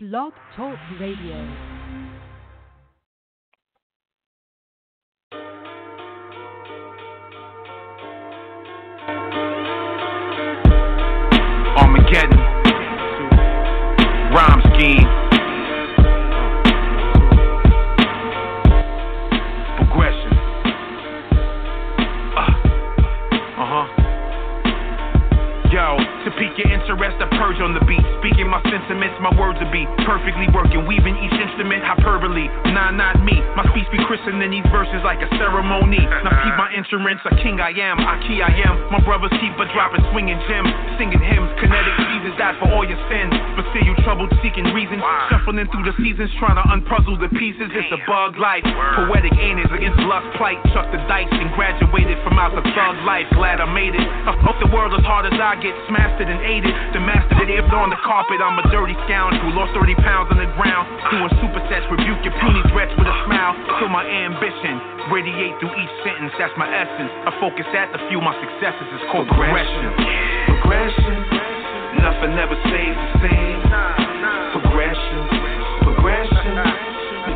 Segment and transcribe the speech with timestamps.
[0.00, 1.77] Blog Talk Radio.
[26.88, 28.00] Your I purge on the beat.
[28.24, 30.88] Speaking my sentiments, my words will be perfectly working.
[30.88, 32.48] Weaving each instrument, hyperbole.
[32.72, 33.36] Nah, not me.
[33.52, 36.00] My speech be christening these verses like a ceremony.
[36.00, 38.88] Now keep my instruments, a king I am, a key I am.
[38.88, 41.52] My brothers keep a dropping, swinging gems, singing hymns.
[41.60, 43.36] Kinetic seasons die for all your sins.
[43.52, 45.04] But still you troubled, seeking reasons.
[45.28, 47.68] Shuffling through the seasons, trying to unpuzzle the pieces.
[47.68, 48.64] It's a bug life.
[48.64, 50.56] Poetic ain't it against lust plight.
[50.72, 53.28] Chuck the dice and graduated from out the thug life.
[53.36, 54.06] Glad I made it.
[54.24, 56.77] I hope the world as hard as I get smashed it and ate it.
[56.94, 59.52] The master that if on the carpet, I'm a dirty scoundrel.
[59.52, 60.88] Lost 30 pounds on the ground.
[61.12, 63.52] Doing supersets, rebuke your puny threats with a smile.
[63.78, 66.32] Till my ambition radiate through each sentence.
[66.38, 67.12] That's my essence.
[67.28, 69.92] I focus at the few my successes is called progression.
[70.48, 71.16] Progression.
[72.00, 73.58] Nothing ever stays the same.
[74.56, 75.20] Progression.
[75.82, 76.54] Progression.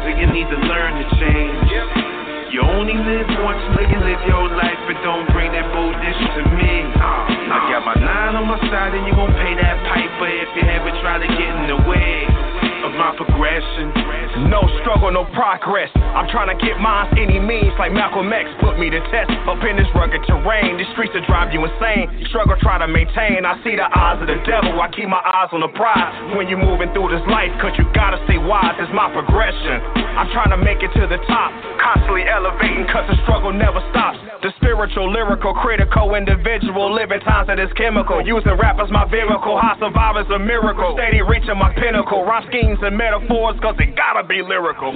[0.02, 2.11] So you need to learn to change.
[2.52, 6.84] You only live once, nigga, live your life, but don't bring that boldness to me.
[6.84, 10.68] I got my nine on my side, and you gon' pay that piper if you
[10.68, 14.50] ever try to get in the way of my progression.
[14.50, 15.90] No struggle, no progress.
[15.94, 19.30] I'm trying to get mine any means, like Malcolm X put me to test.
[19.48, 22.10] Up in this rugged terrain, the streets that drive you insane.
[22.28, 23.46] Struggle, try to maintain.
[23.46, 24.78] I see the eyes of the devil.
[24.82, 27.86] I keep my eyes on the prize when you're moving through this life, cause you
[27.94, 28.76] gotta stay wise.
[28.82, 29.80] It's my progression.
[30.18, 34.18] I'm trying to make it to the top, constantly elevating, cause the struggle never stops.
[34.42, 38.18] The spiritual, lyrical, critical, individual, living times that is chemical.
[38.26, 40.98] Using rap as my vehicle, high survivors a miracle.
[40.98, 42.42] Steady reaching my pinnacle, rhyme
[42.80, 44.94] and metaphors, cause it gotta be lyrical.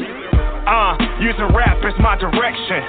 [0.67, 2.81] Uh, using rap is my direction.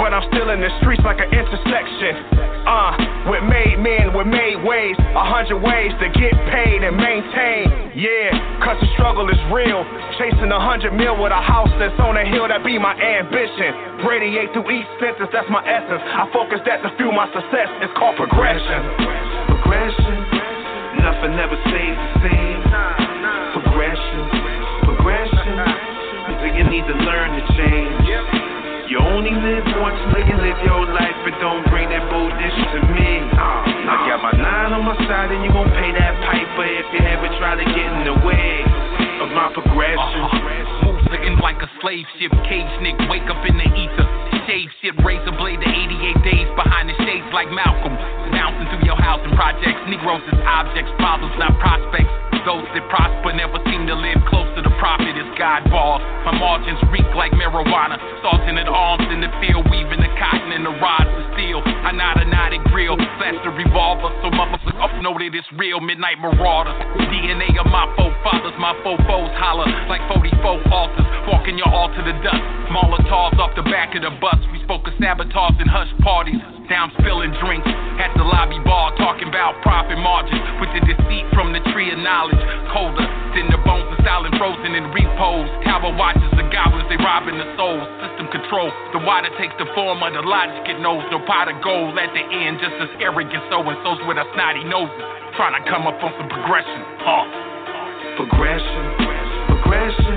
[0.00, 2.16] But I'm still in the streets like an intersection.
[2.64, 4.96] Uh, with made men, with made ways.
[4.98, 7.92] A hundred ways to get paid and maintain.
[7.92, 8.32] Yeah,
[8.64, 9.84] cause the struggle is real.
[10.16, 14.04] Chasing a hundred mil with a house that's on a hill, that be my ambition.
[14.08, 16.00] Radiate through each sentence, that's my essence.
[16.00, 17.68] I focus that to fuel my success.
[17.84, 18.80] It's called progression.
[19.48, 20.16] Progression.
[21.04, 23.01] Nothing ever stays the same.
[25.02, 25.58] Progression.
[26.54, 28.06] You need to learn to change.
[28.86, 33.18] You only live once, nigga, live your life, but don't bring that bullshit to me.
[33.34, 37.02] I got my nine on my side, and you gon' pay that piper if you
[37.02, 38.62] ever try to get in the way
[39.26, 40.22] of my progression.
[40.22, 41.10] Uh-huh.
[41.10, 44.21] Moving like a slave ship, cage nigga, wake up in the ether.
[44.46, 47.94] Shave shit, razor blade, the 88 days behind the shades like Malcolm.
[48.34, 52.10] Bouncing through your house and projects, Negroes is objects, problems, not prospects.
[52.42, 56.02] Those that prosper never seem to live close to the prophet is God balls.
[56.26, 57.94] My margins reek like marijuana.
[58.18, 61.62] Salting at arms in the field, weaving the cotton and the rods of steel.
[61.62, 65.78] I knot a knotted grill, flash the revolver, so motherfuckers up know that it's real.
[65.78, 66.74] Midnight marauders.
[67.14, 68.98] DNA of my forefathers, my foes
[69.38, 71.06] holler like 44 altars.
[71.30, 72.42] Walking your altar to dust.
[72.74, 74.31] Molotovs off the back of the bus.
[74.52, 76.40] We spoke of sabotage and hush parties.
[76.70, 77.68] Down spilling drinks
[78.00, 82.00] at the lobby bar, talking about profit margins with the deceit from the tree of
[82.00, 82.40] knowledge.
[82.72, 83.04] Colder
[83.36, 85.48] than the bones of silent frozen in repose.
[85.68, 87.84] Tower watches the goblins, they robbing the souls.
[88.00, 88.72] System control.
[88.96, 91.04] The water takes the form of the logic it knows.
[91.12, 94.28] No pot of gold at the end, just as arrogant so and so's with our
[94.32, 94.96] snotty noses.
[95.36, 96.80] Trying to come up on some progression.
[97.04, 97.24] Huh.
[98.16, 98.84] Progression.
[99.50, 100.16] Progression.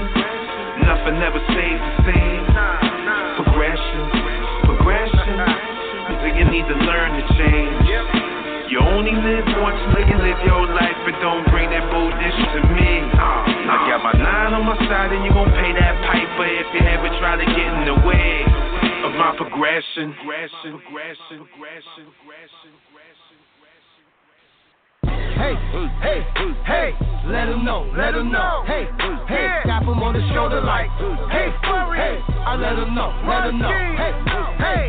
[0.88, 2.85] Nothing ever stays the same.
[6.36, 7.88] You need to learn to change.
[8.68, 12.92] You only live once, nigga, live your life, but don't bring that boldness to me.
[13.14, 16.82] I got my nine on my side, and you gon' pay that piper if you
[16.82, 18.44] ever try to get in the way
[19.06, 19.38] of my.
[19.38, 22.74] Progression, progression, progression, progression.
[25.36, 25.56] Hey,
[26.00, 26.24] hey,
[26.64, 26.90] hey,
[27.28, 28.64] let him know, let him know.
[28.66, 28.88] Hey,
[29.28, 30.88] hey, tap him on the shoulder like,
[31.28, 32.16] hey, hey,
[32.48, 33.68] I let him know, let him know.
[33.68, 34.16] Hey,
[34.64, 34.84] hey,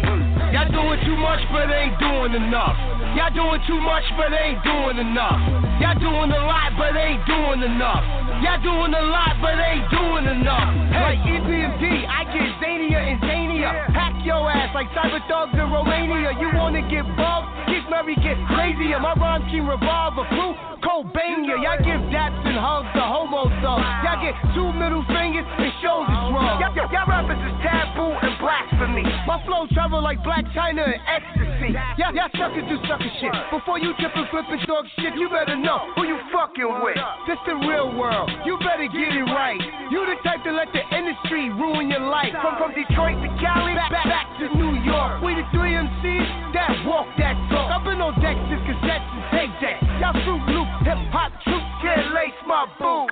[0.55, 2.79] y'all doing too much, but ain't doing enough.
[3.19, 5.43] Y'all doing too much, but ain't doing enough.
[5.83, 8.07] Y'all doing a lot, but ain't doing enough.
[8.39, 10.71] Y'all doing a lot, but ain't doing enough.
[10.95, 13.26] Like EPMD, I get zania and
[13.67, 13.95] zania.
[13.95, 16.33] Hack your ass like cyber thugs in Romania.
[16.39, 17.49] You wanna get bugged?
[17.67, 19.01] Keith Murray get crazier.
[19.01, 21.59] My rhyme scheme revolver, flu, Cobania.
[21.59, 23.87] Y'all give daps and hugs to homo thugs.
[24.07, 26.63] Y'all get two middle fingers and shoulders wrong.
[26.63, 29.03] Y'all, y'all, rappers is taboo and blasphemy.
[29.27, 31.75] My flow travel like black China and ecstasy.
[31.99, 33.35] Y'all, y'all suckers do sucker shit.
[33.51, 36.99] Before you tip and flip and talk shit, you better know who you fucking with.
[37.27, 38.31] This the real world.
[38.45, 39.59] You better get it right.
[39.91, 42.31] You the type to let the industry ruin your life.
[42.43, 45.25] From from Detroit to Cali, back, back, to New York.
[45.25, 47.73] We the three MCs that walk that talk.
[47.73, 49.81] I've been on decks since cassettes and tape decks.
[49.97, 53.11] Y'all fruit loop, hip hop troops can't lace my boots.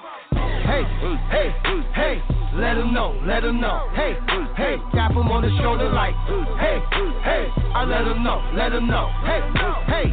[0.63, 0.87] Hey,
[1.35, 1.51] hey,
[1.91, 2.17] hey,
[2.55, 3.91] let them know, let them know.
[3.99, 4.15] Hey,
[4.55, 6.15] hey, tap them on the shoulder like,
[6.63, 6.79] hey,
[7.27, 7.45] hey,
[7.75, 9.11] I let them know, let them know.
[9.27, 9.43] Hey,
[9.91, 10.07] hey,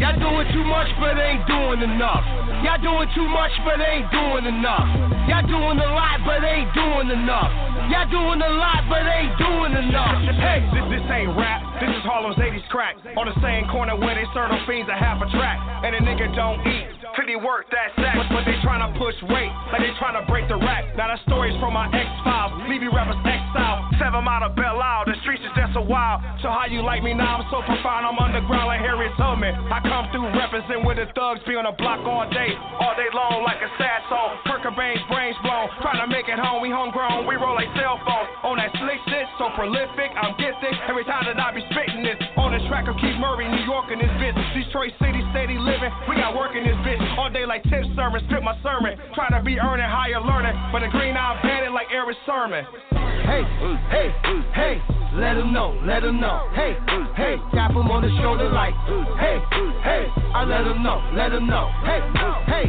[0.00, 2.24] y'all doing too much but ain't doing enough.
[2.64, 4.88] Y'all doing too much but ain't doing enough.
[5.28, 7.52] Y'all doing a lot but ain't doing enough.
[7.92, 10.24] Y'all doing a lot but ain't doing enough.
[10.40, 12.96] Hey, this, this ain't rap, this is Harlem's 80s crack.
[13.20, 15.60] On the same corner where they serve them fiends a half a track.
[15.84, 18.14] And a nigga don't eat till he work that sack.
[18.18, 20.84] But, they tryna push weight, like they tryna break the rack.
[20.96, 23.88] Now that story's from my X files, leave you rappers exile.
[23.96, 26.20] Seven out of Belle Isle, the streets is just a wild.
[26.44, 27.40] So how you like me now?
[27.40, 29.54] I'm so profound, I'm underground like Harriet Tubman.
[29.72, 33.08] I come through represent with the thugs, be on the block all day, all day
[33.14, 34.38] long like a sad song.
[34.64, 36.64] Cobain's brains blown, trying to make it home.
[36.64, 38.32] We homegrown, we roll like cell phones.
[38.48, 40.72] On that slick shit, so prolific, I'm gifted.
[40.88, 43.88] Every time that I be spitting this, on the track of Keith Murray, New York
[43.88, 44.36] in this bitch.
[44.52, 47.00] Detroit City, steady living, we got work in this bitch.
[47.16, 49.00] All day like tip sermon, spit my sermon.
[49.16, 52.68] Try to be earning higher learning, but the green eye bandit like Erick Sermon.
[53.24, 53.40] Hey,
[53.88, 54.12] hey,
[54.52, 54.76] hey,
[55.16, 56.44] let them know, let them know.
[56.52, 56.76] Hey,
[57.16, 58.76] hey, tap them on the shoulder like,
[59.16, 59.40] hey,
[59.80, 60.04] hey,
[60.36, 61.72] I let them know, let them know.
[61.88, 62.04] Hey,
[62.44, 62.66] hey,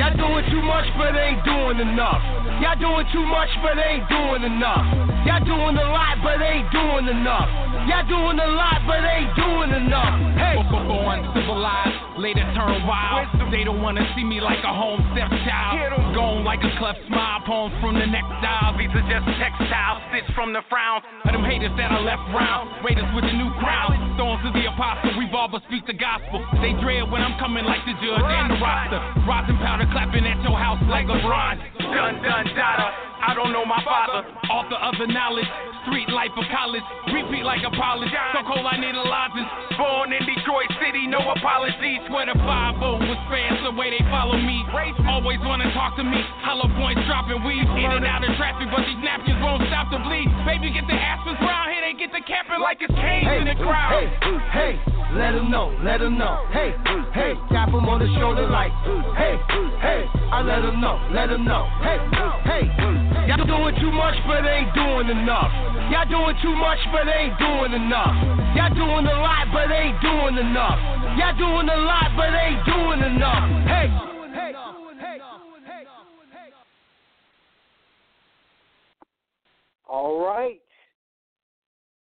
[0.00, 2.24] y'all doing too much but ain't doing enough.
[2.64, 4.88] Y'all doing too much but ain't doing enough.
[5.28, 7.50] Y'all doing a lot but ain't doing enough.
[7.86, 10.14] Y'all doing a lot but ain't doing enough.
[10.38, 13.28] Hey, born civilized, later turn wild.
[13.50, 16.14] They don't wanna see me like a home stepchild.
[16.14, 18.76] Gone like a cleft smile, poems from the neck dial.
[18.78, 22.84] These are just textiles, stitched from the frown of them haters that I left round.
[22.84, 25.12] Raiders with the new crown, thorns to the apostle.
[25.20, 26.40] Revolver speak the gospel.
[26.64, 29.00] They dread when I'm coming like the judge and the roster.
[29.28, 31.60] Rosin powder clapping at your house like a bronze.
[31.76, 33.12] Dun dun dada.
[33.22, 34.26] I don't know my father.
[34.50, 35.46] Author of the knowledge,
[35.86, 36.82] street life of college.
[37.14, 38.10] Repeat like a polish.
[38.34, 39.48] So cold I need lozenge.
[39.80, 42.04] Born in Detroit City, no apologies.
[42.08, 42.44] Swear to 5
[42.82, 44.60] was fans the way they follow me.
[45.08, 46.20] Always wanna talk to me.
[46.42, 47.68] Hollow points dropping weeds.
[47.72, 50.28] In and out of traffic, but these napkins won't stop the bleed.
[50.44, 51.82] Baby, get the aspens round here.
[51.82, 53.92] They get the camping like it's canes hey, in the crowd.
[53.92, 54.08] Hey,
[54.50, 54.72] hey,
[55.14, 56.46] let them know, let them know.
[56.50, 56.74] Hey,
[57.12, 58.72] hey, tap them on the shoulder like,
[59.16, 59.36] hey,
[59.80, 60.08] hey,
[60.44, 61.68] let them know, let them know.
[61.82, 61.98] Hey,
[62.44, 62.64] hey,
[63.28, 65.50] y'all doing too much but ain't doing enough.
[65.90, 68.14] Y'all doing too much but ain't doing enough.
[68.56, 70.78] Y'all doing a lot but ain't doing enough.
[71.18, 73.48] Y'all doing a lot but ain't doing enough.
[73.66, 73.88] Hey.
[74.34, 74.52] Hey.
[79.88, 80.60] All right.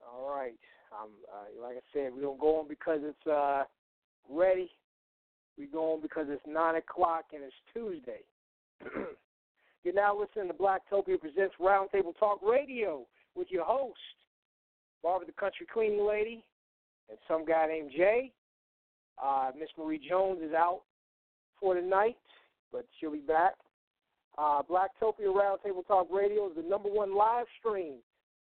[0.02, 0.58] All right.
[0.92, 3.64] Um, uh, like I said, we don't go on because it's uh,
[4.30, 4.72] ready.
[5.58, 8.22] We go on because it's nine o'clock and it's Tuesday.
[9.84, 13.06] You're now listening to Blacktopia presents Roundtable Talk Radio
[13.36, 14.00] with your host,
[15.04, 16.44] Barbara the Country Cleaning Lady,
[17.10, 18.32] and some guy named Jay.
[19.24, 20.82] Uh, Miss Marie Jones is out
[21.60, 22.18] for the night,
[22.72, 23.54] but she'll be back.
[24.38, 27.96] Uh, Blacktopia Roundtable Talk Radio is the number one live stream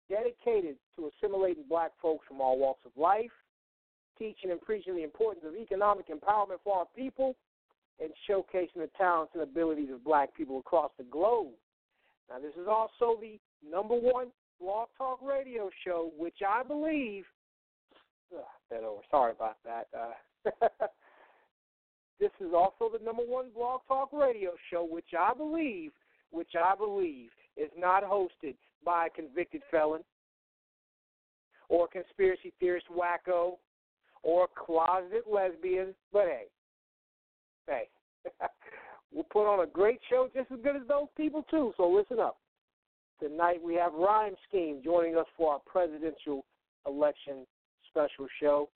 [0.09, 3.31] dedicated to assimilating black folks from all walks of life,
[4.17, 7.35] teaching and preaching the importance of economic empowerment for our people,
[8.01, 11.53] and showcasing the talents and abilities of black people across the globe.
[12.29, 14.27] Now, this is also the number one
[14.59, 17.25] blog talk radio show, which I believe.
[18.71, 19.01] That over.
[19.11, 19.87] Sorry about that.
[19.95, 20.67] Uh,
[22.19, 25.91] this is also the number one blog talk radio show, which I believe,
[26.31, 30.01] which I believe is not hosted by a convicted felon
[31.69, 33.57] or a conspiracy theorist wacko
[34.23, 35.93] or closet lesbian.
[36.11, 36.45] But hey,
[37.67, 37.83] hey,
[39.11, 41.73] we'll put on a great show just as good as those people too.
[41.77, 42.37] So listen up.
[43.21, 46.43] Tonight we have Rhyme Scheme joining us for our presidential
[46.87, 47.45] election
[47.89, 48.69] special show.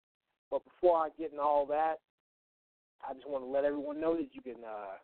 [0.51, 1.95] But before I get into all that,
[3.07, 4.95] I just want to let everyone know that you can uh,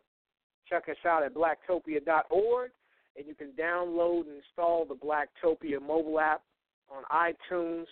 [0.68, 2.70] check us out at blacktopia.org
[3.16, 6.42] and you can download and install the Blacktopia mobile app
[6.90, 7.86] on iTunes,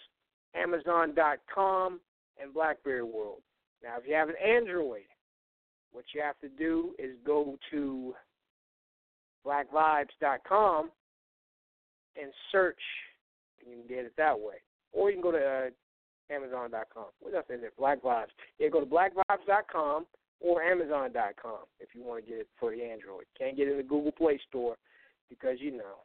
[0.55, 2.01] Amazon.com,
[2.43, 3.43] and BlackBerry World.
[3.83, 5.03] Now, if you have an Android,
[5.93, 8.15] what you have to do is go to
[9.47, 10.91] blackvibes.com
[12.21, 12.81] and search,
[13.61, 14.55] and you can get it that way.
[14.93, 17.07] Or you can go to uh, Amazon.com.
[17.21, 17.77] What else is it?
[17.79, 18.27] Black Vibes.
[18.59, 20.07] Yeah, go to blackvibes.com
[20.41, 23.25] or Amazon.com if you want to get it for the Android.
[23.39, 24.77] Can't get it in the Google Play Store
[25.29, 26.03] because you know,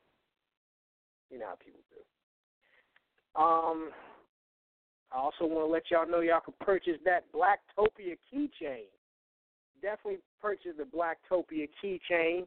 [1.29, 3.41] you know how people do.
[3.41, 3.91] Um,
[5.11, 8.87] I also want to let y'all know y'all can purchase that Blacktopia keychain.
[9.81, 12.45] Definitely purchase the Blacktopia keychain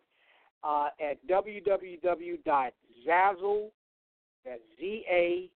[0.62, 2.40] uh, at www.zazzle.
[4.44, 5.50] That's Z A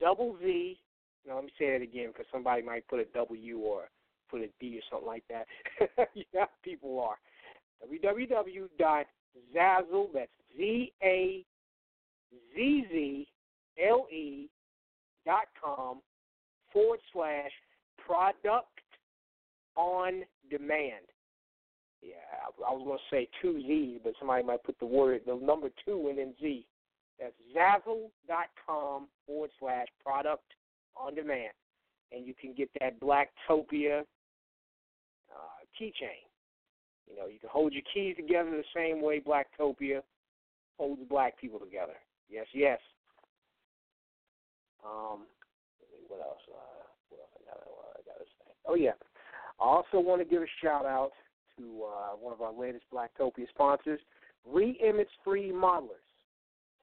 [0.00, 0.78] double Z.
[1.26, 3.88] Now let me say that again because somebody might put a W or
[4.30, 5.46] put a D or something like that.
[6.32, 7.18] yeah, people are.
[7.84, 9.06] www.zazzle.
[10.14, 11.44] That's Z A
[12.54, 13.28] Z Z
[13.78, 14.48] L E
[15.24, 16.00] dot com
[16.72, 17.50] forward slash
[18.04, 18.68] product
[19.76, 21.06] on demand.
[22.02, 22.16] Yeah,
[22.66, 25.68] I, was going to say two Z's, but somebody might put the word, the number
[25.84, 26.66] two, and then Z.
[27.20, 30.42] That's Zazzle.com forward slash product
[30.96, 31.52] on demand.
[32.10, 36.26] And you can get that Blacktopia uh, keychain.
[37.08, 40.00] You know, you can hold your keys together the same way Blacktopia
[40.78, 41.94] holds black people together.
[42.28, 42.78] Yes, yes.
[44.84, 45.20] Um,
[46.12, 46.44] what else?
[46.44, 47.56] Uh, what else I got?
[47.64, 48.52] I got to say?
[48.68, 48.92] Oh yeah.
[49.60, 51.12] I also want to give a shout out
[51.56, 54.00] to uh, one of our latest Blacktopia sponsors,
[54.48, 55.98] Reimage 3D Modelers.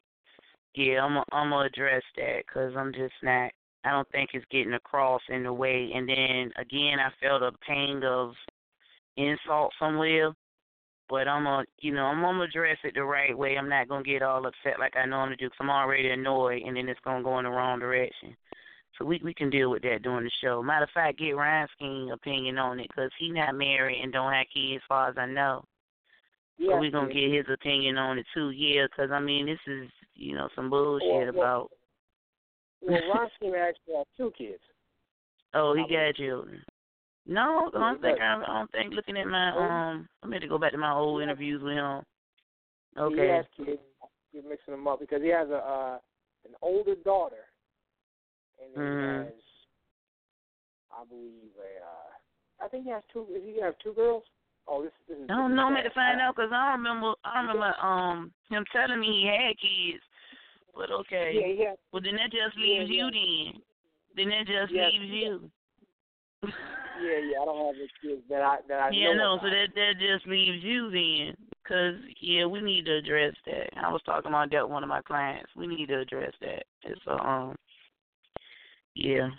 [0.75, 3.51] yeah, I'm I'm gonna address that because I'm just not
[3.87, 5.91] I don't think it's getting across in the way.
[5.95, 8.33] And then again, I felt a pain of
[9.15, 10.33] insult somewhere.
[11.09, 13.57] But I'm gonna, you know, I'm gonna address it the right way.
[13.57, 16.75] I'm not gonna get all upset like I normally do, because I'm already annoyed, and
[16.75, 18.35] then it's gonna go in the wrong direction.
[18.97, 20.61] So we we can deal with that during the show.
[20.61, 21.69] Matter of fact, get Ryan's
[22.11, 25.27] opinion on it, because he's not married and don't have kids, as far as I
[25.27, 25.63] know.
[26.57, 28.49] Yeah, so we're gonna get his opinion on it too.
[28.49, 31.71] Yeah, because I mean, this is you know some bullshit well, well, about
[32.81, 34.61] well, Ronsky actually has two kids.
[35.53, 36.61] Oh, he got children.
[37.25, 40.47] No, I don't think I, I don't think looking at my um I meant to
[40.47, 42.01] go back to my old interviews with him.
[42.97, 43.15] Okay.
[43.15, 43.81] He has kids.
[44.31, 45.97] You're mixing them up because he has a uh
[46.45, 47.43] an older daughter
[48.61, 49.23] and he mm-hmm.
[49.25, 49.33] has
[50.91, 54.23] I believe a uh I think he has two is he have two girls?
[54.69, 55.29] Oh, this, this is.
[55.29, 55.63] I don't know.
[55.63, 57.13] I'm to find out because I don't remember.
[57.23, 60.03] I remember um him telling me he had kids,
[60.77, 61.33] but okay.
[61.33, 61.73] Yeah, yeah.
[61.91, 63.61] Well, then that just leaves yeah, you then.
[64.15, 65.51] Then that just leaves you.
[66.43, 67.41] yeah, yeah.
[67.41, 69.35] I don't have any kids that I that I yeah, know.
[69.35, 69.39] no.
[69.41, 73.69] So that that just leaves you then, because yeah, we need to address that.
[73.75, 75.49] I was talking about that with one of my clients.
[75.55, 76.63] We need to address that.
[76.83, 77.55] It's uh, um,
[78.95, 79.29] yeah.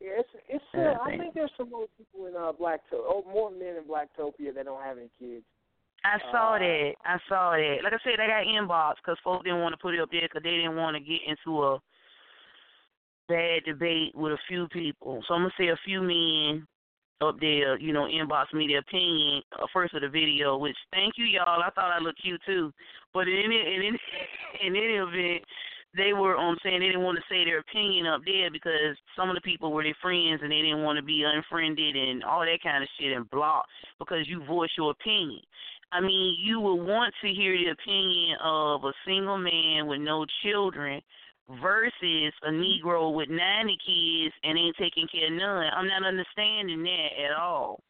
[0.00, 0.64] Yeah, it's it's.
[0.74, 1.34] Uh, I, think.
[1.34, 4.96] There's some more people in uh Black oh more men in Blacktopia that don't have
[4.96, 5.44] any kids.
[6.04, 6.92] I saw uh, that.
[7.04, 7.78] I saw that.
[7.84, 10.22] Like I said, I got inbox because folks didn't want to put it up there
[10.22, 11.78] because they didn't want to get into a
[13.28, 15.22] bad debate with a few people.
[15.26, 16.66] So I'm gonna say a few men
[17.20, 20.56] up there, you know, inbox me their opinion uh, first of the video.
[20.56, 21.62] Which thank you, y'all.
[21.62, 22.72] I thought I looked cute too.
[23.12, 24.00] But in any in any
[24.66, 25.44] in any event,
[25.96, 29.28] they were um saying they didn't want to say their opinion up there because some
[29.28, 32.40] of the people were their friends and they didn't want to be unfriended and all
[32.40, 35.42] that kind of shit and blocked because you voice your opinion.
[35.92, 40.24] I mean, you would want to hear the opinion of a single man with no
[40.42, 41.00] children
[41.60, 45.70] versus a Negro with 90 kids and ain't taking care of none.
[45.74, 47.80] I'm not understanding that at all.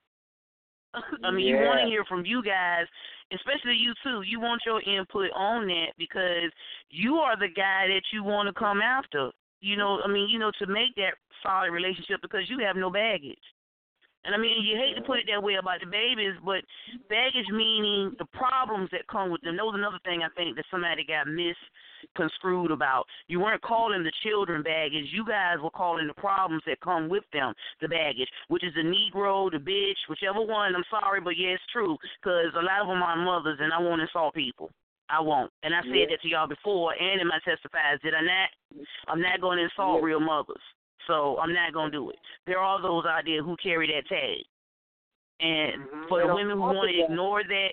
[1.25, 1.61] I mean, yeah.
[1.61, 2.87] you want to hear from you guys,
[3.33, 4.23] especially you too.
[4.23, 6.51] You want your input on that because
[6.89, 9.31] you are the guy that you want to come after.
[9.61, 12.91] You know, I mean, you know, to make that solid relationship because you have no
[12.91, 13.39] baggage.
[14.25, 16.61] And I mean, you hate to put it that way about the babies, but
[17.09, 19.57] baggage meaning the problems that come with them.
[19.57, 23.07] That was another thing I think that somebody got misconstrued about.
[23.29, 25.07] You weren't calling the children baggage.
[25.11, 28.83] You guys were calling the problems that come with them the baggage, which is the
[28.83, 30.77] Negro, the bitch, whichever one.
[30.77, 33.79] I'm sorry, but yeah, it's true because a lot of them are mothers, and I
[33.79, 34.71] won't insult people.
[35.09, 35.51] I won't.
[35.63, 36.07] And I said Yeah.
[36.11, 38.51] that to y'all before and in my testifies, did I not?
[39.09, 40.07] I'm not going to insult Yeah.
[40.07, 40.63] real mothers.
[41.07, 42.17] So I'm not going to do it.
[42.47, 44.45] There are those out there who carry that tag.
[45.41, 46.09] And Mhm.
[46.09, 47.73] for the women who want to ignore that,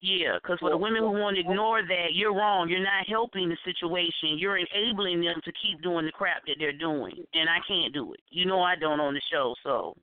[0.00, 2.68] yeah, because for the women who want to ignore that, you're wrong.
[2.68, 4.38] You're not helping the situation.
[4.38, 7.26] You're enabling them to keep doing the crap that they're doing.
[7.34, 8.20] And I can't do it.
[8.30, 9.96] You know I don't on the show, so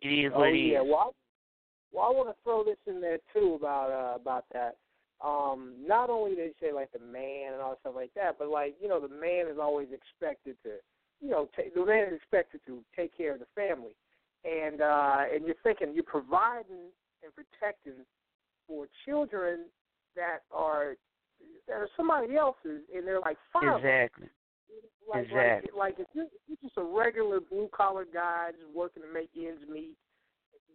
[0.00, 0.82] it is Oh what it yeah.
[0.82, 0.88] is.
[0.88, 1.10] Well, I,
[1.92, 4.76] well, I want to throw this in there too about uh, about that.
[5.24, 8.48] Um, not only they say like the man and all that stuff like that, but
[8.48, 10.78] like you know the man is always expected to,
[11.20, 13.96] you know, ta the man is expected to take care of the family,
[14.44, 16.92] and uh, and you're thinking you're providing
[17.24, 18.04] and protecting
[18.68, 19.66] for children
[20.14, 20.94] that are
[21.66, 23.78] that are somebody else's, and they're like five.
[23.78, 24.28] Exactly.
[25.08, 25.70] Like, Exactly.
[25.76, 29.30] like, like if you're, you're just a regular blue collar guy just working to make
[29.36, 29.96] ends meet,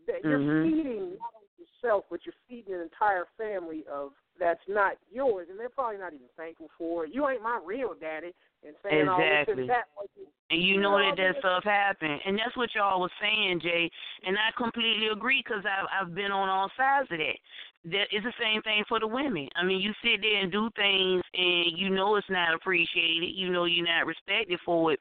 [0.08, 0.64] that you're Mhm.
[0.64, 5.60] feeding not only yourself, but you're feeding an entire family of that's not yours, and
[5.60, 7.14] they're probably not even thankful for it.
[7.14, 8.34] You ain't my real daddy,
[8.66, 9.62] and saying all this Exactly.
[9.62, 9.86] and that.
[10.00, 10.10] Like,
[10.50, 13.90] And you know that that stuff happened, and that's what y'all was saying, Jay.
[14.26, 17.38] And I completely agree because I've I've been on all sides of that.
[17.86, 19.50] That is the same thing for the women.
[19.56, 23.36] I mean, you sit there and do things, and you know it's not appreciated.
[23.36, 25.00] You know you're not respected for it,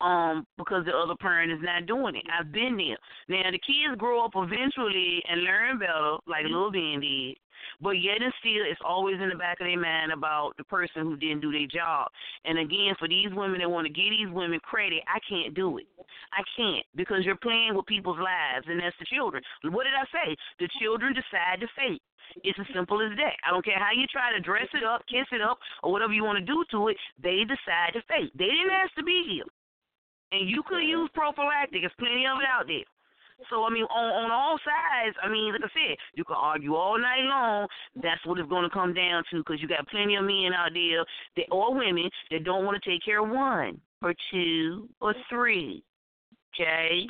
[0.00, 2.24] um, because the other parent is not doing it.
[2.32, 2.98] I've been there.
[3.28, 7.36] Now the kids grow up eventually and learn better, like Lil Ben did.
[7.80, 11.02] But yet and still, it's always in the back of their mind about the person
[11.02, 12.08] who didn't do their job.
[12.44, 15.78] And again, for these women that want to give these women credit, I can't do
[15.78, 15.86] it.
[16.32, 19.42] I can't because you're playing with people's lives, and that's the children.
[19.64, 20.36] What did I say?
[20.60, 22.02] The children decide the fate.
[22.42, 23.36] It's as simple as that.
[23.46, 26.12] I don't care how you try to dress it up, kiss it up, or whatever
[26.12, 26.96] you want to do to it.
[27.22, 28.32] They decide the fate.
[28.34, 29.44] They didn't ask to be here,
[30.34, 31.82] and you could use prophylactic.
[31.82, 32.84] There's plenty of it out there.
[33.50, 36.74] So I mean, on on all sides, I mean, like I said, you can argue
[36.74, 37.66] all night long.
[37.96, 40.70] That's what it's going to come down to, because you got plenty of men out
[40.72, 41.04] there
[41.36, 45.82] that or women that don't want to take care of one or two or three.
[46.54, 47.08] Okay,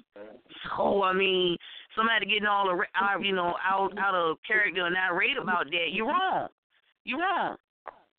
[0.77, 1.59] so I mean,
[1.95, 6.07] somebody getting all out, you know, out out of character and irate about that, you're
[6.07, 6.49] wrong.
[7.05, 7.57] You're wrong.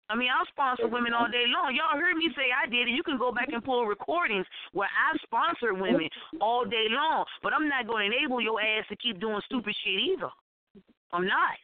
[0.09, 1.73] I mean, I'll sponsor women all day long.
[1.73, 2.91] Y'all heard me say I did it.
[2.91, 6.09] You can go back and pull recordings where I've sponsored women
[6.41, 9.75] all day long, but I'm not going to enable your ass to keep doing stupid
[9.83, 10.29] shit either.
[11.11, 11.57] I'm not.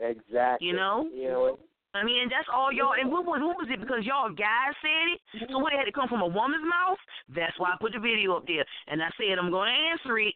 [0.00, 0.66] exactly.
[0.66, 1.08] You know?
[1.14, 1.58] You know.
[1.94, 2.98] I mean, and that's all y'all.
[3.00, 3.80] And what was what was it?
[3.80, 5.48] Because y'all guys said it.
[5.48, 5.72] So what?
[5.72, 6.98] It had to come from a woman's mouth.
[7.30, 8.66] That's why I put the video up there.
[8.88, 10.34] And I said I'm going to answer it.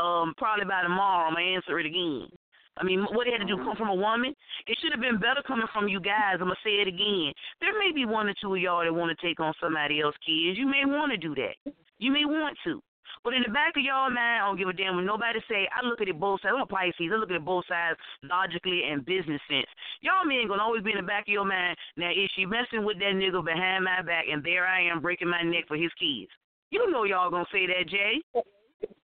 [0.00, 1.28] Um, probably by tomorrow.
[1.28, 2.28] I'm gonna answer it again.
[2.76, 4.34] I mean, what they had to do come from a woman?
[4.66, 6.42] It should have been better coming from you guys.
[6.42, 7.32] I'm gonna say it again.
[7.60, 10.18] There may be one or two of y'all that want to take on somebody else's
[10.26, 10.58] kids.
[10.58, 11.54] You may want to do that.
[11.98, 12.82] You may want to.
[13.22, 15.68] But in the back of y'all mind, I don't give a damn what nobody say.
[15.72, 16.52] I look at it both sides.
[16.56, 17.08] I'm a Pisces.
[17.08, 19.70] I look at it both sides logically and business sense.
[20.02, 21.76] Y'all men gonna always be in the back of your mind.
[21.96, 25.30] Now, is she messing with that nigga behind my back, and there I am breaking
[25.30, 26.28] my neck for his kids?
[26.70, 28.20] You know y'all gonna say that, Jay.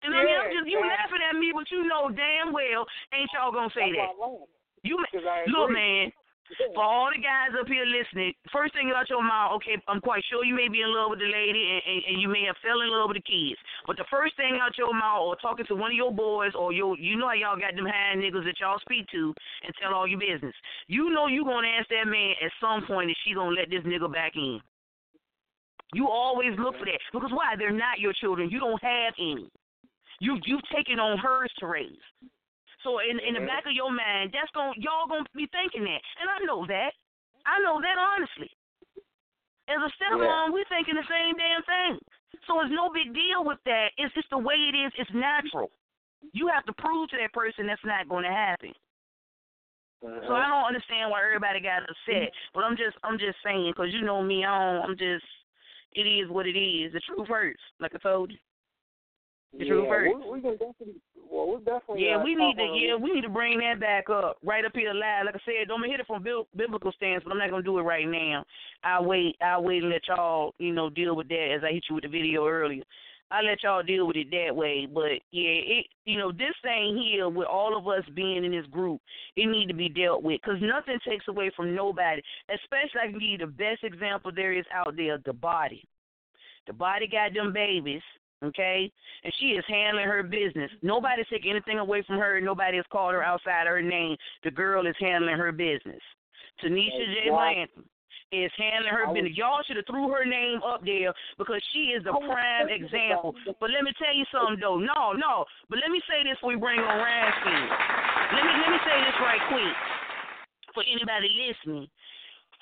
[0.04, 2.84] And I mean, I'm just you laughing at me, but you know damn well
[3.16, 4.12] ain't y'all gonna say that.
[4.84, 5.00] You
[5.48, 6.12] look, man.
[6.76, 10.20] For all the guys up here listening, first thing out your mouth, okay, I'm quite
[10.28, 12.60] sure you may be in love with the lady and, and, and you may have
[12.60, 13.56] fell in love with the kids.
[13.88, 16.70] But the first thing out your mouth or talking to one of your boys or
[16.70, 19.32] your you know how y'all got them high niggas that y'all speak to
[19.64, 20.54] and tell all your business.
[20.86, 23.82] You know you gonna ask that man at some point if she gonna let this
[23.88, 24.60] nigga back in.
[25.96, 27.00] You always look for that.
[27.08, 27.56] Because why?
[27.56, 28.52] They're not your children.
[28.52, 29.48] You don't have any.
[30.20, 32.04] You you've taken on hers to raise.
[32.82, 36.02] So in in the back of your mind, that's going y'all gonna be thinking that,
[36.20, 36.92] and I know that.
[37.46, 38.50] I know that honestly.
[39.64, 41.96] As a stepmom, we're thinking the same damn thing.
[42.46, 43.96] So it's no big deal with that.
[43.96, 44.92] It's just the way it is.
[44.98, 45.70] It's natural.
[46.32, 48.72] You have to prove to that person that's not going to happen.
[50.04, 50.34] So uh-huh.
[50.36, 52.28] I don't understand why everybody got upset.
[52.52, 55.24] But I'm just I'm just saying because you know me, I don't, I'm just
[55.94, 56.92] it is what it is.
[56.92, 58.38] The truth hurts, like I told you.
[59.58, 59.74] The yeah.
[59.74, 61.00] We, we can definitely.
[61.30, 62.06] Well, definitely.
[62.06, 62.62] Yeah, uh, we need to.
[62.74, 65.26] Yeah, we need to bring that back up right up here live.
[65.26, 66.24] Like I said, I'm gonna hit it from
[66.56, 68.44] biblical stance, but I'm not gonna do it right now.
[68.82, 69.36] I'll wait.
[69.40, 72.04] I'll wait and let y'all, you know, deal with that as I hit you with
[72.04, 72.82] the video earlier.
[73.30, 74.86] I'll let y'all deal with it that way.
[74.92, 78.66] But yeah, it you know this thing here with all of us being in this
[78.66, 79.00] group,
[79.36, 82.22] it need to be dealt with because nothing takes away from nobody.
[82.48, 85.84] Especially I can give you the best example there is out there: the body.
[86.66, 88.02] The body got them babies
[88.42, 88.90] okay?
[89.22, 90.70] And she is handling her business.
[90.82, 92.40] Nobody's taking anything away from her.
[92.40, 94.16] Nobody has called her outside her name.
[94.42, 96.00] The girl is handling her business.
[96.62, 97.30] Tanisha J.
[97.30, 97.84] Latham
[98.32, 99.36] is handling her business.
[99.36, 103.34] Y'all should have threw her name up there because she is the prime example.
[103.60, 104.78] But let me tell you something though.
[104.78, 105.44] No, no.
[105.70, 107.30] But let me say this before we bring on Ryan
[108.34, 109.74] Let me let me say this right quick
[110.74, 111.86] for anybody listening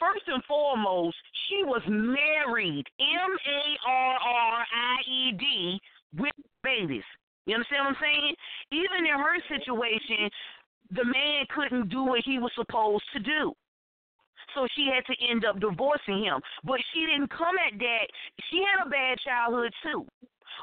[0.03, 1.17] first and foremost,
[1.49, 5.81] she was married, M A R R I E D,
[6.19, 7.07] with babies.
[7.47, 8.35] You understand what I'm saying?
[8.71, 10.31] Even in her situation,
[10.91, 13.53] the man couldn't do what he was supposed to do.
[14.55, 16.41] So she had to end up divorcing him.
[16.65, 18.07] But she didn't come at that.
[18.51, 20.07] She had a bad childhood too.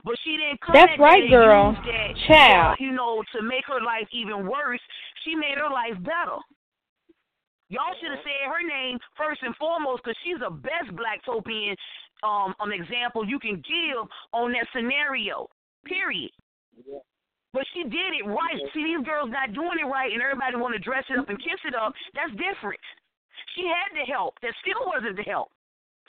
[0.06, 1.74] But she didn't come That's at right, that girl.
[1.74, 2.78] that, Child.
[2.80, 4.80] you know, to make her life even worse.
[5.26, 6.38] She made her life better.
[7.70, 11.78] Y'all should have said her name first and foremost because she's the best Blacktopian
[12.22, 14.02] um, um example you can give
[14.34, 15.48] on that scenario.
[15.86, 16.32] Period.
[17.54, 18.62] But she did it right.
[18.74, 21.38] See, these girls not doing it right, and everybody want to dress it up and
[21.40, 21.94] kiss it up.
[22.14, 22.82] That's different.
[23.56, 24.38] She had the help.
[24.42, 25.50] That still wasn't the help.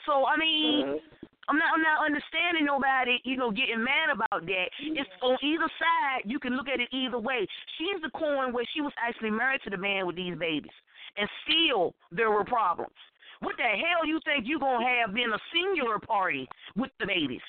[0.05, 1.01] So I mean,
[1.49, 4.67] I'm not I'm not understanding nobody, you know, getting mad about that.
[4.79, 6.29] It's on either side.
[6.29, 7.47] You can look at it either way.
[7.77, 10.73] She's the coin where she was actually married to the man with these babies,
[11.17, 12.95] and still there were problems.
[13.41, 17.41] What the hell you think you gonna have being a singular party with the babies?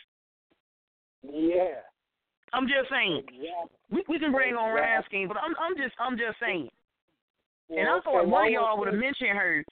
[1.23, 1.85] Yeah.
[2.53, 3.25] I'm just saying.
[3.29, 3.79] Exactly.
[3.91, 6.69] We we can bring on Scheme, but I'm I'm just I'm just saying.
[7.71, 9.65] And I thought one of y'all would have mentioned her.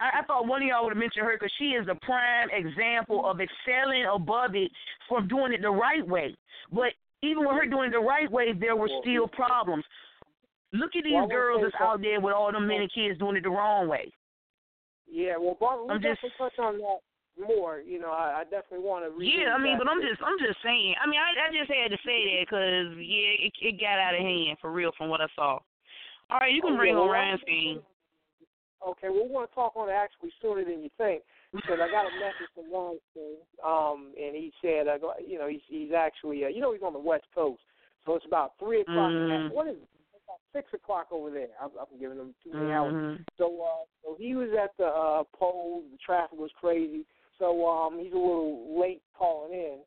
[0.00, 2.48] I, I thought one of y'all would have mentioned her because she is the prime
[2.50, 4.70] example of excelling above it
[5.08, 6.34] from doing it the right way.
[6.72, 9.84] But even with her doing it the right way, there were still problems.
[10.74, 13.44] Look at these Well, girls that's out there with all them many kids doing it
[13.46, 14.10] the wrong way.
[15.06, 17.00] Yeah, well, Barbara, we'll I'm just- definitely touch on that
[17.38, 17.78] more.
[17.78, 19.10] You know, I, I definitely want to.
[19.22, 20.94] Yeah, I mean, but I'm just I'm just saying.
[20.98, 24.14] I mean, I I just had to say that because yeah, it it got out
[24.14, 25.62] of hand for real from what I saw.
[26.30, 27.38] All right, you can Oh, bring yeah, on well, Ryan
[28.86, 31.22] Okay, well, we want to talk on it actually sooner than you think
[31.54, 35.48] because I got a message from Weinstein, um, and he said, uh, go- you know,
[35.48, 37.62] he's he's actually, uh, you know, he's on the West Coast,
[38.04, 39.10] so it's about three o'clock.
[39.12, 39.52] Mhm.
[39.52, 39.82] What is it?
[39.82, 40.03] It's about
[40.52, 41.48] six o'clock over there.
[41.60, 42.94] I'm, I'm giving him too many hours.
[42.94, 43.24] Mhm.
[43.38, 45.84] So, uh, so he was at the uh, polls.
[45.90, 47.04] The traffic was crazy.
[47.38, 49.78] So um, he's a little late calling in.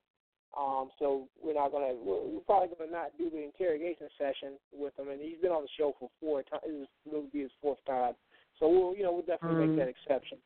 [0.58, 1.94] Um, so we're not gonna.
[1.94, 5.10] We're, we're probably gonna not do the interrogation session with him.
[5.10, 6.64] And he's been on the show for four times.
[6.66, 8.14] This will be his fourth time.
[8.60, 9.70] So we'll, you know, we'll definitely Mhm.
[9.70, 10.40] make that exception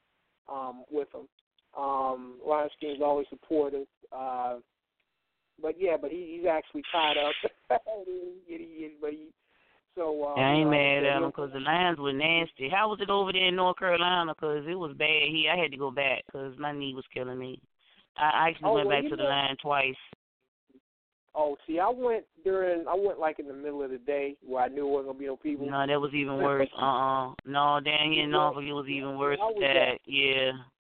[0.50, 1.28] um, with him.
[1.78, 3.88] Um, Rhyme Scheme always supportive.
[4.12, 4.58] Uh,
[5.62, 7.34] but yeah, but he, he's actually tied up.
[7.70, 9.30] But he,
[9.96, 12.70] so um, I ain't you know, mad at him because the lines were nasty.
[12.70, 14.34] How was it over there in North Carolina?
[14.34, 15.52] Because it was bad here.
[15.52, 17.62] I had to go back because my knee was killing me.
[18.18, 19.96] I actually Oh, went well, back to the line twice.
[21.34, 22.86] Oh, see, I went during.
[22.88, 25.20] I went like in the middle of the day where I knew there wasn't gonna
[25.20, 25.66] be no people.
[25.66, 26.68] No, that was even worse.
[26.78, 30.00] Uh uh No, down here in Norfolk, it was even worse How was that.
[30.06, 30.52] Yeah.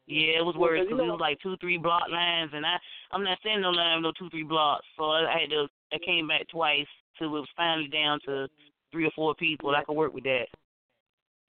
[0.07, 2.77] Yeah, it was Well, worse because it was like two, three block lines, and I,
[3.11, 4.85] I'm not standing no line no two, three blocks.
[4.99, 6.87] So I, I had to, I came back twice
[7.19, 8.47] till it was finally down to
[8.95, 9.75] three or four people.
[9.75, 10.47] I could work with that.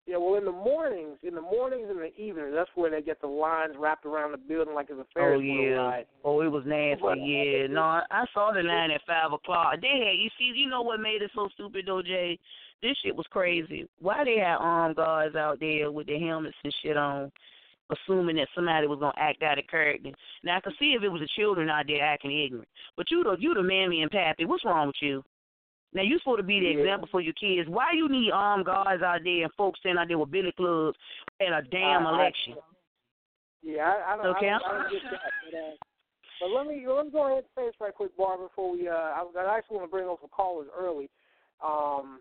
[0.06, 3.20] Yeah, well, in the mornings, in the mornings and the evenings, that's where they get
[3.22, 5.76] the lines wrapped around the building like it's a Ferris Oh wheel yeah.
[5.76, 6.06] ride.
[6.24, 7.00] Oh, it was nasty.
[7.02, 7.66] But- Yeah.
[7.68, 9.80] No, I, I saw the line at five o'clock.
[9.80, 10.52] They had you see.
[10.54, 12.38] You know what made it so stupid though, Jay?
[12.82, 13.88] This shit was crazy.
[14.00, 17.32] Why they had armed guards out there with their helmets and shit on,
[17.88, 20.10] assuming that somebody was gonna act out of character.
[20.42, 23.24] Now I could see if it was the children out there acting ignorant, but you
[23.24, 24.44] the you the mammy and pappy.
[24.44, 25.24] What's wrong with you?
[25.94, 26.78] Now you supposed to be the Yeah.
[26.80, 27.68] example for your kids.
[27.68, 30.98] Why you need armed guards out there and folks standing out there with billy clubs
[31.40, 32.56] at a damn I- I- election?
[33.62, 34.26] Yeah, I, I don't.
[34.36, 34.50] Okay.
[34.50, 35.20] I, don't, I don't get that.
[35.50, 35.70] But, uh,
[36.40, 38.88] but let me let me go ahead and say this right quick, Barbara, before we.
[38.88, 41.08] Uh, I, I actually want to bring on some callers early.
[41.64, 42.20] Um,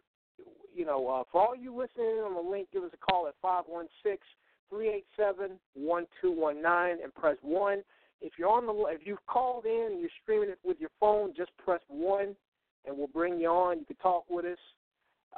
[0.73, 3.35] you know, uh, for all you listening on the link, give us a call at
[3.41, 4.25] five one six
[4.69, 7.83] three eight seven one two one nine and press one.
[8.21, 11.33] If you're on the if you've called in and you're streaming it with your phone,
[11.35, 12.37] just press one,
[12.85, 13.79] and we'll bring you on.
[13.79, 14.57] You can talk with us.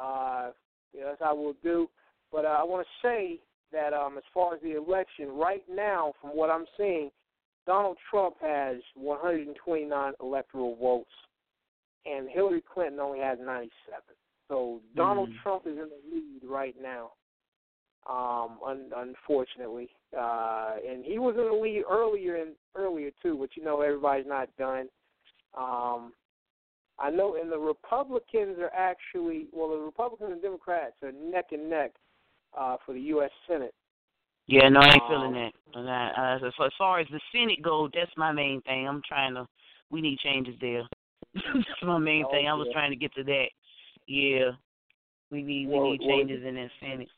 [0.02, 0.52] Uh,
[0.94, 1.90] you know, that's how we'll do.
[2.32, 3.40] But uh, I want to say
[3.72, 7.10] that um, as far as the election, right now, from what I'm seeing,
[7.66, 11.10] Donald Trump has 129 electoral votes.
[12.06, 13.72] and Hillary Clinton only has 97.
[14.48, 15.42] So Donald Mm.
[15.42, 17.14] Trump is in the lead right now.
[18.06, 23.36] Um, un- unfortunately, uh, and he was in the lead earlier and earlier too.
[23.40, 24.88] But you know, everybody's not done.
[25.56, 26.14] Um,
[26.98, 31.70] I know, and the Republicans are actually well, the Republicans and Democrats are neck and
[31.70, 31.92] neck
[32.58, 33.32] uh, for the U.S.
[33.48, 33.74] Senate.
[34.48, 35.54] Yeah, no, I ain't Um, feeling that.
[35.76, 38.88] I, I, as far- as far as the Senate goes, that's my main thing.
[38.88, 39.48] I'm trying to.
[39.90, 40.84] We need changes there.
[41.34, 42.48] that's my main Oh, thing.
[42.48, 42.74] I was yeah.
[42.74, 43.48] trying to get to that.
[44.08, 44.52] Yeah,
[45.32, 47.10] we need we Well, need well, changes in that Senate.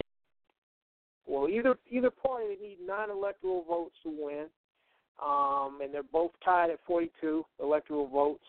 [1.26, 4.46] Well, either either party they need nine electoral votes to win,
[5.24, 8.46] um, and they're both tied at 42 electoral votes.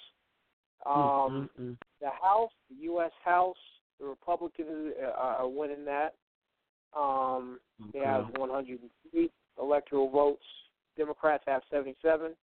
[0.86, 1.76] Um, Mm, mm, mm.
[2.00, 3.10] The House, the U.S.
[3.24, 3.56] House,
[3.98, 6.14] the Republicans uh, are winning that.
[6.96, 7.60] Um,
[7.92, 8.40] They have Okay.
[8.40, 10.44] 103 electoral votes.
[10.96, 12.34] Democrats have 77.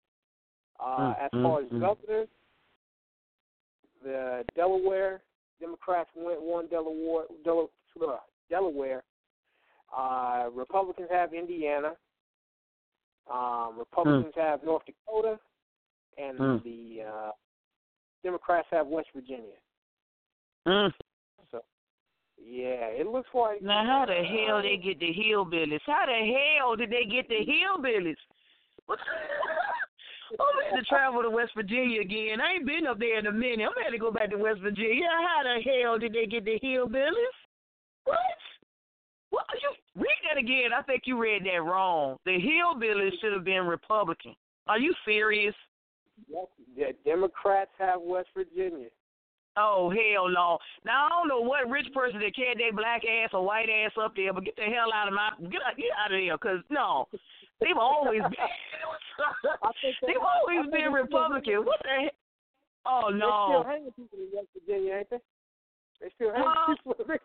[0.80, 1.80] Uh, Mm, as mm, far as mm.
[1.80, 2.30] governors,
[4.04, 5.22] the Delaware
[5.60, 7.72] Democrats went one Delaware, Del-
[8.02, 8.18] uh,
[8.50, 9.04] Delaware.
[9.96, 11.96] Uh, Republicans have Indiana.
[13.32, 15.40] Um, Republicans have North Dakota,
[16.18, 16.64] and Mm.
[16.64, 17.32] the uh,
[18.26, 19.56] Democrats have West Virginia.
[20.68, 20.92] Mm.
[22.38, 23.62] Yeah, it looks like.
[23.62, 25.80] Now, how the hell they get the hillbillies?
[25.86, 28.18] How the hell did they get the hillbillies?
[28.90, 32.42] I'm going to travel to West Virginia again.
[32.42, 33.66] I ain't been up there in a minute.
[33.66, 35.08] I'm going to go back to West Virginia.
[35.10, 37.38] How the hell did they get the hillbillies?
[38.06, 38.20] What?
[39.30, 39.46] What?
[39.50, 40.74] are You read that again.
[40.78, 42.18] I think you read that wrong.
[42.26, 44.36] The hillbillies should have been Republican.
[44.68, 45.56] Are you serious?
[46.76, 48.88] The Democrats have West Virginia.
[49.58, 50.58] Oh hell no!
[50.86, 53.92] Now I don't know what rich person that carried their black ass or white ass
[54.02, 56.38] up there, but get the hell out of my get out, get out of there,
[56.38, 57.08] cause no,
[57.62, 58.32] they've always been
[59.82, 61.64] they- they've always been they- Republican.
[61.64, 62.10] What the hell?
[62.86, 63.64] Oh They're still no!
[63.66, 65.20] hanging people in West Virginia, ain't they?
[66.02, 66.76] They still hanging Huh?
[66.84, 67.16] people.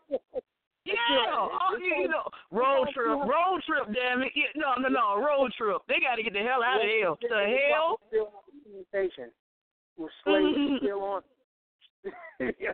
[0.84, 3.28] Yeah, oh, you, you know, road oh, trip, oh.
[3.28, 4.32] road trip, damn it!
[4.34, 5.82] Yeah, no, no, no, road trip.
[5.88, 7.12] They got to get the hell out of here.
[7.20, 8.00] The hell?
[8.08, 9.28] Still on communication
[9.98, 10.76] with slaves mm-hmm.
[10.80, 11.22] still on.
[12.40, 12.72] yeah.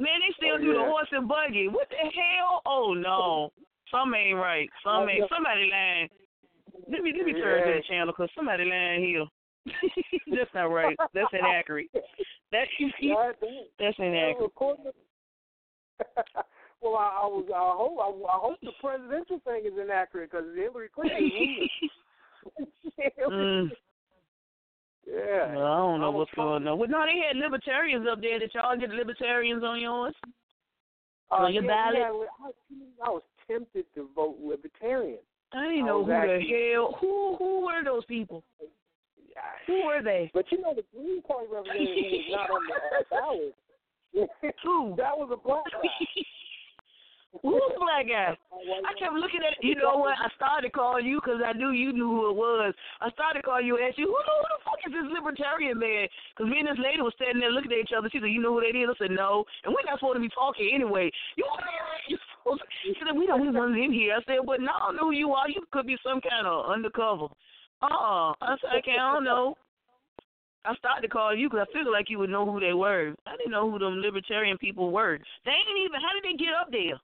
[0.00, 1.68] Man, they still Oh, do the horse and buggy.
[1.68, 2.62] What the hell?
[2.64, 3.52] Oh no,
[3.90, 4.68] some ain't right.
[4.82, 5.28] Some Oh, ain't.
[5.28, 6.08] Somebody lying.
[6.88, 9.26] Let me let me turn to the channel because somebody lying here.
[10.26, 10.96] That's not right.
[11.14, 11.88] That's inaccurate.
[12.52, 12.66] That
[12.98, 13.68] Yeah, I think.
[13.78, 14.50] that's inaccurate.
[16.82, 17.46] well, I, I was.
[17.54, 17.98] I hope.
[17.98, 21.30] I, I hope the presidential thing is inaccurate because Hillary Clinton.
[23.30, 23.70] mm,
[25.06, 25.54] yeah.
[25.54, 26.78] well, I don't know I what's going on.
[26.78, 28.38] Well, no, they had libertarians up there.
[28.38, 30.14] Did y'all get libertarians on yours?
[31.30, 31.98] on your Uh, yeah, ballot?
[31.98, 32.46] yeah,
[33.04, 35.18] I, I was tempted to vote libertarian.
[35.52, 36.96] I didn't know who actually- the hell.
[37.00, 38.42] Who who were those people?
[39.66, 40.30] Who were they?
[40.34, 43.54] But you know, the Green Party representative was not on the uh, ballot.
[44.12, 44.94] Who?
[44.96, 46.22] that was a black guy.
[47.42, 48.34] Who's black guy?
[48.34, 50.18] I kept looking at You know what?
[50.18, 52.74] I started calling you because I knew you knew who it was.
[53.00, 56.10] I started calling you and asked you, who, who the fuck is this libertarian man?
[56.34, 58.10] Because me and this lady was standing there looking at each other.
[58.10, 58.90] She said, you know who that is?
[58.90, 59.46] I said, no.
[59.62, 61.06] And we're not supposed to be talking anyway.
[61.38, 61.46] You,
[62.10, 64.18] you supposed she said, we don't even in here.
[64.18, 65.46] I said, but no, I don't know who you are.
[65.46, 67.30] You could be some kind of undercover.
[67.78, 68.34] Uh-uh.
[68.42, 69.54] I said, okay, I don't know.
[70.64, 73.14] I started to call you because I figured like you would know who they were.
[73.26, 75.18] I didn't know who them libertarian people were.
[75.44, 76.00] They ain't even.
[76.00, 77.00] How did they get up there?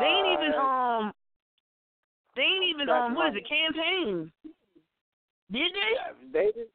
[0.00, 1.12] They ain't even Uh, um.
[2.36, 3.14] They ain't even um.
[3.14, 3.48] What is it?
[3.48, 4.32] Campaign?
[5.50, 5.92] Did they?
[6.32, 6.68] They did-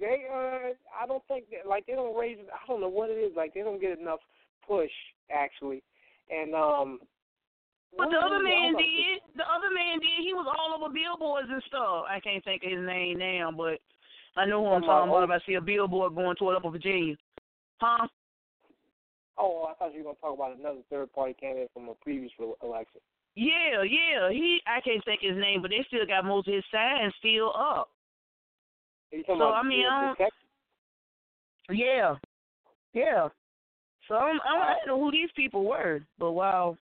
[0.00, 3.14] they uh I don't think that like they don't raise I don't know what it
[3.14, 4.18] is like they don't get enough
[4.66, 4.90] push
[5.30, 5.80] actually
[6.28, 6.98] and um
[7.96, 9.22] But the other man did.
[9.36, 10.26] The other man did.
[10.26, 12.04] He was all over billboards and stuff.
[12.08, 13.78] I can't think of his name now, but
[14.36, 17.16] I know who I'm Talking about if I see a billboard going toward Upper Virginia.
[17.80, 18.06] Huh?
[19.38, 22.32] Oh, I thought you were gonna talk about another third party candidate from a previous
[22.62, 23.00] election.
[23.34, 24.30] Yeah, yeah.
[24.30, 24.60] He.
[24.66, 27.88] I can't think his name, but they still got most of his signs still up.
[29.12, 29.86] Are you talking So, about I mean,
[30.18, 32.16] don't- Yeah,
[32.92, 33.28] yeah.
[34.08, 36.76] So I'm, I don't, I didn't know who these people were, but wow.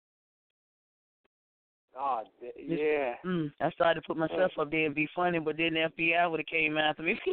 [1.97, 3.15] Oh, th- yeah.
[3.25, 6.29] Mm, I started to put myself up there and be funny, but then the FBI
[6.29, 7.19] would have came after me.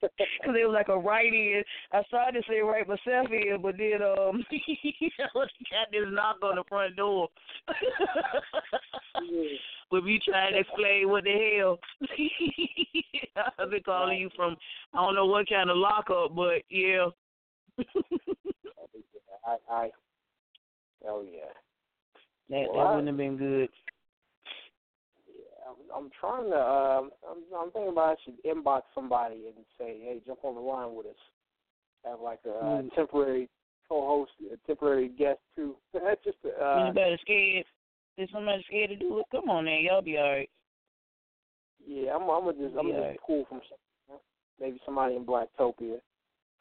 [0.00, 1.62] Because it was like a right in.
[1.92, 6.56] I started to say right myself in, but then um, I got this knock on
[6.56, 7.28] the front door.
[9.90, 11.78] With me trying to explain what the hell.
[13.58, 14.56] I've been calling you from
[14.94, 17.08] I don't know what kind of lockup, but yeah.
[19.46, 19.90] I, I,
[21.06, 21.52] oh yeah.
[22.50, 22.90] That that Wow.
[22.94, 23.68] wouldn't have been good.
[25.26, 26.56] Yeah, I'm trying to.
[26.56, 30.60] Uh, I'm, I'm thinking about I should inbox somebody and say, hey, jump on the
[30.60, 31.16] line with us.
[32.04, 32.94] Have like a uh, Mm.
[32.94, 33.48] temporary
[33.88, 35.76] co-host, a temporary guest too.
[35.92, 37.64] That's just uh, Anybody scared?
[38.16, 39.26] Is somebody scared to do it?
[39.30, 40.50] Come on, man, y'all be all right.
[41.86, 42.14] yeah.
[42.14, 43.60] I'm, I'm gonna just I'm gonna just pull from
[44.60, 45.98] maybe somebody in Blacktopia.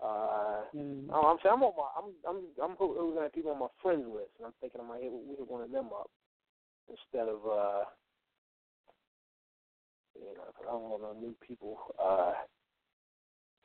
[0.03, 1.09] Uh, Mm.
[1.11, 4.05] oh, I'm saying I'm on my I'm I'm I'm looking at people on my friends
[4.07, 6.09] list, and I'm thinking I might hit, we hit one of them up
[6.89, 7.83] instead of uh,
[10.19, 11.77] you know, 'cause I don't want no new people.
[11.97, 12.33] Uh,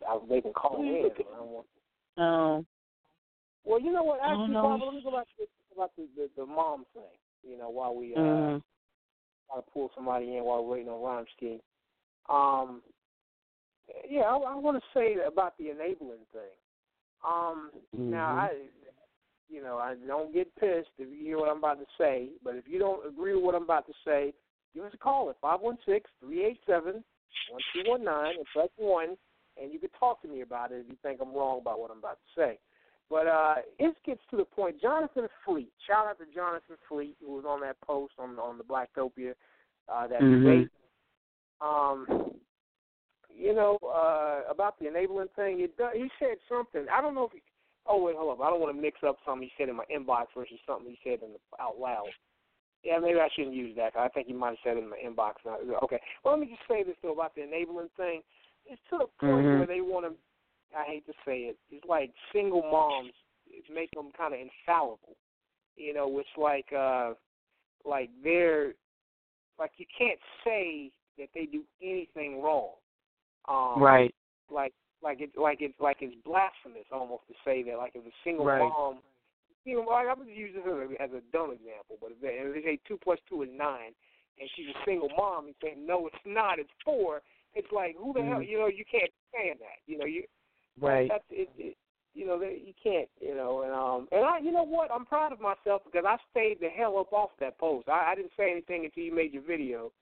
[0.08, 1.10] I, they can call in.
[1.10, 1.66] I don't want
[2.16, 2.66] Um,
[3.64, 4.20] Well, you know what?
[4.22, 4.54] Actually.
[4.54, 7.02] Barbara, let me go back to about the, the the mom thing.
[7.42, 8.62] You know, while we uh, mhm.
[9.48, 11.60] try to pull somebody in while we're waiting on Rhyme Scheme.
[12.28, 12.82] Um,
[14.09, 16.52] yeah, I, I want to say about the enabling thing.
[17.26, 17.70] Um,
[18.11, 18.38] now Mhm.
[18.38, 18.50] I,
[19.48, 22.57] you know, I don't get pissed if you hear what I'm about to say, but
[22.57, 24.33] if you don't agree with what I'm about to say,
[24.74, 27.05] give us a call at five one six three eight seven
[27.50, 29.16] one two one nine and press one,
[29.61, 31.90] and you can talk to me about it if you think I'm wrong about what
[31.90, 32.59] I'm about to say.
[33.11, 34.81] But uh, it gets to the point.
[34.81, 38.64] Jonathan Fleet, shout out to Jonathan Fleet, who was on that post on on the
[38.64, 39.35] Blacktopia,
[39.88, 40.40] uh, that Mhm.
[40.40, 40.70] debate.
[41.61, 42.40] Um,
[43.36, 45.60] you know uh, about the enabling thing.
[45.60, 46.86] It does, he said something.
[46.92, 47.32] I don't know if.
[47.32, 47.42] He,
[47.86, 48.44] oh wait, hold up.
[48.44, 50.98] I don't want to mix up something he said in my inbox versus something he
[51.02, 52.08] said in the, out loud.
[52.84, 53.94] Yeah, maybe I shouldn't use that.
[53.94, 55.34] 'cause I think he might have said it in the inbox.
[55.44, 55.56] Now.
[55.84, 56.00] Okay.
[56.24, 58.22] Well, let me just say this though about the enabling thing.
[58.66, 59.58] It's to the point Mhm.
[59.58, 60.16] where they want to.
[60.76, 61.58] I hate to say it.
[61.70, 63.12] It's like single moms
[63.72, 65.16] make them kind of infallible.
[65.76, 67.14] You know, it's like uh,
[67.84, 68.74] like they're
[69.58, 72.72] like you can't say that they do anything wrong.
[73.48, 74.14] Um, right.
[74.50, 78.14] Like like it's like it's like it's blasphemous almost to say that like if a
[78.24, 78.61] single Right.
[78.61, 78.98] mom.
[79.64, 80.66] You know, like, I'm gonna use this
[80.98, 83.94] as a, dumb example, but if they, if they say two plus two is nine,
[84.40, 87.22] and she's a single mom, and saying no, it's not, it's four.
[87.55, 88.40] It's like who the hell?
[88.40, 88.48] Mhm.
[88.48, 89.78] You know, you can't stand that.
[89.87, 90.24] You know, you
[90.81, 91.09] Right.
[91.09, 91.76] that's it, it
[92.14, 95.07] you know they, you can't you know and um and I you know what I'm
[95.07, 98.33] proud of myself because I stayed the hell up off that post I, I didn't
[98.37, 99.92] say anything until you made your video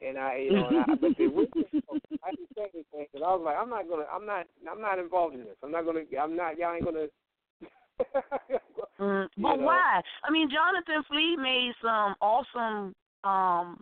[0.00, 3.24] and I you know and I, but the original post, I didn't say anything because
[3.26, 5.84] I was like I'm not gonna I'm not I'm not involved in this I'm not
[5.84, 7.06] gonna I'm not y'all ain't gonna
[9.00, 9.64] Mm, but know.
[9.64, 10.00] why?
[10.24, 13.80] I mean, Jonathan Fleet made some awesome um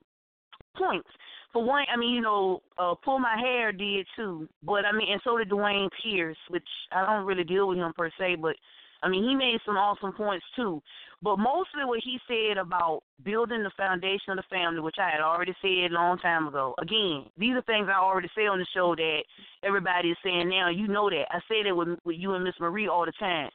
[0.76, 1.08] points.
[1.52, 4.48] For one, I mean, you know, uh, Pull My Hair did too.
[4.62, 7.92] But I mean, and so did Dwayne Pierce, which I don't really deal with him
[7.96, 8.56] per se, but
[9.04, 10.82] I mean, he made some awesome points too.
[11.22, 15.20] But mostly what he said about building the foundation of the family, which I had
[15.20, 16.74] already said a long time ago.
[16.80, 19.20] Again, these are things I already say on the show that
[19.62, 20.68] everybody is saying now.
[20.70, 21.26] You know that.
[21.30, 23.50] I say that with with you and Miss Marie all the time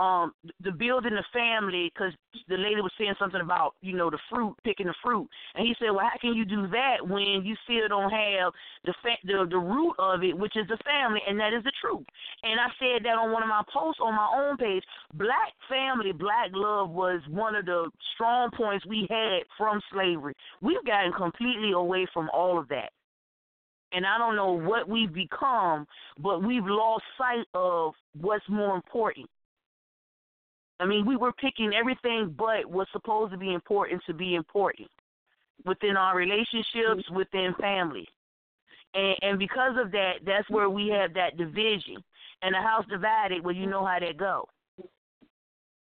[0.00, 0.32] um
[0.64, 2.12] the building the family because
[2.48, 5.28] the lady was saying something about you know the fruit picking the fruit.
[5.54, 8.52] And he said well how can you do that when you still don't have
[8.84, 11.72] the fa- the the root of it which is the family and that is the
[11.80, 12.06] truth?
[12.42, 14.82] And i said that on one of my posts on my own page.
[15.14, 20.34] Black family black love was one of the strong points we had from slavery.
[20.62, 22.90] We've gotten completely away from all of that.
[23.92, 25.86] And I don't know what we've become,
[26.18, 29.28] but we've lost sight of what's more important.
[30.80, 34.88] I mean, we were picking everything but what's supposed to be important to be important
[35.64, 38.08] within our relationships, within family.
[38.94, 42.02] And and because of that, that's where we have that division.
[42.42, 44.48] And a house divided, well you know how that go.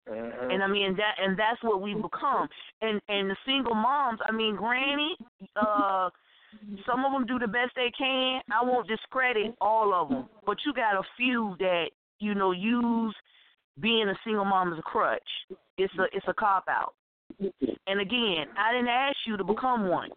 [0.09, 0.53] Mhm.
[0.53, 2.48] And I mean that and that's what we've become.
[2.83, 5.16] And and the single moms, I mean, granny,
[5.57, 6.11] uh
[6.85, 8.42] some of them do the best they can.
[8.53, 13.14] I won't discredit all of them, but you got a few that you know use
[13.81, 15.23] being a single mom is a crutch.
[15.77, 16.95] It's a it's a cop out.
[17.87, 20.11] And again, I didn't ask you to become one.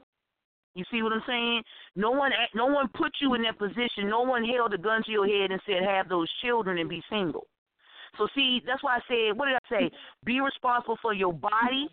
[0.76, 1.62] You see what I'm saying?
[1.96, 4.10] No one no one put you in that position.
[4.10, 7.02] No one held a gun to your head and said have those children and be
[7.10, 7.46] single.
[8.18, 9.92] So see, that's why I said, what did I say?
[10.24, 11.90] Be responsible for your body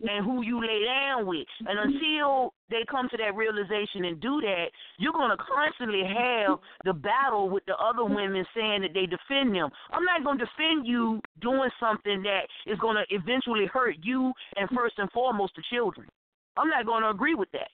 [0.00, 1.46] and who you lay down with.
[1.66, 4.66] And until they come to that realization and do that,
[4.98, 9.54] you're going to constantly have the battle with the other women saying that they defend
[9.54, 9.70] them.
[9.90, 14.32] I'm not going to defend you doing something that is going to eventually hurt you
[14.56, 16.08] and first and foremost the children.
[16.56, 17.68] I'm not going to agree with that.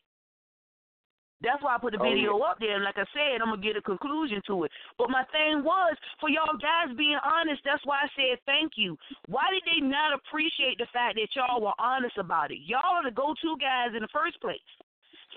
[1.43, 2.77] That's why I put the Oh, video up there.
[2.77, 4.73] And like I said, I'm going to get a conclusion to it.
[4.97, 8.97] But my thing was, for y'all guys being honest, that's why I said thank you.
[9.29, 12.65] Why did they not appreciate the fact that y'all were honest about it?
[12.65, 14.65] Y'all are the go to guys in the first place.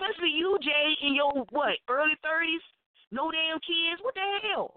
[0.00, 2.64] Especially you, Jay, in your, what, early 30s?
[3.12, 4.00] No damn kids?
[4.00, 4.72] What the hell?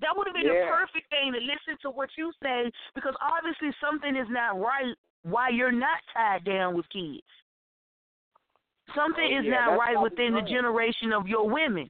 [0.00, 0.66] That would have been Yeah.
[0.66, 4.94] the perfect thing to listen to what you say because obviously something is not right
[5.22, 7.22] why you're not tied down with kids.
[8.94, 11.88] Something Oh, is not right within the generation of your women.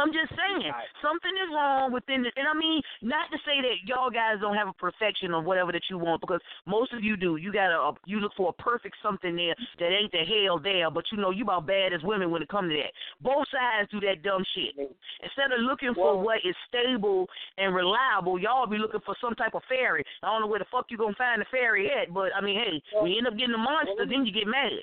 [0.00, 0.88] I'm just saying Right.
[1.02, 4.56] something is wrong within the, and I mean not to say that y'all guys don't
[4.56, 7.36] have a perfection of whatever that you want because most of you do.
[7.36, 10.90] You got a you look for a perfect something there that ain't the hell there,
[10.90, 12.92] but you know you about bad as women when it comes to that.
[13.20, 14.74] Both sides do that dumb shit.
[15.22, 17.28] Instead of looking for what is stable
[17.58, 20.04] and reliable, y'all be looking for some type of fairy.
[20.22, 22.56] I don't know where the fuck you gonna find the fairy at, but I mean,
[22.56, 24.80] hey, when you end up getting a monster, well, then you get mad.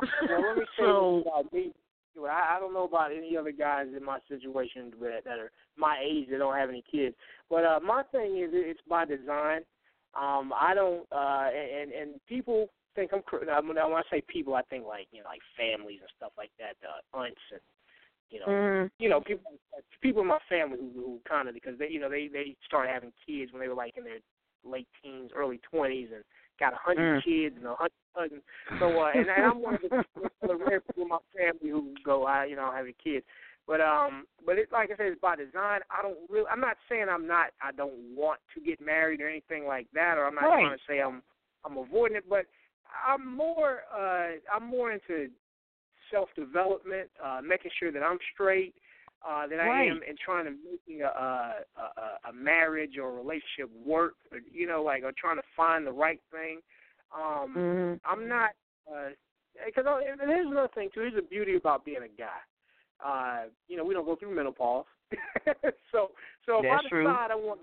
[0.00, 1.72] Well, let me say so this about me.
[2.16, 5.50] Well, I, I don't know about any other guys in my situation that, that are
[5.76, 7.14] my age that don't have any kids.
[7.50, 9.60] But uh, my thing is, it's by design.
[10.14, 13.22] Um, I don't, uh, and and people think I'm.
[13.48, 16.50] I when I say people, I think like you know, like families and stuff like
[16.58, 17.60] that, uh, aunts and
[18.30, 19.52] you know, mm, you know, people
[20.02, 22.92] people in my family who who kind of because they you know they they started
[22.92, 24.18] having kids when they were like in their
[24.64, 26.24] late teens, early twenties, and
[26.58, 27.24] got a hundred Mm.
[27.24, 28.42] kids and a hundred cousins.
[28.78, 29.90] So uh, and, and I'm one of the,
[30.46, 33.24] the rare people in my family who go, I you know, having kids.
[33.66, 35.80] But um, but it like I said, it's by design.
[35.90, 36.46] I don't really.
[36.50, 37.48] I'm not saying I'm not.
[37.60, 40.62] I don't want to get married or anything like that, or I'm not Right.
[40.62, 41.22] trying to say I'm
[41.64, 42.28] I'm avoiding it.
[42.28, 42.46] But
[43.06, 45.28] I'm more uh I'm more into
[46.12, 48.74] self development, uh, making sure that I'm straight,
[49.26, 53.12] uh, that I am, and trying to making a, a a a marriage or a
[53.12, 54.14] relationship work.
[54.32, 56.60] Or, you know, like or trying to find the right thing.
[57.14, 58.50] Um, mm, I'm not
[59.64, 61.00] because uh, and here's another thing too.
[61.00, 62.40] Here's the beauty about being a guy.
[63.04, 64.86] Uh, you know, we don't go through menopause.
[65.92, 66.10] so
[66.44, 67.04] so if That's I true.
[67.04, 67.60] decide I want,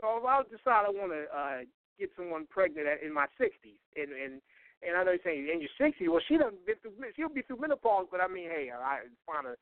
[0.00, 1.58] so if I decide I want to uh,
[1.98, 4.40] get someone pregnant at, in my 60s, and and
[4.82, 7.42] and I know you're saying in your 60s, well, she done been through, she'll be
[7.42, 9.54] through menopause, but I mean, hey, I find a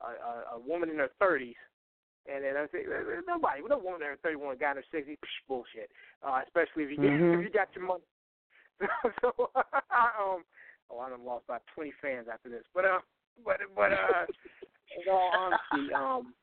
[0.00, 1.54] a, a, a woman in her 30s.
[2.26, 2.82] And then I say,
[3.26, 5.16] nobody, no woman in her 30 want a guy in her 60s.
[5.48, 5.90] Bullshit.
[6.26, 7.38] Uh, especially if you get, Mhm.
[7.38, 8.02] if you got your money.
[9.20, 9.50] so,
[9.94, 10.44] um,
[10.90, 12.64] oh, I done lost about 20 fans after this.
[12.74, 12.98] But uh,
[13.44, 14.26] but but uh,
[14.98, 16.34] in all honesty, um,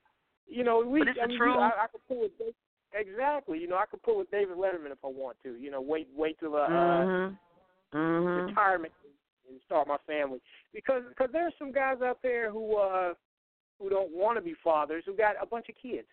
[0.48, 1.02] you know, we.
[1.02, 1.58] I mean, truth.
[1.58, 2.56] I, I could pull with
[2.94, 3.60] exactly.
[3.60, 5.56] You know, I could pull with David Letterman if I want to.
[5.56, 7.38] You know, wait wait till uh, mhm,
[7.94, 8.48] mhm.
[8.48, 8.94] retirement
[9.50, 10.42] and start my family
[10.74, 13.14] because because there are some guys out there who uh
[13.80, 16.08] who don't want to be fathers who got a bunch of kids.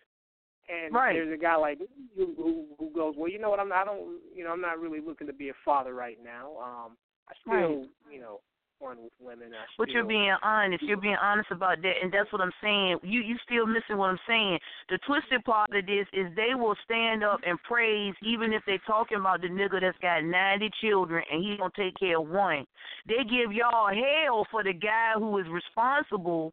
[0.68, 1.14] And Right.
[1.14, 1.86] there's a guy like me
[2.16, 3.58] who, who who goes, well, you know what?
[3.58, 6.18] I'm not, I don't, you know, I'm not really looking to be a father right
[6.22, 6.56] now.
[6.58, 6.96] Um,
[7.28, 8.40] I still, you know,
[8.80, 9.52] fun with women.
[9.52, 10.82] I But you're being honest.
[10.82, 12.98] You're being honest about that, and that's what I'm saying.
[13.02, 14.58] You you still missing what I'm saying.
[14.88, 18.82] The twisted part of this is they will stand up and praise even if they're
[18.86, 22.64] talking about the nigga that's got 90 children and he gonna take care of one.
[23.06, 26.52] They give y'all hell for the guy who is responsible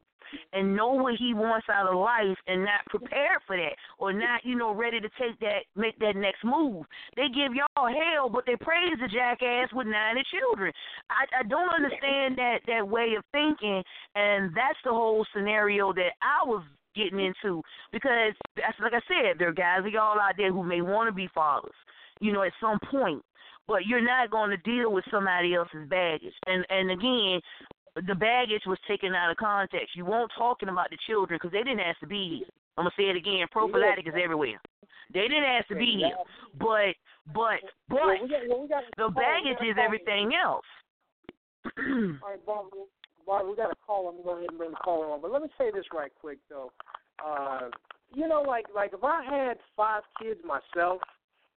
[0.53, 4.41] and know what he wants out of life and not prepared for that or not,
[4.43, 6.85] you know, ready to take that make that next move.
[7.15, 10.73] They give y'all hell, but they praise the jackass with 90 children.
[11.09, 13.83] I I don't understand that that way of thinking,
[14.15, 16.63] and that's the whole scenario that I was
[16.95, 17.61] getting into
[17.91, 21.07] because that's like I said, there are guys of y'all out there who may want
[21.07, 21.75] to be fathers,
[22.19, 23.21] you know, at some point,
[23.67, 26.33] but you're not going to deal with somebody else's baggage.
[26.47, 27.39] And and again,
[28.05, 29.95] the baggage was taken out of context.
[29.95, 32.47] You weren't talking about the children because they didn't ask to be here.
[32.77, 33.47] I'm gonna say it again.
[33.51, 34.61] Prophylactic is everywhere.
[35.13, 36.17] They didn't ask to be here,
[36.59, 36.93] but
[37.33, 40.65] but but Well, we got, well, we got the baggage is everything else.
[41.77, 42.65] All right, Bob.
[43.27, 44.07] Barbara, we got a call.
[44.07, 45.21] I'm going to go ahead and bring the caller on.
[45.21, 46.71] But let me say this right quick, though.
[47.23, 47.69] Uh,
[48.13, 51.01] you know, like like if I had five kids myself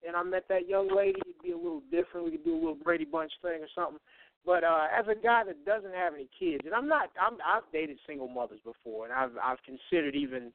[0.06, 2.24] and I met that young lady, it'd be a little different.
[2.24, 3.98] We could do a little Brady Bunch thing or something.
[4.46, 7.70] But uh, as a guy that doesn't have any kids, and I'm not, I'm, I've
[7.72, 10.52] dated single mothers before, and I've I've considered even.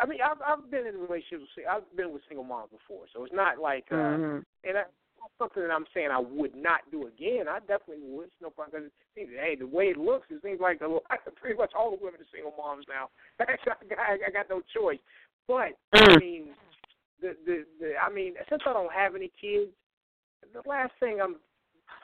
[0.00, 1.50] I mean, I've I've been in relationships.
[1.56, 3.86] With, I've been with single moms before, so it's not like.
[3.90, 4.44] Uh, Mhm.
[4.64, 4.84] and I,
[5.38, 7.48] something that I'm saying I would not do again.
[7.48, 8.26] I definitely would.
[8.28, 8.82] It's no problem.
[8.82, 10.98] Cause hey, the way it looks, it seems like the,
[11.36, 13.08] pretty much all the women are single moms now.
[13.40, 14.98] I got, I got no choice.
[15.46, 16.20] But I Mm.
[16.20, 16.48] mean,
[17.20, 19.72] the, the the I mean, since I don't have any kids,
[20.52, 21.36] the last thing I'm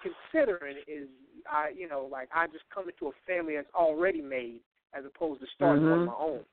[0.03, 1.09] considering is
[1.51, 4.61] I, you know, like I just come into a family that's already made,
[4.95, 6.07] as opposed to starting on Mhm.
[6.07, 6.45] my own.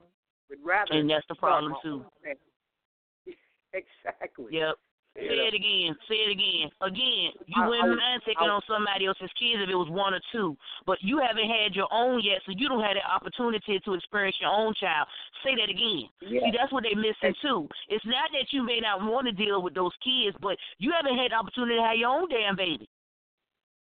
[0.48, 2.04] But rather And that's the problem too.
[3.72, 4.46] exactly.
[4.50, 4.76] Yep.
[5.16, 5.46] You Say know?
[5.46, 5.96] it again.
[6.08, 6.70] Say it again.
[6.82, 10.20] Again, you I- wouldn't mind taking on somebody else's kids if it was one or
[10.32, 10.56] two,
[10.86, 14.36] but you haven't had your own yet, so you don't have the opportunity to experience
[14.40, 15.06] your own child.
[15.44, 16.08] Say that again.
[16.20, 16.40] Yeah.
[16.40, 17.68] See, that's what they're missing too.
[17.88, 21.16] It's not that you may not want to deal with those kids, but you haven't
[21.16, 22.88] had the opportunity to have your own damn baby.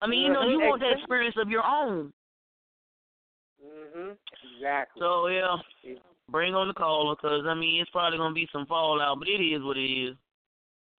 [0.01, 2.13] I mean, you know, you want that experience of your own.
[3.65, 4.17] Mhm.
[4.57, 5.01] Exactly.
[5.01, 5.57] So yeah,
[6.29, 9.41] bring on the caller, cause I mean, it's probably gonna be some fallout, but it
[9.43, 10.17] is what it is.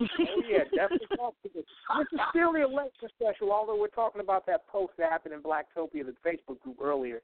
[0.02, 1.64] oh yeah, definitely talk to this.
[2.00, 5.42] This is still the election special, although we're talking about that post that happened in
[5.42, 7.22] Blacktopia, the Facebook group earlier.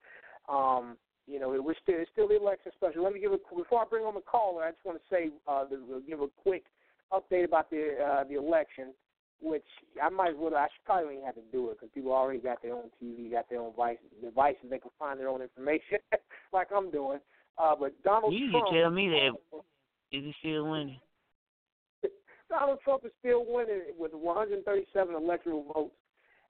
[0.48, 0.98] Um,
[1.28, 3.04] you know, it was still it's still the election special.
[3.04, 4.64] Let me give a before I bring on the caller.
[4.64, 5.66] I just want to say, uh,
[6.08, 6.64] give a quick
[7.12, 8.94] update about the uh, the election,
[9.42, 9.66] which
[10.02, 10.56] I might as well.
[10.56, 13.50] I should probably have to do it because people already got their own TV, got
[13.50, 14.70] their own devices, devices.
[14.70, 16.00] They can find their own information,
[16.54, 17.20] like I'm doing.
[17.58, 18.68] Uh, but Donald you Trump.
[18.72, 19.32] You tell me that.
[20.16, 21.00] Is he still winning?
[22.50, 25.96] Donald Trump is still winning with 137 electoral votes.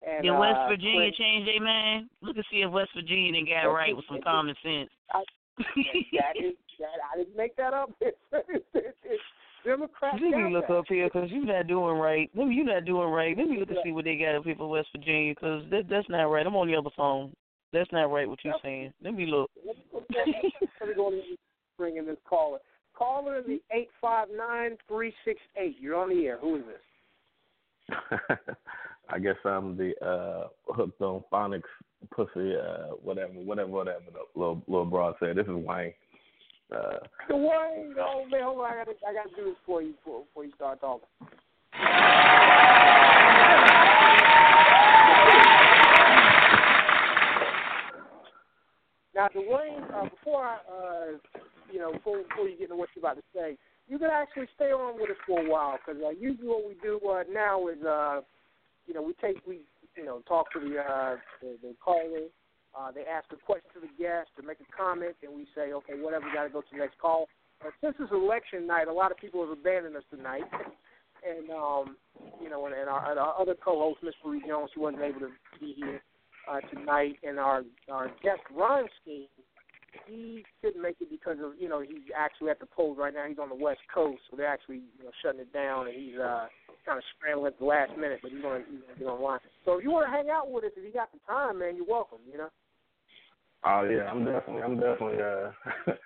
[0.01, 2.09] And, Did West uh, Virginia change their mind?
[2.21, 4.89] Look and see if West Virginia didn't it right with some common sense.
[5.11, 5.23] I,
[5.57, 7.91] that is that I didn't make that up.
[8.01, 9.23] It's, it's, it's, it's
[9.69, 10.17] Democrats.
[10.21, 12.29] Let me look up here because you're not doing right.
[12.35, 13.37] Let me, you're not doing right.
[13.37, 15.83] Let me look and see what they got up here for West Virginia because that,
[15.89, 16.45] that's not right.
[16.45, 17.31] I'm on the other phone.
[17.71, 18.93] That's not right what you're saying.
[19.03, 19.51] Let me look.
[19.65, 21.21] Let me go and
[21.77, 22.57] bring in this caller.
[22.97, 25.77] Caller in the eight five nine three six eight.
[25.79, 26.39] You're on the air.
[26.41, 27.97] Who is this?
[29.09, 31.61] I guess I'm the uh hooked on phonics
[32.11, 35.35] pussy, uh whatever, whatever, whatever the little little broad said.
[35.37, 35.93] This is Wayne.
[36.71, 36.99] Uh
[37.29, 40.45] Dwayne, oh man, hold on, I gotta I gotta do this for you before, before
[40.45, 41.07] you start talking.
[49.15, 51.17] Now, Dwayne, uh, before I, uh,
[51.73, 53.57] you know, before, before you get into what you're about to say,
[53.89, 56.75] you can actually stay on with us for a while because uh, usually what we
[56.81, 58.21] do uh, now is, uh,
[58.87, 59.61] you know, we take we,
[59.97, 62.29] you know, talk to the uh, the, the caller.
[62.77, 65.73] Uh, they ask a question to the guest or make a comment, and we say,
[65.73, 67.27] okay, whatever, we got to go to the next call.
[67.61, 70.45] But since it's election night, a lot of people have abandoned us tonight.
[71.19, 71.97] And um,
[72.41, 75.19] you know, and, and, our, and our other co-host, Miss Marie Jones, she wasn't able
[75.19, 76.01] to be here
[76.49, 79.27] uh, tonight, and our our guest Rhyme Scheme,
[80.07, 83.25] he couldn't make it because of you know he's actually at the polls right now.
[83.27, 86.17] He's on the West Coast, so they're actually you know shutting it down, and he's
[86.17, 86.47] uh
[86.85, 89.39] kind of scrambling at the last minute, but he's gonna he's gonna get online.
[89.65, 91.75] So if you want to hang out with us, if you got the time, man,
[91.75, 92.19] you're welcome.
[92.31, 92.49] You know.
[93.63, 95.51] Oh yeah, I'm definitely, I'm definitely, uh,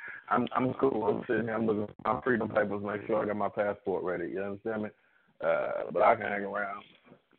[0.29, 1.05] I'm, I'm cool.
[1.05, 4.03] I'm sitting here, I'm looking for my freedom papers, make sure I got my passport
[4.03, 4.31] ready.
[4.31, 4.89] You understand me?
[5.39, 6.83] Uh, but I can hang around.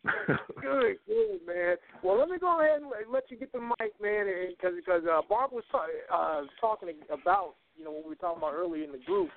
[0.60, 1.76] good, good, man.
[2.04, 5.22] Well, let me go ahead and let you get the mic, man, because because uh,
[5.28, 8.92] Barb was ta- uh, talking about you know what we were talking about earlier in
[8.92, 9.30] the group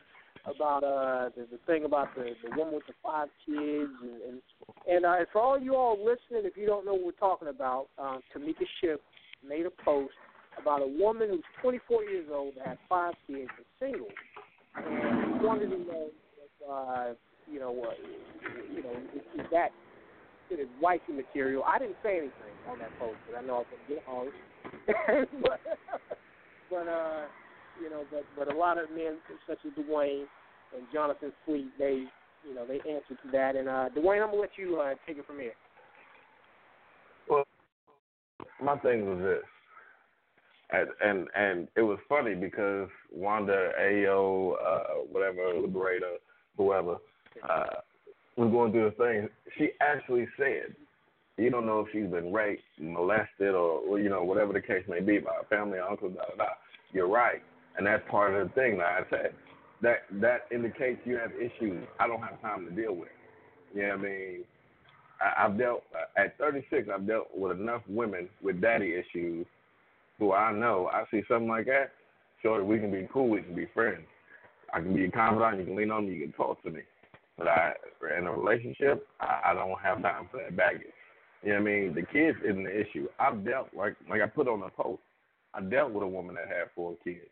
[0.45, 4.41] about uh the, the thing about the the woman with the five kids and and,
[4.88, 7.88] and uh, for all you all listening, if you don't know what we're talking about,
[7.97, 9.01] um, Tamika Ship
[9.47, 10.13] made a post
[10.59, 14.07] about a woman who's 24 years old that has five kids and single,
[14.75, 17.13] and wanted to know if uh,
[17.51, 17.97] you know what
[18.73, 19.69] you know is, is that
[20.47, 21.63] considered wifey material.
[21.63, 24.29] I didn't say anything on that post, but I know I was gonna get hung.
[25.41, 25.59] but,
[26.69, 27.25] but uh,
[27.82, 29.17] you know, but but a lot of men
[29.47, 30.25] such as Dwayne
[30.75, 32.03] and Jonathan Fleet, they
[32.47, 33.55] you know they answered to that.
[33.55, 35.53] And uh, Dwayne, I'm gonna let you uh, take it from here.
[37.30, 37.43] Well,
[38.61, 39.43] my thing was this.
[40.69, 46.17] And, and and it was funny because Wanda Ayo, uh, whatever, Liberator,
[46.57, 46.97] whoever,
[47.49, 47.80] uh,
[48.36, 50.75] was going through the thing, she actually said,
[51.38, 54.84] you don't know if she's been raped, molested, or, or you know whatever the case
[54.89, 56.49] may be by a family, uncle, da da da.
[56.91, 57.41] You're right,
[57.78, 58.78] and that's part of the thing.
[58.78, 59.34] Like I said,
[59.82, 61.86] that that indicates you have issues.
[61.99, 63.09] I don't have time to deal with.
[63.73, 64.43] You know what I mean?
[65.21, 65.84] I, I've dealt
[66.17, 66.89] at 36.
[66.93, 69.45] I've dealt with enough women with daddy issues
[70.19, 70.89] who I know.
[70.91, 71.91] I see something like that.
[72.41, 73.30] Sure, we can be cool.
[73.30, 74.05] We can be friends.
[74.73, 75.59] I can be a confidant.
[75.59, 76.15] You can lean on me.
[76.15, 76.82] You can talk to me.
[77.38, 77.73] But I,
[78.17, 80.88] in a relationship, I, I don't have time for that baggage.
[81.43, 81.93] You know what I mean?
[81.93, 83.07] The kids isn't the issue.
[83.19, 85.01] I've dealt like like I put on a post.
[85.53, 87.30] I dealt with a woman that had four kids.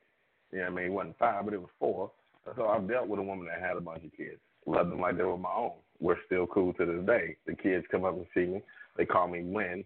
[0.59, 0.85] What I mean?
[0.85, 2.11] It wasn't five, but it was four.
[2.55, 4.39] So I've dealt with a woman that had a bunch of kids.
[4.65, 5.73] Loved them like they were my own.
[5.99, 7.35] We're still cool to this day.
[7.45, 8.61] The kids come up and see me.
[8.97, 9.83] They call me Win.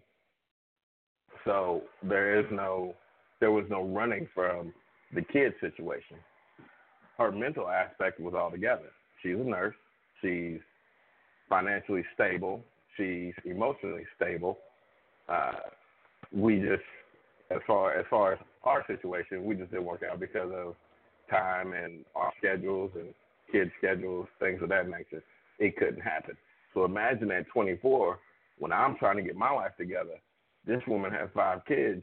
[1.44, 2.94] So there is no,
[3.40, 4.72] there was no running from
[5.14, 6.16] the kid situation.
[7.16, 8.90] Her mental aspect was all together.
[9.22, 9.74] She's a nurse.
[10.22, 10.58] She's
[11.48, 12.62] financially stable.
[12.96, 14.58] She's emotionally stable.
[15.28, 15.52] Uh,
[16.32, 16.82] we just,
[17.50, 20.74] as far as far as our situation, we just didn't work out because of
[21.30, 23.14] time and our schedules and
[23.50, 25.22] kids' schedules, things of that nature.
[25.58, 26.36] It couldn't happen.
[26.74, 28.18] So imagine at 24,
[28.58, 30.20] when I'm trying to get my life together,
[30.66, 32.02] this woman has five kids.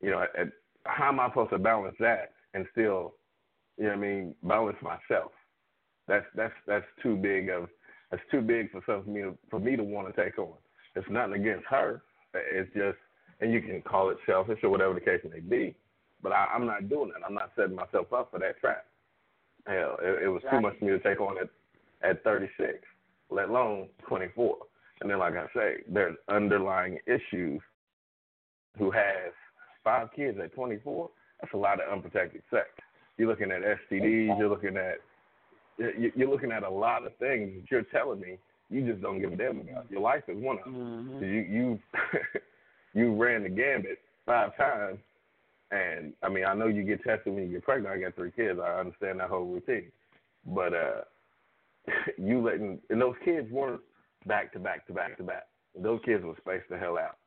[0.00, 0.48] You know, at,
[0.84, 3.14] how am I supposed to balance that and still,
[3.76, 5.32] you know, what I mean, balance myself?
[6.06, 7.68] That's that's that's too big of
[8.10, 10.54] that's too big for something for me to, for me to want to take on.
[10.96, 12.02] It's nothing against her.
[12.34, 12.96] It's just,
[13.40, 15.76] and you can call it selfish or whatever the case may be.
[16.22, 17.26] But I, I'm not doing that.
[17.26, 18.86] I'm not setting myself up for that trap.
[19.66, 21.48] Hell, it, it was too much for me to take on at
[22.02, 22.78] at 36.
[23.30, 24.56] let alone 24.
[25.00, 27.60] And then, like I say, there's underlying issues.
[28.78, 29.32] Who has
[29.82, 31.10] five kids at 24?
[31.40, 32.66] That's a lot of unprotected sex.
[33.16, 34.38] You're looking at STDs.
[34.38, 34.98] You're looking at
[36.16, 38.38] you're looking at a lot of things that you're telling me
[38.70, 39.90] you just don't give a damn about.
[39.90, 40.74] Your life is one of them.
[40.74, 41.24] Mm-hmm.
[41.24, 41.78] You you
[42.94, 44.98] you ran the gambit five times,
[45.70, 47.94] and I mean I know you get tested when you get pregnant.
[47.94, 48.58] I got three kids.
[48.62, 49.90] I understand that whole routine,
[50.46, 51.00] but uh,
[52.18, 53.80] you letting and those kids weren't
[54.26, 55.46] back to back to back to back.
[55.76, 57.18] Those kids were spaced the hell out.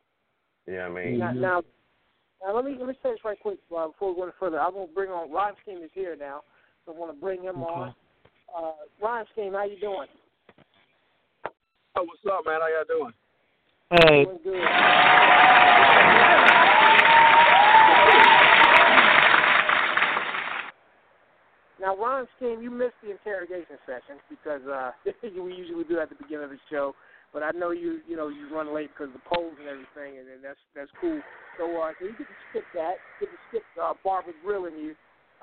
[0.67, 1.19] You know what I mean?
[1.19, 1.61] Now, now,
[2.43, 4.59] now let me let me say this right quick uh, before we go any further.
[4.59, 6.41] I'm gonna bring on Rhyme Scheme is here now,
[6.85, 7.71] so I want to bring him Okay.
[7.71, 7.93] on.
[8.55, 8.71] Uh,
[9.01, 10.07] Rhyme Scheme, how you doing?
[11.95, 12.61] Oh, what's up, man?
[12.61, 13.13] How y'all doing?
[13.91, 14.25] Hey.
[14.25, 14.67] Doing good.
[21.91, 24.91] Now, Rhyme Scheme, you missed the interrogation session because uh,
[25.43, 26.95] we usually do at the beginning of the show.
[27.33, 30.27] But I know you, you know, you run late because the polls and everything, and,
[30.27, 31.19] and that's that's cool.
[31.59, 34.95] So, uh, so you get to skip that, get to skip uh, Barbara grilling you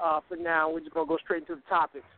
[0.02, 0.72] uh, for now.
[0.72, 2.08] We're just gonna go straight into the topics.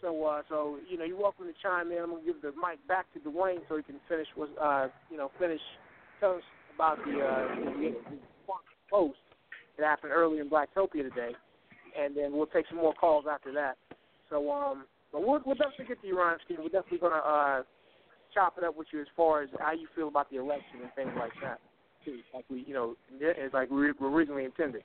[0.00, 1.98] So, uh, so you know, you're welcome to chime in.
[1.98, 5.16] I'm gonna give the mic back to Dwayne so he can finish with, uh, you
[5.16, 5.62] know, finish
[6.20, 7.42] tell us about the uh,
[7.74, 8.18] the, the
[8.90, 9.18] post
[9.78, 11.34] that happened early in Blacktopia today,
[11.98, 13.76] and then we'll take some more calls after that.
[14.28, 16.58] So, um, but we'll, we'll definitely get to you, Rhyme Scheme.
[16.60, 17.62] We're definitely gonna uh,
[18.32, 20.92] chop it up with you as far as how you feel about the election and
[20.94, 21.58] things like that,
[22.04, 22.18] too.
[22.34, 24.82] Like we, you know, it's like we originally intended.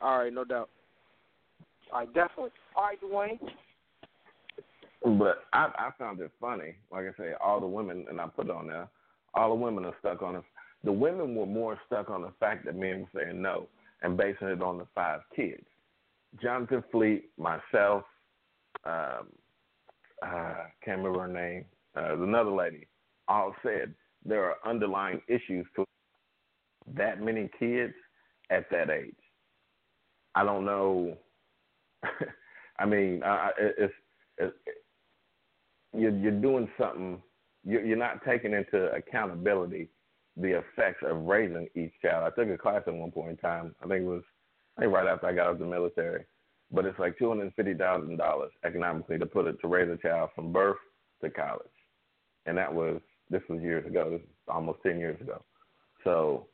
[0.00, 0.68] All right, no doubt.
[1.92, 2.50] All right, definitely.
[2.76, 3.38] All right, Dwayne.
[5.18, 6.74] But I, I found it funny.
[6.90, 8.88] Like I say, all the women, and I put it on there,
[9.34, 10.42] all the women are stuck on it.
[10.82, 13.68] The women were more stuck on the fact that men were saying no
[14.02, 15.64] and basing it on the five kids.
[16.42, 18.02] Jonathan Fleet, myself,
[18.84, 19.28] um,
[20.22, 20.54] uh,
[20.84, 21.64] can't remember her name,
[21.96, 22.86] uh, another lady,
[23.28, 25.84] all said there are underlying issues to
[26.96, 27.94] that many kids
[28.50, 29.14] at that age.
[30.34, 31.16] I don't know.
[32.78, 33.94] I mean, uh, it's,
[34.38, 34.54] it's
[35.96, 37.22] you're you're doing something.
[37.64, 39.88] You're, you're not taking into accountability
[40.36, 42.32] the effects of raising each child.
[42.32, 43.74] I took a class at one point in time.
[43.82, 44.24] I think it was
[44.78, 46.24] Right after I got out of the military.
[46.70, 49.88] But it's like two hundred and fifty thousand dollars economically to put it to raise
[49.88, 50.78] a child from birth
[51.22, 51.66] to college,
[52.46, 53.00] and that was
[53.30, 54.10] this was years ago.
[54.10, 55.42] This is almost ten years ago.
[56.02, 56.46] So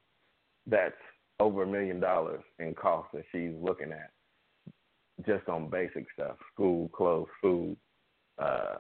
[0.67, 0.95] that's
[1.39, 4.11] over a million dollars in cost that she's looking at
[5.27, 7.77] just on basic stuff: school, clothes, food,
[8.39, 8.77] uh,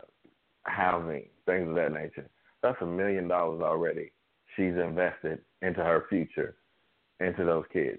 [0.64, 2.28] housing, things of that nature.
[2.62, 4.12] That's a million dollars already
[4.56, 6.56] she's invested into her future,
[7.20, 7.98] into those kids.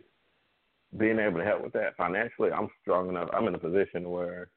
[0.98, 3.30] Being able to help with that financially, I'm strong enough.
[3.34, 4.50] I'm in a position where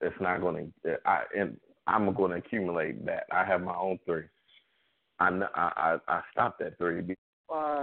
[0.00, 0.96] it's not going to.
[1.06, 3.24] I and I'm going to accumulate that.
[3.30, 4.24] I have my own three.
[5.20, 7.16] I I I, stopped at three.
[7.52, 7.82] Uh,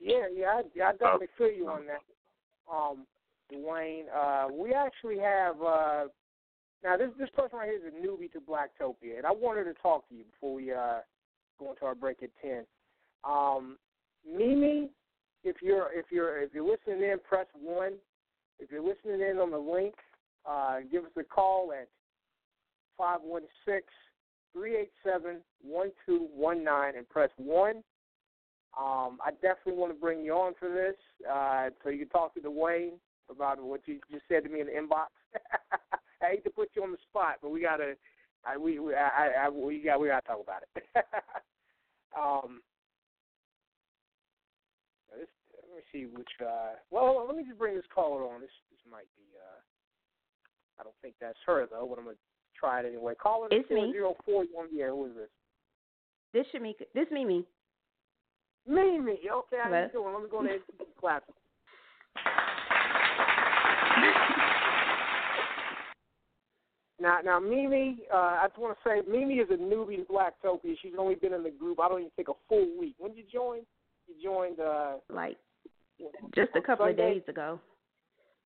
[0.00, 2.00] yeah, yeah, I, I definitely feel you on that.
[2.72, 3.06] Um,
[3.52, 6.04] Dwayne, uh, we actually have uh,
[6.82, 9.74] now this this person right here is a newbie to Blacktopia, and I wanted to
[9.74, 10.98] talk to you before we uh
[11.58, 12.64] go into our break at ten.
[13.24, 13.76] Um,
[14.28, 14.90] Mimi,
[15.44, 17.94] if you're if you're if you're listening in, press one.
[18.58, 19.94] If you're listening in on the link,
[20.48, 21.88] uh, give us a call at
[22.96, 23.86] five one six
[24.52, 27.82] three eight seven one two one nine and press one.
[28.78, 30.96] Um, I definitely want to bring you on for this,
[31.30, 32.98] uh, so you can talk to Dwayne
[33.30, 35.08] about what you just said to me in the inbox.
[36.22, 37.94] I hate to put you on the spot, but we gotta,
[38.44, 40.84] I, we, we, I, I, we got, we gotta talk about it.
[42.18, 42.60] um,
[45.14, 46.28] this, let me see which.
[46.40, 48.40] Uh, well, let me just bring this caller on.
[48.40, 49.24] This, this might be.
[49.36, 49.60] Uh,
[50.80, 52.16] I don't think that's her though, but I'm gonna
[52.58, 53.14] try it anyway.
[53.14, 53.92] Caller It's me.
[53.92, 54.68] zero four one.
[54.72, 55.28] Yeah, who is this?
[56.32, 56.74] This should me.
[56.94, 57.44] This Mimi.
[58.66, 59.18] Mimi.
[59.30, 59.82] Okay, how Hello.
[59.86, 60.14] you doing?
[60.14, 61.24] Let me go ahead and clap.
[66.98, 70.74] Now, now, Mimi, uh, I just want to say, Mimi is a newbie to Blacktopia.
[70.80, 71.78] She's only been in the group.
[71.78, 72.94] I don't even think a full week.
[72.98, 73.60] When did you join?
[74.08, 75.38] You joined uh, Like
[76.34, 77.60] just a couple of days ago.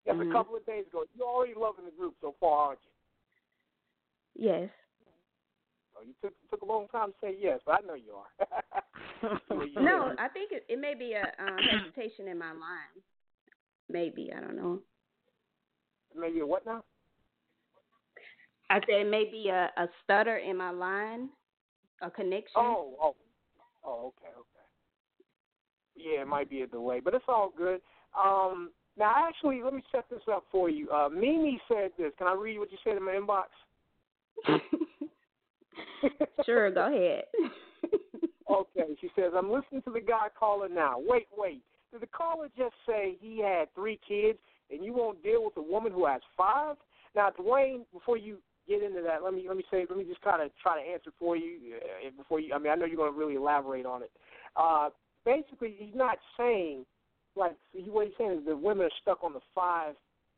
[0.07, 0.31] Just Mhm.
[0.31, 1.05] a couple of days ago.
[1.15, 4.49] You're already loving the group so far, aren't you?
[4.49, 4.71] Yes.
[5.97, 8.31] Oh, you took took a long time to say yes, but I know you are.
[9.77, 10.15] No.
[10.19, 13.03] I think it, it may be a um, hesitation in my line.
[13.89, 14.81] Maybe I don't know.
[16.17, 16.85] Maybe a what now?
[18.71, 21.29] I said maybe a, a stutter in my line,
[22.03, 22.53] a connection.
[22.57, 23.17] Oh, oh,
[23.85, 24.60] oh, okay, okay.
[26.03, 27.81] Yeah, it might be a delay, but it's all good.
[28.17, 30.91] Um, now, actually, let me set this up for you.
[30.91, 32.13] Uh, Mimi said this.
[32.19, 33.47] Can I read what you said in my inbox?
[36.45, 37.25] sure, go ahead.
[38.51, 40.97] okay, she says, I'm listening to the guy calling now.
[40.99, 41.63] Wait, wait.
[41.93, 44.39] Did the caller just say he had three kids
[44.71, 46.77] and you won't deal with a woman who has five?
[47.15, 48.39] Now, Dwayne, before you
[48.69, 50.89] get into that, let me let me say let me just kind of try to
[50.89, 52.55] answer for you uh, before you.
[52.55, 54.13] I mean, I know you're going to really elaborate on it.
[54.57, 54.91] Uh,
[55.25, 56.85] basically, he's not saying
[57.37, 59.95] like he, what he's saying is the women are stuck on the five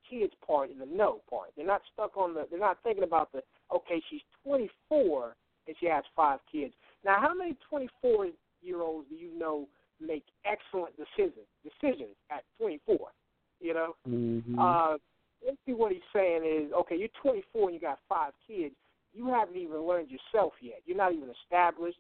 [0.09, 1.51] kids part and the no part.
[1.57, 2.47] They're not stuck on the.
[2.51, 3.43] They're not thinking about the
[3.75, 4.03] okay.
[4.11, 5.35] She's 24
[5.67, 6.75] and she has five kids.
[7.05, 8.29] Now, how many 24
[8.63, 9.69] year olds do you know
[10.01, 12.99] make excellent decisions decisions at 24?
[13.61, 14.59] You know, mm-hmm.
[14.59, 14.97] uh,
[15.41, 18.75] basically what he's saying is, okay, you're 24 and you got five kids.
[19.15, 20.81] You haven't even learned yourself yet.
[20.85, 21.99] You're not even established.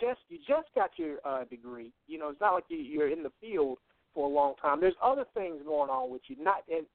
[0.00, 1.92] Just you just got your uh, degree.
[2.06, 3.78] You know, it's not like you, you're in the field
[4.14, 4.80] for a long time.
[4.80, 6.36] There's other things going on with you.
[6.38, 6.86] Not and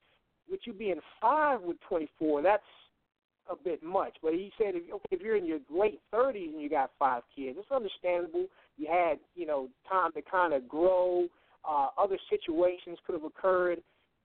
[0.50, 2.62] with you being five with 24, that's
[3.50, 4.16] a bit much.
[4.22, 7.22] But he said, if, okay, if you're in your late 30s and you got five
[7.34, 8.46] kids, it's understandable.
[8.76, 11.26] You had you know time to kind of grow.
[11.68, 13.82] Uh, other situations could have occurred.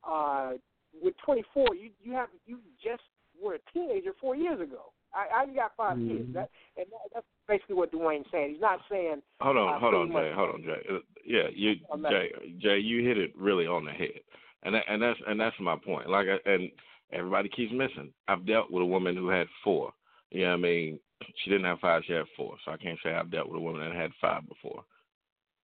[0.07, 0.53] Uh,
[1.01, 3.03] with 24, you you have you just
[3.41, 4.91] were a teenager four years ago.
[5.14, 6.18] I, I got 5 mm-hmm.
[6.18, 6.34] kids.
[6.34, 8.51] That, and that, that's basically what Dwayne's saying.
[8.53, 9.22] He's not saying.
[9.41, 10.32] Hold on, uh, hold on, Jay.
[10.36, 10.82] Hold on, Jay.
[10.89, 11.76] Uh, yeah, you,
[12.09, 14.22] Jay, Jay, you hit it really on the head,
[14.64, 16.09] and that, and that's and that's my point.
[16.09, 16.72] Like, I, and
[17.12, 18.12] everybody keeps missing.
[18.28, 19.93] I've dealt with a woman who had four.
[20.32, 20.99] You know what I mean?
[21.43, 22.03] She didn't have five.
[22.07, 22.55] She had four.
[22.66, 24.84] So I can't say I've dealt with a woman that had five before.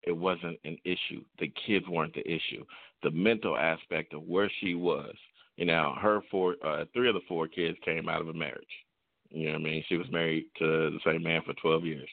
[0.03, 1.23] It wasn't an issue.
[1.39, 2.63] The kids weren't the issue.
[3.03, 5.13] The mental aspect of where she was.
[5.57, 8.65] You know, her four, uh, three of the four kids came out of a marriage.
[9.30, 9.84] You know what I mean?
[9.88, 12.09] She was married to the same man for 12 years.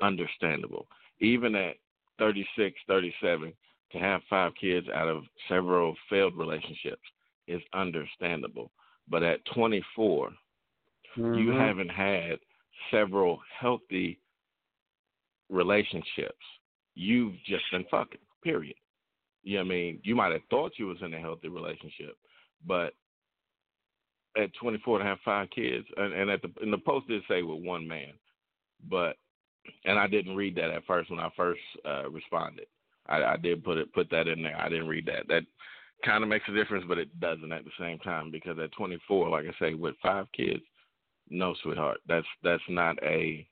[0.00, 0.86] Understandable.
[1.20, 1.76] Even at
[2.18, 3.52] 36, 37,
[3.92, 7.02] to have five kids out of several failed relationships
[7.46, 8.70] is understandable.
[9.08, 10.30] But at 24,
[11.16, 11.34] mm-hmm.
[11.34, 12.38] you haven't had
[12.90, 14.18] several healthy
[15.48, 16.34] relationships.
[16.94, 18.76] You've just been fucking, period.
[19.42, 20.00] You know what I mean?
[20.02, 22.16] You might have thought you was in a healthy relationship,
[22.66, 22.92] but
[24.38, 27.62] at 24 to have five kids, and, and at the the post did say with
[27.62, 28.12] one man,
[28.88, 29.16] but
[29.84, 32.66] and I didn't read that at first when I first uh, responded.
[33.06, 34.58] I, I did put it put that in there.
[34.58, 35.28] I didn't read that.
[35.28, 35.42] That
[36.04, 39.28] kind of makes a difference, but it doesn't at the same time because at 24,
[39.30, 40.62] like I say, with five kids,
[41.28, 43.46] no, sweetheart, that's that's not a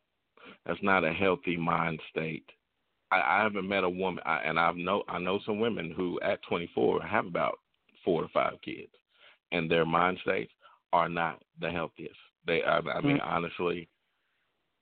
[0.65, 2.47] that's not a healthy mind state.
[3.11, 6.21] I, I haven't met a woman, I, and I've know I know some women who
[6.21, 7.59] at 24 have about
[8.05, 8.93] four to five kids,
[9.53, 10.53] and their mind states
[10.93, 12.17] are not the healthiest.
[12.47, 13.29] They, I, I mean, mm-hmm.
[13.29, 13.89] honestly,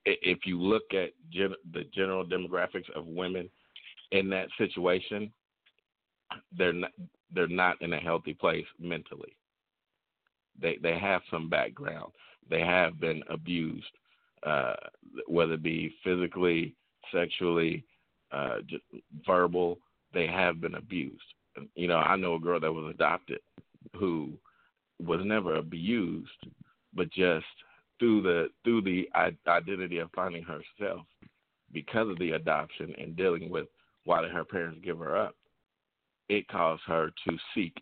[0.05, 3.49] if you look at gen, the general demographics of women
[4.11, 5.31] in that situation,
[6.57, 6.91] they're not,
[7.33, 9.35] they're not in a healthy place mentally.
[10.61, 12.11] They they have some background.
[12.49, 13.85] They have been abused,
[14.45, 14.75] uh,
[15.27, 16.75] whether it be physically,
[17.11, 17.83] sexually,
[18.31, 18.57] uh,
[19.25, 19.79] verbal.
[20.13, 21.23] They have been abused.
[21.73, 23.39] You know, I know a girl that was adopted
[23.97, 24.33] who
[24.99, 26.29] was never abused,
[26.93, 27.45] but just
[27.99, 31.05] through the through the identity of finding herself
[31.71, 33.67] because of the adoption and dealing with
[34.05, 35.35] why did her parents give her up,
[36.29, 37.73] it caused her to seek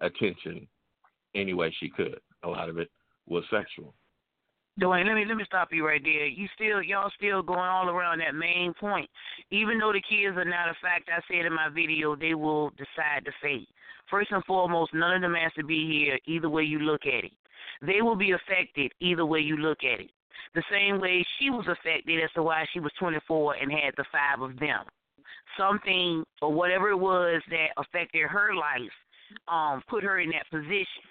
[0.00, 0.66] attention
[1.34, 2.20] any way she could.
[2.42, 2.90] A lot of it
[3.26, 3.94] was sexual.
[4.78, 6.26] Dwayne, let me let me stop you right there.
[6.26, 9.08] You still y'all still going all around that main point.
[9.50, 12.70] Even though the kids are not a fact, I said in my video, they will
[12.70, 13.68] decide the fate.
[14.10, 17.24] First and foremost, none of them has to be here either way you look at
[17.24, 17.32] it.
[17.80, 20.10] They will be affected either way you look at it.
[20.54, 24.04] The same way she was affected as to why she was 24 and had the
[24.12, 24.84] five of them.
[25.58, 28.92] Something or whatever it was that affected her life
[29.48, 31.02] um put her in that position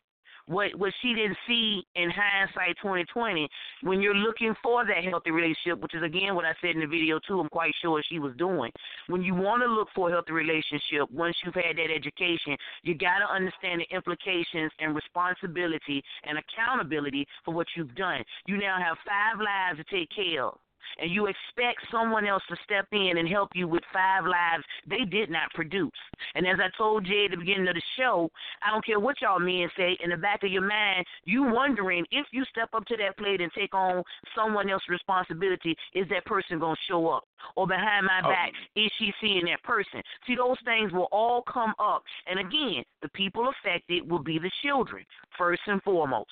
[0.48, 3.48] what what she didn't see in hindsight 2020
[3.82, 6.88] when you're looking for that healthy relationship which is again what i said in the
[6.88, 8.72] video too i'm quite sure she was doing.
[9.08, 12.96] When you want to look for a healthy relationship once you've had that education you
[12.96, 18.24] got to understand the implications and responsibility and accountability for what you've done.
[18.48, 20.58] You now have five lives to take care of
[21.00, 25.06] and you expect someone else to step in and help you with five lives they
[25.06, 25.92] did not produce.
[26.36, 28.30] And as I told Jay at the beginning of the show,
[28.66, 32.06] I don't care what y'all men say, in the back of your mind, you wondering
[32.12, 34.04] if you step up to that plate and take on
[34.36, 37.24] someone else's responsibility, is that person going to show up?
[37.56, 38.30] Or behind my oh.
[38.30, 40.02] back, is she seeing that person?
[40.28, 42.04] See, those things will all come up.
[42.28, 45.06] And again, the people affected will be the children,
[45.38, 46.32] first and foremost.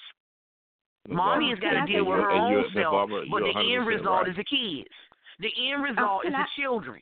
[1.10, 4.30] Mommy has got to deal with her own self, but the end result right.
[4.30, 4.90] is the kids.
[5.40, 7.02] The end result oh, is I, the children.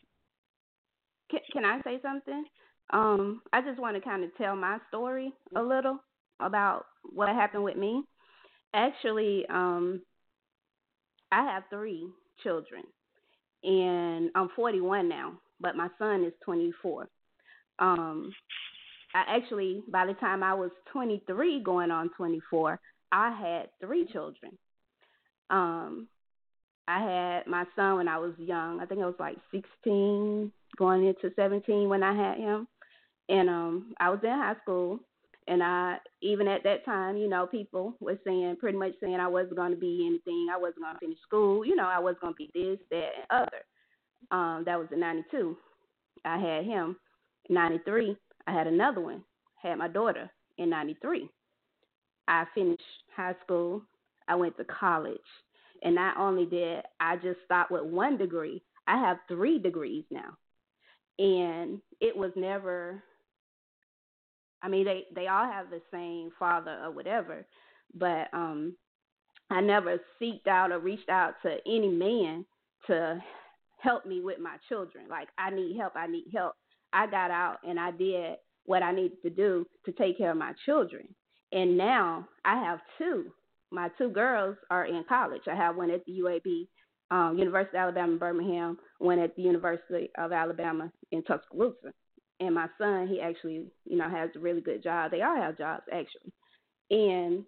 [1.30, 2.45] Can, can I say something?
[2.91, 5.99] Um, I just want to kind of tell my story a little
[6.39, 8.04] about what happened with me.
[8.74, 10.02] Actually, um,
[11.32, 12.08] I have three
[12.41, 12.84] children,
[13.64, 17.08] and I'm 41 now, but my son is 24.
[17.80, 18.34] Um,
[19.14, 22.80] I actually, by the time I was 23, going on 24,
[23.12, 24.57] I had three children.
[25.49, 26.07] Um,
[26.88, 28.80] I had my son when I was young.
[28.80, 32.68] I think I was like 16, going into 17 when I had him,
[33.30, 34.99] and um, I was in high school.
[35.47, 39.28] And I, even at that time, you know, people were saying, pretty much saying I
[39.28, 40.47] wasn't going to be anything.
[40.53, 41.66] I wasn't going to finish school.
[41.66, 43.64] You know, I was going to be this, that, and other.
[44.30, 45.57] Um, that was in '92.
[46.24, 46.95] I had him.
[47.49, 48.16] '93,
[48.47, 49.24] I had another one.
[49.62, 51.28] Had my daughter in '93.
[52.28, 52.82] I finished
[53.16, 53.82] high school.
[54.28, 55.20] I went to college.
[55.84, 60.38] And not only did I just stop with one degree, I have three degrees now.
[61.20, 63.03] And it was never
[64.64, 67.45] I mean they they all have the same father or whatever,
[67.95, 68.76] but um
[69.49, 72.45] I never seeked out or reached out to any man
[72.88, 73.22] to
[73.80, 75.05] help me with my children.
[75.09, 76.53] Like I need help, I need help.
[76.93, 78.36] I got out and I did
[78.66, 81.07] what I needed to do to take care of my children.
[81.52, 83.32] And now I have two.
[83.72, 85.43] My two girls are in college.
[85.49, 86.68] I have one at the UAB,
[87.10, 91.93] um, University of Alabama in Birmingham, one at the University of Alabama in Tuscaloosa.
[92.39, 95.12] And my son, he actually, you know, has a really good job.
[95.12, 96.34] They all have jobs actually.
[96.89, 97.45] And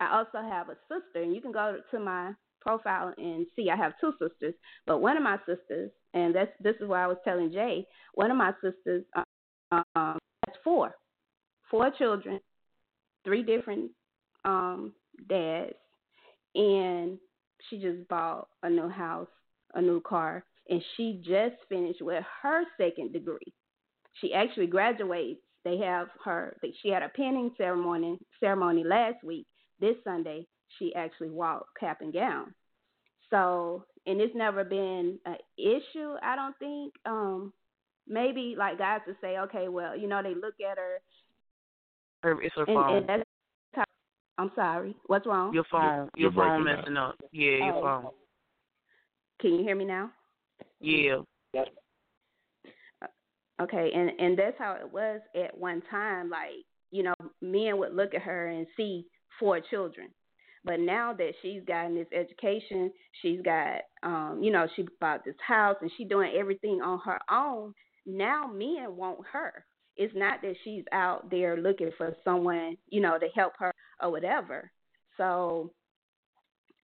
[0.00, 3.76] I also have a sister, and you can go to my profile and see I
[3.76, 4.54] have two sisters.
[4.86, 8.30] But one of my sisters, and that's this is why I was telling Jay, one
[8.30, 9.04] of my sisters
[9.70, 10.94] um, has four,
[11.70, 12.40] four children,
[13.24, 13.90] three different
[14.44, 14.92] um,
[15.28, 15.74] dads,
[16.54, 17.18] and
[17.68, 19.28] she just bought a new house,
[19.74, 23.52] a new car, and she just finished with her second degree.
[24.20, 25.40] She actually graduates.
[25.64, 26.56] They have her.
[26.82, 29.46] She had a pinning ceremony ceremony last week.
[29.80, 30.46] This Sunday,
[30.78, 32.54] she actually walked cap and gown.
[33.30, 36.14] So, and it's never been an issue.
[36.22, 36.94] I don't think.
[37.06, 37.52] Um,
[38.06, 40.98] maybe like guys to say, okay, well, you know, they look at her.
[42.24, 42.96] Her, it's her and, phone.
[42.96, 43.22] And that's
[43.74, 43.84] how,
[44.38, 44.96] I'm sorry.
[45.08, 45.52] What's wrong?
[45.52, 46.08] Your phone.
[46.16, 47.16] Your You're phone breaking messing up.
[47.32, 47.82] Yeah, your Oh.
[47.82, 48.12] phone.
[49.40, 50.10] Can you hear me now?
[50.80, 51.16] Yeah.
[53.60, 56.30] Okay, and and that's how it was at one time.
[56.30, 59.06] Like you know, men would look at her and see
[59.38, 60.08] four children,
[60.64, 65.36] but now that she's gotten this education, she's got um, you know, she bought this
[65.46, 67.74] house and she's doing everything on her own.
[68.06, 69.64] Now men want her.
[69.96, 73.72] It's not that she's out there looking for someone, you know, to help her
[74.02, 74.70] or whatever.
[75.16, 75.70] So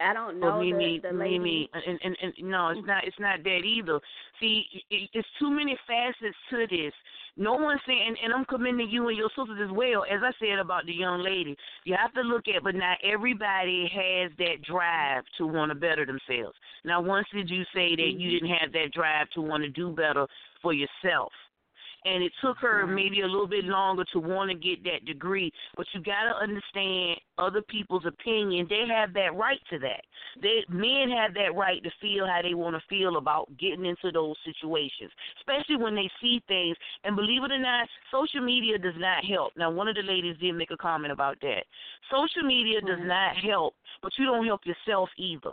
[0.00, 1.38] I don't know Well, Mimi, the, the lady.
[1.38, 3.04] Mimi, and, and and no, it's not.
[3.04, 4.00] It's not that either.
[4.40, 6.92] See, it, it's too many facets to this.
[7.36, 10.04] No one's saying, and, and I'm commending you and your sisters as well.
[10.04, 13.88] As I said about the young lady, you have to look at, but not everybody
[13.92, 16.56] has that drive to want to better themselves.
[16.84, 18.46] Now, once did you say that you mm-hmm.
[18.46, 20.26] didn't have that drive to want to do better
[20.62, 21.32] for yourself?
[22.04, 22.94] And it took her mm-hmm.
[22.94, 25.52] maybe a little bit longer to want to get that degree.
[25.76, 28.66] But you got to understand other people's opinion.
[28.68, 30.02] They have that right to that.
[30.42, 34.10] They men have that right to feel how they want to feel about getting into
[34.12, 36.76] those situations, especially when they see things.
[37.04, 39.52] And believe it or not, social media does not help.
[39.56, 41.64] Now, one of the ladies did make a comment about that.
[42.10, 43.08] Social media does mm-hmm.
[43.08, 45.52] not help, but you don't help yourself either.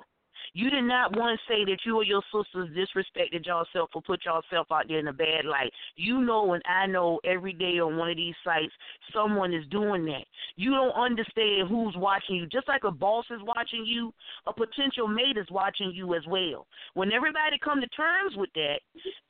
[0.53, 4.25] You did not want to say that you or your sisters disrespected yourself or put
[4.25, 5.71] yourself out there in a bad light.
[5.95, 8.73] You know and I know every day on one of these sites
[9.13, 10.25] someone is doing that.
[10.55, 12.47] You don't understand who's watching you.
[12.47, 14.13] Just like a boss is watching you,
[14.45, 16.67] a potential mate is watching you as well.
[16.93, 18.79] When everybody come to terms with that,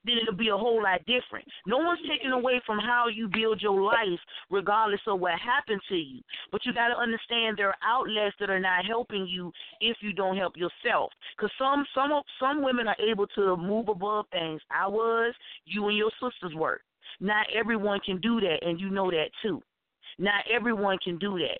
[0.05, 1.45] then it'll be a whole lot different.
[1.65, 5.95] No one's taking away from how you build your life regardless of what happened to
[5.95, 6.21] you.
[6.51, 9.51] But you got to understand there are outlets that are not helping you
[9.81, 11.06] if you don't help yourself.
[11.35, 14.61] Because some some some women are able to move above things.
[14.71, 15.33] I was,
[15.65, 16.81] you and your sisters were.
[17.19, 19.61] Not everyone can do that, and you know that too.
[20.19, 21.59] Not everyone can do that.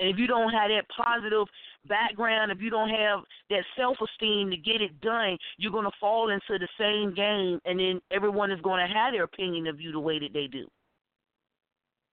[0.00, 1.46] And if you don't have that positive
[1.88, 3.20] background, if you don't have
[3.50, 7.80] that self esteem to get it done, you're gonna fall into the same game, and
[7.80, 10.66] then everyone is gonna have their opinion of you the way that they do.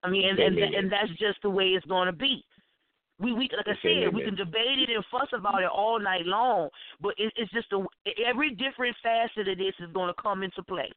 [0.04, 2.44] I mean, and and, and that's just the way it's gonna be.
[3.20, 6.26] We we like I said, we can debate it and fuss about it all night
[6.26, 6.70] long,
[7.02, 7.86] but it, it's just a
[8.28, 10.92] every different facet of this is going to come into play.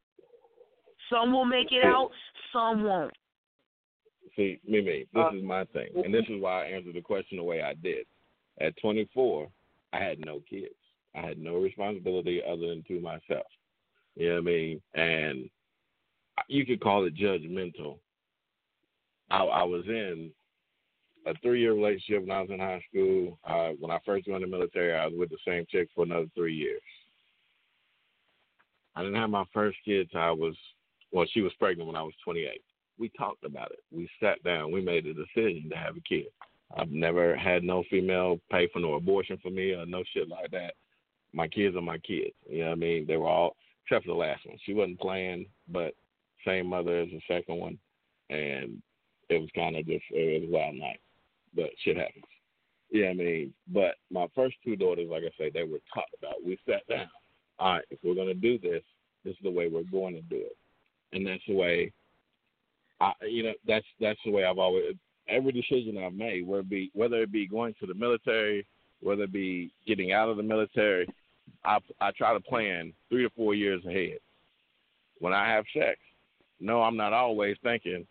[1.11, 2.11] Some will make it out,
[2.53, 3.15] some won't.
[4.37, 7.39] See, Mimi, this uh, is my thing, and this is why I answered the question
[7.39, 8.05] the way I did.
[8.61, 9.49] At 24,
[9.93, 10.75] I had no kids.
[11.15, 13.47] I had no responsibility other than to myself.
[14.17, 14.83] You know what I mean?
[14.95, 15.51] And
[16.49, 17.99] you could call it judgmental.
[19.31, 20.31] I, I was in
[21.29, 23.39] a three year relationship when I was in high school.
[23.45, 26.05] Uh, when I first went in the military, I was with the same chick for
[26.05, 26.83] another three years.
[28.97, 30.57] I didn't have my first kid till I was
[31.13, 32.61] well, she was pregnant when I was 28.
[32.99, 33.79] We talked about it.
[33.91, 34.73] We sat down.
[34.73, 36.27] We made a decision to have a kid.
[36.77, 40.51] I've never had no female pay for no abortion for me or no shit like
[40.51, 40.75] that.
[41.33, 42.35] My kids are my kids.
[42.49, 43.07] You know what I mean?
[43.07, 44.59] They were all except for the last one.
[44.65, 45.95] She wasn't planned, but
[46.47, 47.79] same mother as the second one,
[48.29, 48.83] and
[49.31, 51.01] it was kind of just it was a wild night.
[51.55, 52.25] But shit happens.
[52.91, 56.45] Yeah, I mean, but my first two daughters, like I say, they were talked about.
[56.45, 57.09] We sat down.
[57.59, 58.83] All right, if we're gonna do this,
[59.25, 60.57] this is the way we're going to do it,
[61.13, 61.93] and that's the way.
[63.01, 64.95] I, you know, that's that's the way I've always
[65.29, 68.67] every decision I've made, whether it be whether it be going to the military,
[69.01, 71.07] whether it be getting out of the military,
[71.65, 74.19] I I try to plan three to four years ahead.
[75.19, 75.99] When I have sex,
[76.61, 78.07] no, I'm not always thinking,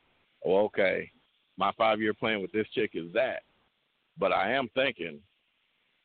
[0.45, 1.09] oh, okay,
[1.57, 3.43] my five year plan with this chick is that,
[4.17, 5.19] but I am thinking,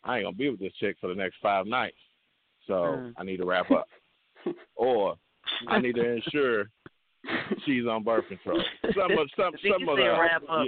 [0.05, 1.96] I ain't gonna be with this chick for the next five nights,
[2.66, 3.12] so mm.
[3.16, 3.88] I need to wrap up,
[4.76, 5.16] or
[5.68, 6.70] I need to ensure
[7.64, 8.62] she's on birth control.
[8.94, 10.66] Some of some some of the wrap up.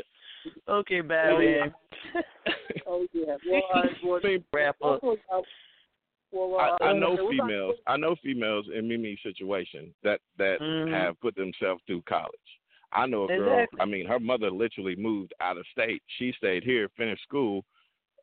[0.68, 1.74] Okay, Batman.
[2.87, 3.37] oh yeah.
[3.51, 5.01] Well, uh, well, wrap up.
[5.03, 7.76] Well, uh, I, I know females.
[7.87, 10.93] I know females in Mimi's situation that that mm-hmm.
[10.93, 12.32] have put themselves through college.
[12.95, 13.59] I know a girl.
[13.59, 13.80] Exactly.
[13.80, 16.03] I mean, her mother literally moved out of state.
[16.18, 17.64] She stayed here, finished school.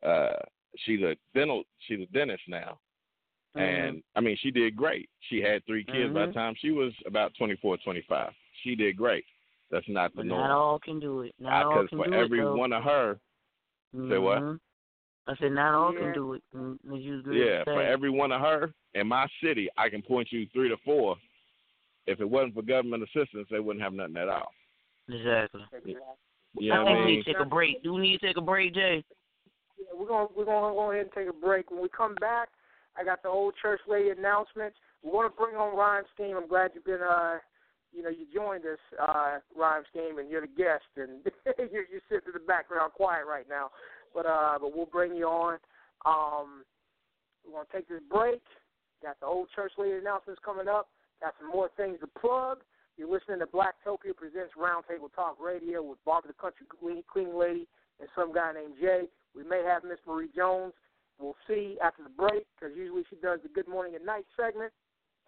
[0.04, 0.32] Uh,
[0.78, 1.64] she's a dental.
[1.86, 2.78] She's a dentist now,
[3.56, 3.60] mm-hmm.
[3.60, 5.08] and I mean, she did great.
[5.28, 6.14] She had three kids mm-hmm.
[6.14, 8.32] by the time she was about twenty four, twenty five.
[8.62, 9.24] She did great.
[9.70, 10.40] That's not the but norm.
[10.40, 11.34] Not all can do it.
[11.38, 12.56] Not all can for do every it, though.
[12.56, 13.18] one of her,
[13.94, 14.38] say what?
[14.38, 14.60] Mhm.
[15.26, 16.00] I said not all Yeah.
[16.00, 16.42] can do it.
[16.54, 16.78] Mm,
[17.32, 20.76] Yeah, for every one of her in my city, I can point you three to
[20.78, 21.16] four.
[22.06, 24.52] If it wasn't for government assistance, they wouldn't have nothing at all.
[25.08, 25.62] Exactly.
[26.58, 27.82] You know I think we need to take a break.
[27.82, 29.04] Do we need to take a break, Jay?
[29.78, 31.70] Yeah, we're gonna we're gonna go ahead and take a break.
[31.70, 32.48] When we come back,
[32.96, 34.76] I got the old church lady announcements.
[35.02, 36.36] We're gonna bring on Rhyme Scheme.
[36.36, 37.38] I'm glad you've been uh
[37.92, 41.24] you know you joined us, uh Rhyme Scheme, and you're the guest, and
[41.72, 43.70] you're you sitting in the background quiet right now.
[44.14, 45.58] But uh but we'll bring you on.
[46.04, 46.64] Um,
[47.46, 48.42] we're gonna take this break.
[49.02, 50.88] Got the old church lady announcements coming up.
[51.20, 52.58] Got some more things to plug.
[52.96, 57.66] You're listening to Black Blacktopia presents Roundtable Talk Radio with Barbara the Country Cleaning Lady
[58.00, 59.08] and some guy named Jay.
[59.34, 60.74] We may have Miss Marie Jones.
[61.18, 64.72] We'll see after the break because usually she does the Good Morning and Night segment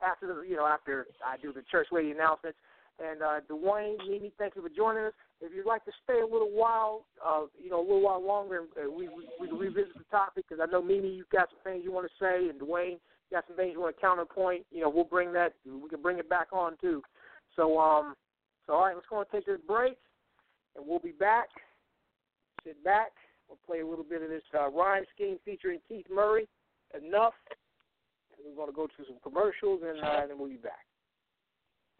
[0.04, 2.58] after the you know after I do the church lady announcements.
[3.00, 5.12] And uh, Dwayne, Mimi, thank you for joining us.
[5.40, 8.60] If you'd like to stay a little while, uh, you know, a little while longer,
[8.60, 11.64] and uh, we, we we revisit the topic because I know Mimi, you've got some
[11.64, 14.66] things you want to say, and Dwayne, you got some things you want to counterpoint.
[14.70, 15.54] You know, we'll bring that.
[15.64, 17.02] We can bring it back on too.
[17.56, 18.14] So um,
[18.66, 19.96] so all right, let's go and take this break,
[20.76, 21.48] and we'll be back.
[22.64, 23.12] Sit back.
[23.48, 26.48] We'll play a little bit of this uh, rhyme scheme featuring Keith Murray.
[26.96, 27.34] Enough.
[28.44, 30.84] We're going to go to some commercials, and uh, then we'll be back.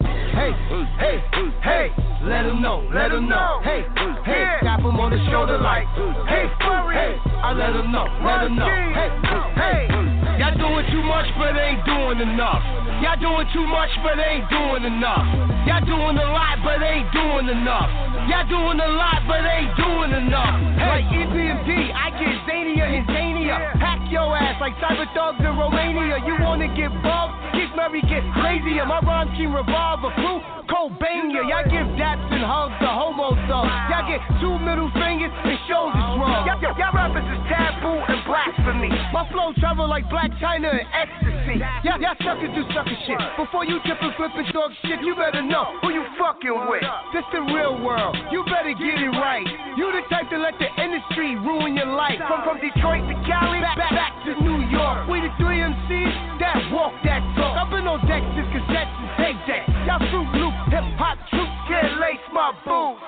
[0.00, 0.50] Hey,
[0.98, 1.22] hey,
[1.62, 1.90] hey,
[2.24, 3.60] let them know, let them know.
[3.62, 3.84] Hey,
[4.24, 5.86] hey, tap them on the shoulder like,
[6.28, 8.66] hey, hey, I let them know, let them know.
[8.66, 9.08] Hey,
[9.54, 12.62] hey, y'all doing too much but ain't doing enough.
[13.02, 15.26] Y'all doing too much but ain't doing enough.
[15.66, 17.90] Y'all doing a lot but ain't doing enough.
[18.28, 20.56] Y'all doing a lot but ain't doing enough.
[20.80, 23.56] Hey, like EPMD, I get zania and zania.
[23.78, 26.18] Hack your ass like cyber thugs in Romania.
[26.26, 27.43] You wanna get bugged?
[27.54, 28.84] Keith Murray get crazier.
[28.86, 31.46] My rhyme scheme revolver crew, Cobania.
[31.46, 33.70] Y'all give daps and hugs to homo thugs.
[33.90, 36.46] Y'all get two middle fingers and shoulders shrugs.
[36.50, 38.90] Y'all, y'all, rappers is taboo and blasphemy.
[39.12, 41.62] My flow travel like black China and ecstasy.
[41.86, 43.20] Y'all, y'all suckers do sucker shit.
[43.36, 46.84] Before you tip and flip and talk shit, you better know who you fucking with.
[47.12, 48.16] This the real world.
[48.34, 49.46] You better get it right.
[49.76, 52.18] You the type to let the industry ruin your life.
[52.26, 55.06] From from Detroit to Cali, back, back, back to New York.
[55.08, 57.43] We the three MCs that walk that talk.
[57.52, 59.68] I've been on decks, cassettes, and tape decks.
[59.84, 63.02] Y'all fruit loop, hip hop troops can't lace my boots.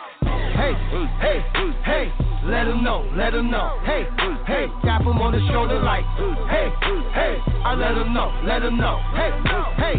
[0.57, 0.75] Hey,
[1.21, 1.39] hey,
[1.85, 2.13] hey,
[2.45, 3.79] let them know, let them know.
[3.85, 4.07] Hey,
[4.47, 6.05] hey, tap them on the shoulder like,
[6.49, 6.69] hey,
[7.13, 7.35] hey,
[7.65, 9.01] I let them know, let them know.
[9.13, 9.31] Hey,
[9.77, 9.97] hey,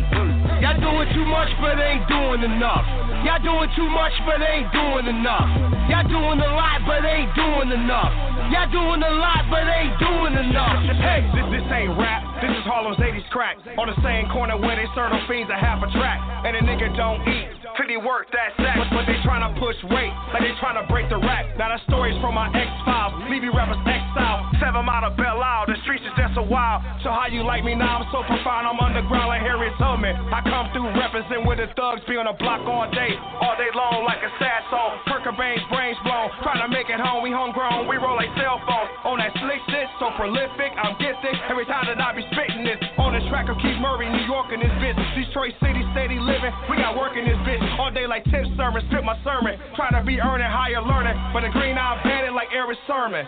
[0.61, 3.06] y'all doing too much but ain't doing enough.
[3.25, 5.49] Y'all doing too much but ain't doing enough.
[5.89, 8.13] Y'all doing a lot but ain't doing enough.
[8.53, 10.83] Y'all doing a lot but ain't doing enough.
[11.01, 12.21] Hey, this, this ain't rap.
[12.41, 13.57] This is Harlem's 80s crack.
[13.77, 16.21] On the same corner where they serve them fiends a half a track.
[16.45, 18.81] And a nigga don't eat he work that sack.
[18.81, 21.45] But, but they tryna push weight, like they tryna break the rack.
[21.61, 23.29] Now the story's from my X-Files.
[23.29, 24.49] Leave you rappers exile.
[24.57, 25.69] Seven out of Belle Isle.
[25.69, 26.81] The streets is just a wild.
[27.05, 28.01] So how you like me now?
[28.01, 28.65] I'm so profound.
[28.65, 30.17] I'm underground like Harriet Tubman.
[30.33, 32.01] I come through representing with the thugs.
[32.09, 33.13] Be on the block all day.
[33.37, 34.97] All day long like a sad song.
[35.05, 36.33] Kurt Cobain's brains blown.
[36.41, 37.21] Trying to make it home.
[37.21, 37.85] We homegrown.
[37.85, 38.87] We roll like cell phone.
[39.13, 41.35] On that slick shit, so prolific, I'm gifted.
[41.51, 42.81] Every time that I be spitting this.
[42.97, 44.97] On the track of Keith Murray, New York in this bitch.
[45.13, 46.53] Detroit City, steady living.
[46.71, 47.66] We got work in this bitch.
[47.79, 49.59] All day like tip sermon, spit my sermon.
[49.75, 51.15] Try to be earning higher learning.
[51.33, 53.25] But the green eye bandit like Erick Sermon.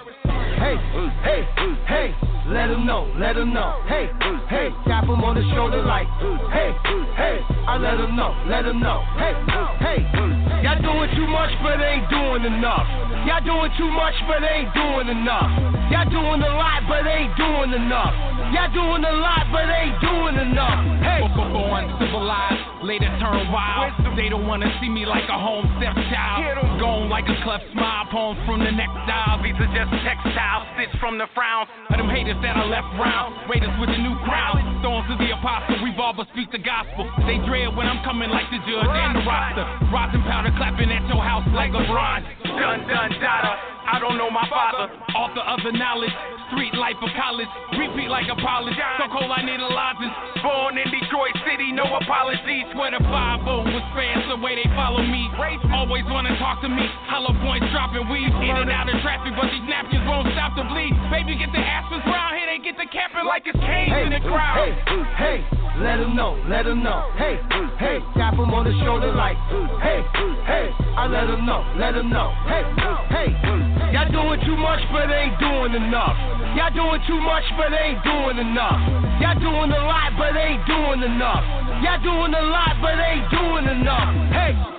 [0.60, 0.76] Hey,
[1.24, 1.42] hey,
[1.88, 2.16] hey,
[2.48, 3.82] let them know, let them know.
[3.88, 4.10] Hey,
[4.50, 6.08] hey, tap them on the shoulder like,
[6.52, 6.74] hey,
[7.16, 9.06] hey, I let them know, let them know.
[9.16, 9.34] Hey,
[9.80, 12.88] hey, y'all doing too much but ain't doing enough.
[13.28, 15.52] Y'all doing too much but ain't doing enough.
[15.92, 18.14] Y'all doing a lot but ain't doing enough.
[18.54, 20.80] Y'all doing a lot but ain't doing enough.
[21.02, 23.94] Hey, born civilized, later turn wild.
[24.16, 26.80] They don't wanna see me like a home step child.
[26.80, 29.42] Gone like a cleft smile, poems from the next dial.
[29.42, 33.50] These are just textiles, stitched from the frowns of them haters that I left round.
[33.50, 35.80] Raiders with the new crowd, stones to the apostle.
[35.84, 37.08] Revolver speak the gospel.
[37.26, 39.66] They dread when I'm coming like the judge and the roster.
[39.94, 42.24] Rosin powder clapping at your house like LeBron.
[42.44, 43.79] Dun dun dada.
[43.90, 44.86] I don't know my father.
[45.18, 46.14] Author of the knowledge.
[46.54, 47.50] Street life of college.
[47.74, 48.78] Repeat like a polish.
[49.02, 50.14] So cold I need a lozenge.
[50.46, 52.70] Born in Detroit City, no apologies.
[52.74, 55.30] Swear the 5 was fans the way they follow me.
[55.74, 56.86] Always wanna talk to me.
[57.10, 58.30] Hollow points dropping weed.
[58.30, 60.94] In and out of traffic, but these napkins won't stop the bleed.
[61.10, 62.46] Baby, get the aspens round here.
[62.46, 64.58] They get the camping like it's canes hey, in the crowd.
[64.58, 64.74] Hey,
[65.18, 65.38] hey,
[65.82, 67.10] let them know, let them know.
[67.18, 67.38] Hey,
[67.78, 69.38] hey, tap them on the shoulder like,
[69.82, 70.02] hey,
[70.46, 70.68] hey,
[70.98, 72.34] I let them know, let them know.
[72.48, 72.64] Hey,
[73.10, 76.18] hey, y'all doing too much but ain't doing enough.
[76.56, 78.80] Y'all doing too much but ain't doing enough.
[79.22, 81.44] Y'all doing a lot but ain't doing enough.
[81.84, 84.14] Y'all doing a lot but ain't doing enough.
[84.32, 84.79] Hey.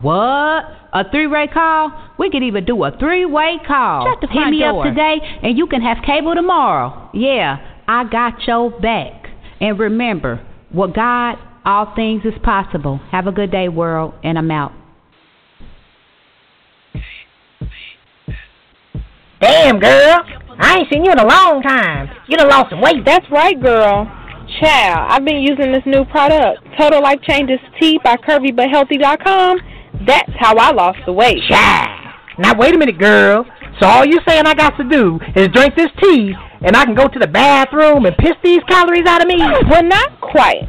[0.00, 0.64] What?
[0.92, 1.92] A three-way call?
[2.18, 4.06] We could even do a three-way call.
[4.06, 4.86] Shut the Hit front me door.
[4.86, 7.10] up today, and you can have cable tomorrow.
[7.12, 9.26] Yeah, I got your back.
[9.60, 10.40] And remember,
[10.72, 12.98] with God, all things is possible.
[13.10, 14.72] Have a good day, world, and I'm out.
[19.40, 20.24] Damn, girl.
[20.60, 22.08] I ain't seen you in a long time.
[22.28, 23.04] You done lost some weight.
[23.04, 24.10] That's right, girl.
[24.60, 29.58] Child, I've been using this new product, Total Life Changes Tea by CurvyButHealthy.com.
[30.06, 31.42] That's how I lost the weight.
[31.48, 32.14] Child.
[32.38, 33.44] Now, wait a minute, girl.
[33.80, 36.94] So all you saying I got to do is drink this tea, and I can
[36.94, 39.38] go to the bathroom and piss these calories out of me?
[39.38, 40.68] Well, not quite.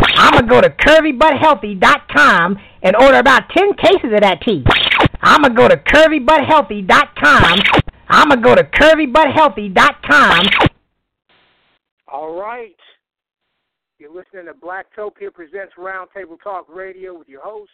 [0.00, 4.64] I'm going to go to curvybuthealthy.com and order about 10 cases of that tea.
[5.20, 7.58] I'm going to go to curvybuthealthy.com.
[8.08, 10.46] I'm going to go to curvybuthealthy.com.
[12.10, 12.74] All right.
[13.98, 17.70] You're listening to Blacktopia Presents Roundtable Talk Radio with your host,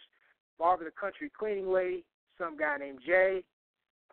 [0.57, 2.03] Barbara the Country Cleaning Lady,
[2.37, 3.43] some guy named Jay,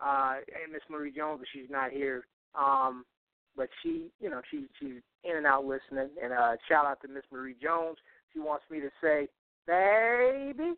[0.05, 2.27] uh, and Miss Marie Jones, but she's not here.
[2.55, 3.05] Um,
[3.57, 6.11] but she, you know, she she's in and out listening.
[6.23, 7.99] And uh, shout out to Miss Marie Jones.
[8.33, 9.29] She wants me to say,
[9.67, 10.75] "Baby,"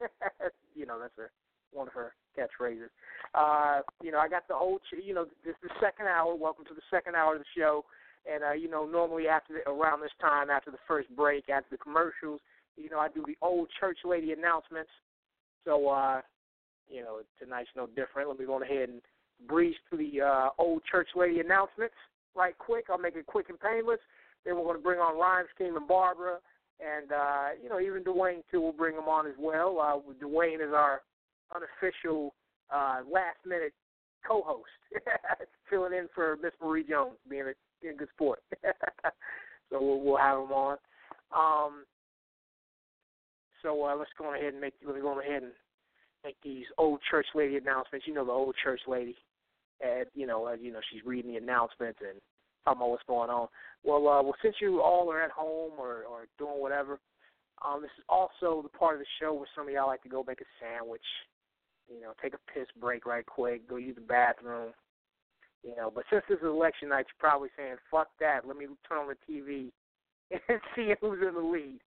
[0.74, 1.30] you know, that's her
[1.72, 2.88] one of her catchphrases.
[3.34, 6.34] Uh, you know, I got the whole, ch- you know, this is the second hour.
[6.34, 7.84] Welcome to the second hour of the show.
[8.32, 11.68] And uh, you know, normally after the, around this time, after the first break, after
[11.70, 12.40] the commercials,
[12.76, 14.90] you know, I do the old church lady announcements.
[15.64, 16.20] So, uh,
[16.88, 18.28] you know, tonight's no different.
[18.28, 19.00] Let me go ahead and
[19.48, 21.94] breeze through the uh, old church lady announcements
[22.34, 22.86] right quick.
[22.90, 24.00] I'll make it quick and painless.
[24.44, 26.38] Then we're going to bring on Rhyme Scheme and Barbara,
[26.80, 28.60] and uh, you know even Dwayne too.
[28.60, 29.80] We'll bring him on as well.
[29.80, 31.02] Uh, Dwayne is our
[31.54, 32.34] unofficial
[32.70, 33.72] uh, last minute
[34.26, 34.64] co-host,
[35.70, 38.40] filling in for Miss Marie Jones, being a, being a good sport.
[39.70, 40.76] so we'll, we'll have him on.
[41.34, 41.84] Um,
[43.62, 44.32] So uh, let's go
[49.80, 50.10] announcements.
[50.14, 52.20] You know uh, you know she's reading the announcements and
[52.64, 53.48] talking about what's going on.
[53.82, 56.98] Well, uh, well, since you all are at home or or doing whatever,
[57.64, 60.08] um, this is also the part of the show where some of y'all like to
[60.08, 61.04] go make a sandwich,
[61.88, 64.72] you know, take a piss break right quick, go use the bathroom,
[65.62, 65.92] you know.
[65.94, 68.46] But since this is election night, you're probably saying, "Fuck that!
[68.46, 69.70] Let me turn on the TV
[70.48, 71.80] and see who's in the lead."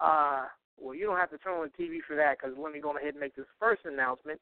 [0.00, 0.44] Uh,
[0.78, 2.96] well, you don't have to turn on the TV for that because let me go
[2.96, 4.40] ahead and make this first announcement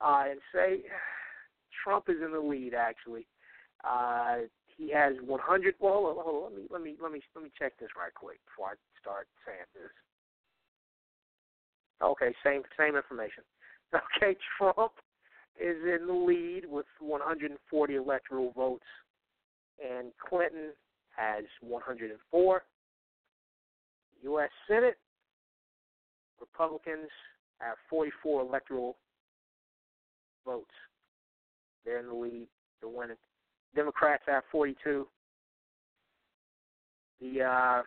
[0.00, 0.82] uh, and say
[1.82, 2.74] Trump is in the lead.
[2.74, 3.26] Actually,
[3.84, 4.46] uh,
[4.76, 5.74] he has 100.
[5.80, 8.38] Well, hold on, let me let me let me let me check this right quick
[8.46, 9.90] before I start saying this.
[12.02, 13.44] Okay, same same information.
[14.22, 14.92] Okay, Trump
[15.60, 18.86] is in the lead with 140 electoral votes,
[19.84, 20.70] and Clinton
[21.16, 22.62] has 104.
[24.22, 24.48] U.S.
[24.68, 24.96] Senate
[26.40, 27.08] Republicans
[27.58, 28.96] have 44 electoral
[30.46, 30.70] votes.
[31.84, 32.48] They're in the lead.
[32.80, 33.16] They're winning.
[33.74, 35.06] Democrats have 42.
[37.20, 37.82] The uh,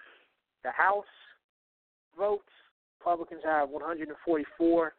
[0.63, 1.05] the House
[2.17, 2.43] votes.
[2.99, 4.93] Republicans have 144,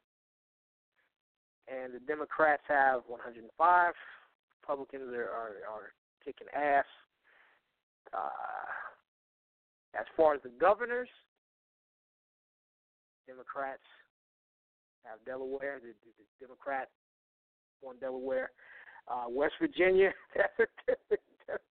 [1.68, 3.94] and the Democrats have 105.
[4.60, 5.92] Republicans are are, are
[6.24, 6.84] kicking ass.
[8.12, 8.28] Uh,
[9.98, 11.08] as far as the governors,
[13.26, 13.82] Democrats
[15.04, 15.80] have Delaware.
[15.80, 15.94] The,
[16.40, 16.86] the, the
[17.82, 18.50] won Delaware.
[19.08, 20.12] Uh, West Virginia,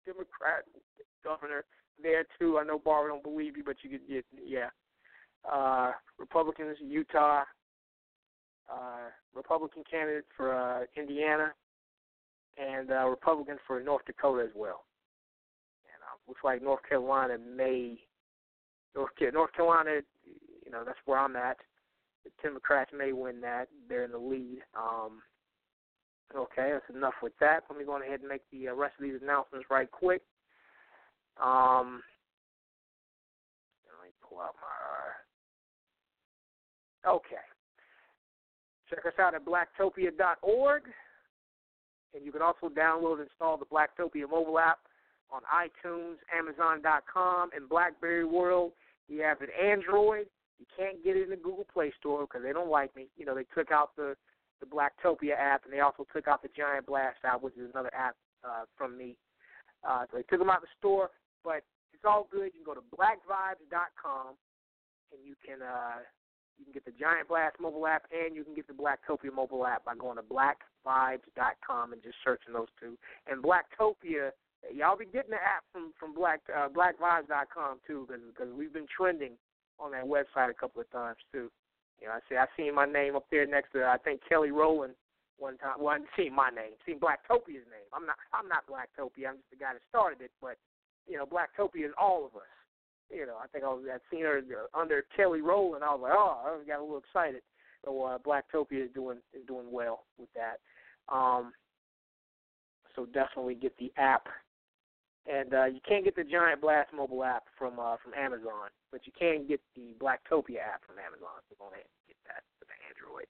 [0.07, 0.65] Democrat
[1.25, 1.65] governor
[2.03, 2.59] there too.
[2.59, 4.71] I know Barbara don't believe you, but you could get yeah.
[5.51, 7.43] Uh, Republicans, Utah,
[8.71, 11.53] uh, Republican candidate for uh, Indiana,
[12.59, 14.85] and uh, Republican for North Dakota as well.
[15.87, 17.99] And uh, looks like North Carolina may
[18.95, 20.01] North North Carolina
[20.71, 21.57] you know, that's where I'm at.
[22.25, 23.67] The Democrats may win that.
[23.89, 24.59] They're in the lead.
[24.79, 25.23] Um,
[26.37, 27.65] okay, that's enough with that.
[27.69, 30.23] Let me go ahead and make the uh, rest of these announcements right quick.
[31.43, 32.03] Um,
[33.87, 34.69] let me pull out my.
[37.11, 37.37] Okay.
[38.89, 40.83] Check us out at blacktopia.org.
[42.13, 44.81] And you can also download and install the Blacktopia mobile app
[45.31, 48.73] on iTunes, Amazon.com, and Blackberry World.
[49.07, 50.27] You have an Android
[50.61, 53.09] you can't get it in the Google Play Store because they don't like me.
[53.17, 54.15] You know, they took out the
[54.61, 57.93] the Blacktopia app, and they also took out the Giant Blast app, which is another
[57.95, 59.17] app uh, from me.
[59.87, 61.11] Uh, so they took them out of the store,
[61.43, 62.53] but it's all good.
[62.55, 64.37] You can go to blackvibes.com,
[65.13, 66.05] and you can uh,
[66.59, 69.67] you can get the Giant Blast mobile app, and you can get the Blacktopia mobile
[69.67, 72.99] app by going to blackvibes.com and just searching those two.
[73.27, 74.31] And Blacktopia,
[74.75, 79.33] y'all be getting the app from from black uh, blackvibes.com too, because we've been trending
[79.79, 81.51] on that website a couple of times too.
[82.01, 84.51] You know, I see I seen my name up there next to I think Kelly
[84.51, 84.95] Rowland
[85.39, 85.77] one time.
[85.79, 87.89] Well, I didn't see my name, seen Blacktopia's name.
[87.93, 89.29] I'm not I'm not Blacktopia.
[89.29, 90.31] I'm just the guy that started it.
[90.41, 90.57] But
[91.07, 92.49] you know, Blacktopia is all of us.
[93.11, 94.41] You know, I think I was I'd seen her
[94.75, 95.85] under Kelly Rowland.
[95.85, 97.43] I was like, oh, I got a little excited.
[97.85, 100.61] So uh, Blacktopia is doing is doing well with that.
[101.13, 101.53] Um,
[102.95, 104.27] so definitely get the app
[105.29, 109.03] and uh, you can't get the Giant Blast mobile app from uh, from Amazon, but
[109.05, 111.45] you can get the Blacktopia app from Amazon.
[111.49, 113.29] So go ahead and get that for the Android.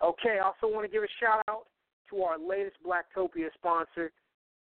[0.00, 1.66] Okay, I also want to give a shout out
[2.10, 4.10] to our latest Blacktopia sponsor,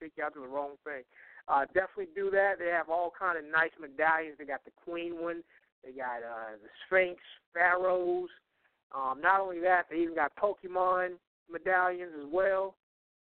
[0.00, 1.02] take you out to the wrong thing.
[1.48, 2.58] Uh, definitely do that.
[2.58, 4.36] They have all kind of nice medallions.
[4.38, 5.42] They got the Queen one.
[5.84, 7.20] They got uh, the Sphinx,
[7.54, 8.30] Pharaohs.
[8.94, 11.14] Um, not only that, they even got Pokemon
[11.50, 12.74] medallions as well.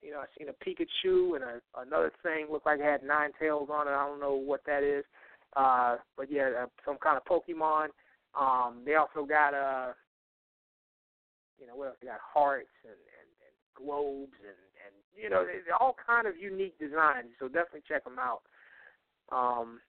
[0.01, 3.31] You know, I seen a Pikachu and a, another thing looked like it had nine
[3.39, 3.91] tails on it.
[3.91, 5.05] I don't know what that is,
[5.55, 7.87] uh, but yeah, uh, some kind of Pokemon.
[8.37, 9.93] Um, they also got uh,
[11.59, 11.97] you know, what else?
[12.01, 13.55] They got hearts and, and, and
[13.87, 17.29] globes and and you know, they, all kind of unique designs.
[17.39, 18.41] So definitely check them out.
[19.31, 19.79] Um,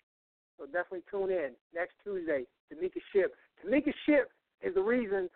[0.57, 2.45] So definitely tune in next Tuesday.
[2.71, 3.33] Tamika Ship.
[3.59, 4.31] Tamika Ship
[4.61, 5.29] is the reason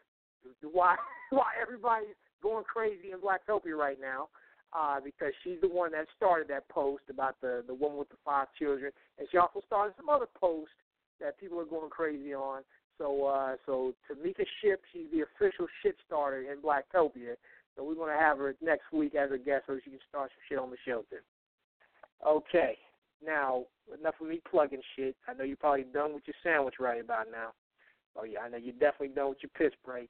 [0.71, 0.95] why
[1.29, 4.29] why everybody's going crazy in Blacktopia right now.
[4.73, 8.15] Uh, because she's the one that started that post about the the woman with the
[8.23, 10.73] five children, and she also started some other posts
[11.19, 12.61] that people are going crazy on.
[12.97, 17.35] So uh, so Tamika Ship, she's the official shit starter in Blacktopia.
[17.75, 20.43] So we're gonna have her next week as a guest so she can start some
[20.47, 21.17] shit on the show too.
[22.25, 22.77] Okay.
[23.25, 23.65] Now,
[23.99, 25.15] enough of me plugging shit.
[25.27, 27.51] I know you're probably done with your sandwich right about now.
[28.15, 30.09] Oh yeah, I know you're definitely done with your piss break.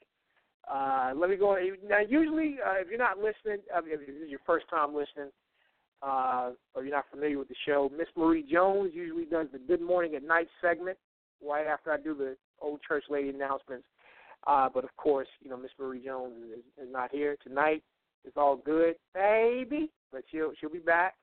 [0.70, 1.58] Uh, let me go.
[1.88, 5.32] Now, usually, uh, if you're not listening, uh, if this is your first time listening,
[6.02, 9.82] uh, or you're not familiar with the show, Miss Marie Jones usually does the Good
[9.82, 10.98] Morning at Night segment
[11.46, 13.86] right after I do the old church lady announcements.
[14.48, 17.84] Uh, but of course, you know, Miss Marie Jones is, is not here tonight.
[18.26, 21.16] It's all good, baby, but she'll she'll be back.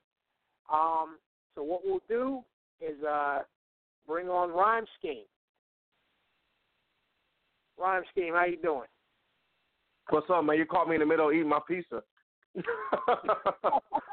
[0.71, 1.17] Um,
[1.55, 2.41] so what we'll do
[2.81, 3.39] is uh,
[4.07, 5.25] bring on Rhyme Scheme.
[7.77, 8.87] Rhyme Scheme, how you doing?
[10.09, 10.57] What's up, man?
[10.57, 12.01] You caught me in the middle of eating my pizza.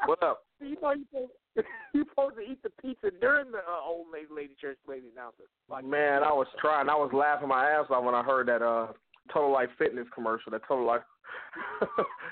[0.05, 0.43] what up?
[0.59, 1.31] You know you supposed,
[1.93, 5.51] you supposed to eat the pizza during the uh, old lady, lady church lady announcement.
[5.69, 6.89] Like, man, I was trying.
[6.89, 8.87] I was laughing my ass off when I heard that uh
[9.31, 10.51] Total Life Fitness commercial.
[10.51, 11.03] That Total Life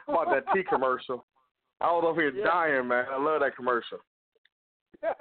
[0.08, 1.24] about that tea commercial.
[1.82, 2.46] I was over here Yeah.
[2.46, 3.06] dying, man.
[3.12, 4.00] I love that commercial.
[5.04, 5.12] yeah.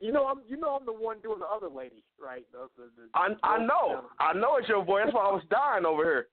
[0.00, 2.46] You know I'm you know I'm the one doing the other lady, right?
[2.52, 4.04] The, the, the, I I know.
[4.18, 5.02] I know it's your voice.
[5.04, 6.26] That's why I was dying over here.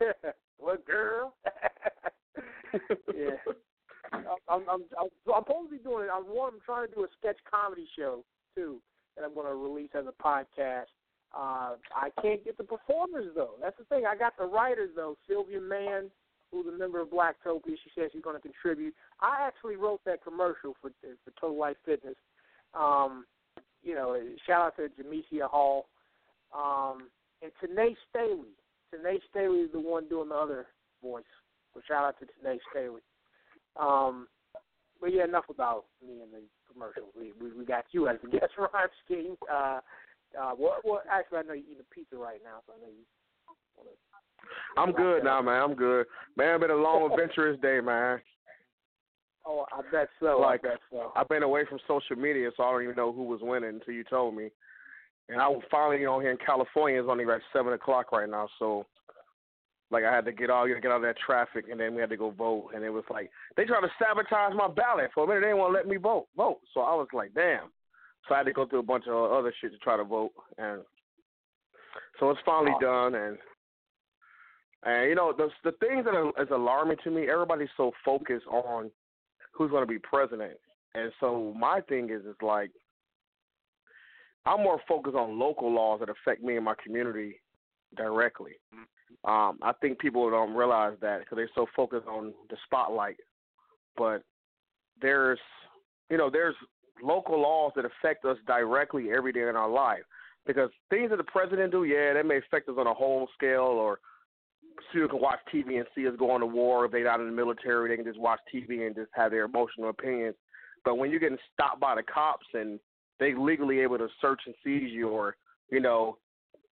[0.00, 0.30] Yeah.
[0.58, 1.34] What girl?
[3.14, 3.36] yeah.
[4.48, 6.10] I'm, I'm, I'm, supposed to be doing it.
[6.12, 8.24] I'm, I'm trying to do a sketch comedy show
[8.54, 8.80] too
[9.16, 10.92] that I'm going to release as a podcast.
[11.34, 13.54] Uh, I can't get the performers though.
[13.60, 14.04] That's the thing.
[14.06, 15.16] I got the writers though.
[15.26, 16.10] Sylvia Mann,
[16.50, 18.94] who's a member of Blacktopia, she says she's going to contribute.
[19.20, 22.16] I actually wrote that commercial for for Total Life Fitness.
[22.74, 23.24] Um,
[23.82, 25.86] you know, shout out to Jamesia Hall
[26.54, 27.08] um,
[27.42, 28.54] and Tanae Staley.
[28.94, 30.66] Tanae Staley is the one doing the other
[31.02, 31.24] voice.
[31.74, 33.02] So shout out to Tanae Staley.
[33.78, 34.28] Um,
[35.00, 36.42] but yeah, enough about me and the
[36.72, 37.10] commercials.
[37.18, 39.36] We we, we got you as the guest rhyme scheme.
[39.50, 39.80] Uh,
[40.40, 42.88] uh, well, well, actually, I know you're eating a pizza right now, so I know
[42.88, 43.04] you.
[43.76, 43.90] Wanna,
[44.76, 45.62] I'm good now, man.
[45.62, 46.06] I'm good.
[46.36, 48.20] Man, It's been a long, adventurous day, man.
[49.44, 50.38] Oh, I bet so.
[50.40, 51.12] Like, I bet so.
[51.16, 53.94] I've been away from social media, so I don't even know who was winning until
[53.94, 54.50] you told me.
[55.32, 57.00] And I was finally on here in California.
[57.00, 58.86] It's only like seven o'clock right now, so
[59.90, 62.10] like I had to get all get out of that traffic, and then we had
[62.10, 62.70] to go vote.
[62.74, 65.40] And it was like they tried to sabotage my ballot for a minute.
[65.40, 66.26] They didn't want to let me vote.
[66.36, 66.60] Vote.
[66.74, 67.70] So I was like, damn.
[68.28, 70.32] So I had to go through a bunch of other shit to try to vote,
[70.58, 70.82] and
[72.20, 73.14] so it's finally done.
[73.14, 73.38] And
[74.84, 77.28] and you know the the things that are, is alarming to me.
[77.28, 78.90] Everybody's so focused on
[79.52, 80.58] who's going to be president,
[80.94, 82.70] and so my thing is is like
[84.44, 87.40] I'm more focused on local laws that affect me and my community
[87.96, 88.52] directly.
[89.24, 93.18] Um, I think people don't realize that because they're so focused on the spotlight.
[93.96, 94.22] But
[95.00, 95.38] there's,
[96.10, 96.56] you know, there's
[97.02, 100.02] local laws that affect us directly every day in our life.
[100.44, 103.60] Because things that the president do, yeah, they may affect us on a whole scale,
[103.60, 104.00] or
[104.92, 106.84] people can watch TV and see us going to war.
[106.84, 109.44] If they're not in the military, they can just watch TV and just have their
[109.44, 110.34] emotional opinions.
[110.84, 112.80] But when you're getting stopped by the cops and
[113.20, 115.36] they legally able to search and seize you, or
[115.70, 116.18] you know,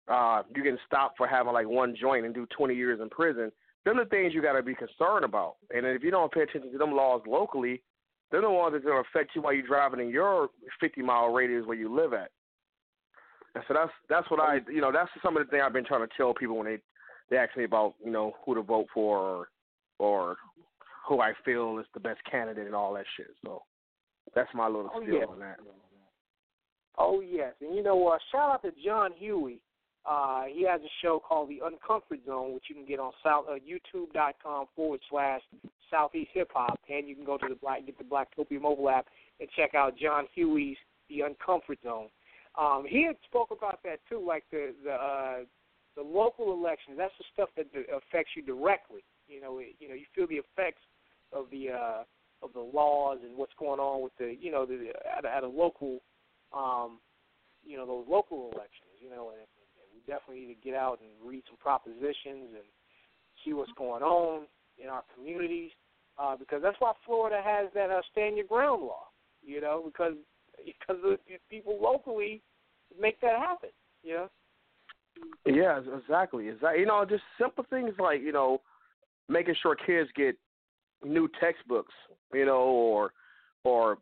[0.07, 3.51] uh, you can stop for having like one joint and do 20 years in prison.
[3.85, 5.55] Them the things you got to be concerned about.
[5.73, 7.81] And if you don't pay attention to them laws locally,
[8.29, 10.49] they're the ones that's going to affect you while you're driving in your
[10.79, 12.31] 50 mile radius where you live at.
[13.55, 15.85] And so that's that's what I you know that's some of the things I've been
[15.85, 16.77] trying to tell people when they
[17.29, 19.47] they ask me about you know who to vote for or
[19.97, 20.37] or
[21.07, 23.31] who I feel is the best candidate and all that shit.
[23.43, 23.63] So
[24.35, 25.25] that's my little Oh, spiel yeah.
[25.25, 25.57] on that.
[26.99, 29.59] Oh yes, and you know, uh, shout out to John Huey.
[30.05, 33.45] Uh, he has a show called The Uncomfort Zone, which you can get on south,
[33.49, 35.41] uh, YouTube.com forward slash
[35.89, 39.07] Southeast Hip Hop, and you can go to the Black get the Blacktopia mobile app
[39.39, 40.77] and check out John Huey's
[41.09, 42.07] the uncomfort zone.
[42.59, 45.37] Um, he had spoke about that too, like the the uh,
[45.95, 46.97] the local elections.
[46.97, 49.03] That's the stuff that affects you directly.
[49.27, 50.81] You know, it, you know, you feel the effects
[51.31, 52.03] of the uh,
[52.41, 55.47] of the laws and what's going on with the you know the at at a
[55.47, 55.99] local,
[56.53, 56.99] um,
[57.63, 58.93] you know, those local elections.
[59.01, 62.67] You know, and, and we definitely need to get out and read some propositions and
[63.43, 64.45] see what's going on
[64.77, 65.71] in our communities
[66.19, 69.05] uh, because that's why Florida has that uh, stand your ground law.
[69.43, 70.13] You know, because
[70.65, 71.17] because the
[71.49, 72.41] people locally
[72.99, 73.69] make that happen.
[74.03, 74.29] You know.
[75.45, 76.47] Yeah, exactly.
[76.49, 76.81] Exactly.
[76.81, 78.61] You know, just simple things like you know,
[79.27, 80.35] making sure kids get
[81.03, 81.93] new textbooks.
[82.33, 83.13] You know, or
[83.63, 83.97] or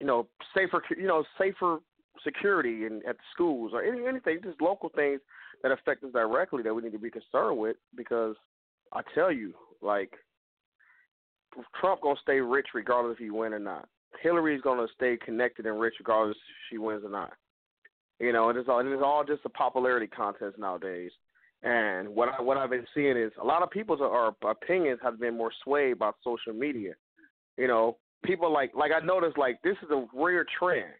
[0.00, 0.82] you know, safer.
[0.96, 1.78] You know, safer
[2.24, 5.20] security in at the schools or any, anything, just local things
[5.62, 7.76] that affect us directly that we need to be concerned with.
[7.96, 8.36] Because
[8.92, 10.12] I tell you, like
[11.80, 13.88] Trump gonna stay rich regardless if he win or not.
[14.22, 17.32] Hillary's gonna stay connected and rich regardless if she wins or not.
[18.18, 21.12] You know, and it is all it is all just a popularity contest nowadays.
[21.62, 25.20] And what I what I've been seeing is a lot of people's are, opinions have
[25.20, 26.92] been more swayed by social media.
[27.56, 30.92] You know, people like like I noticed like this is a rare trend.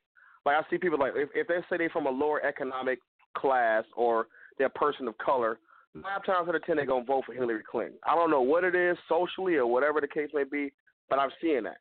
[0.47, 2.99] Like I see people like if if they say they're from a lower economic
[3.37, 4.27] class or
[4.59, 5.59] they're a person of color,
[5.95, 7.99] nine times out of ten they're gonna vote for Hillary Clinton.
[8.07, 10.73] I don't know what it is socially or whatever the case may be,
[11.09, 11.79] but I'm seeing that.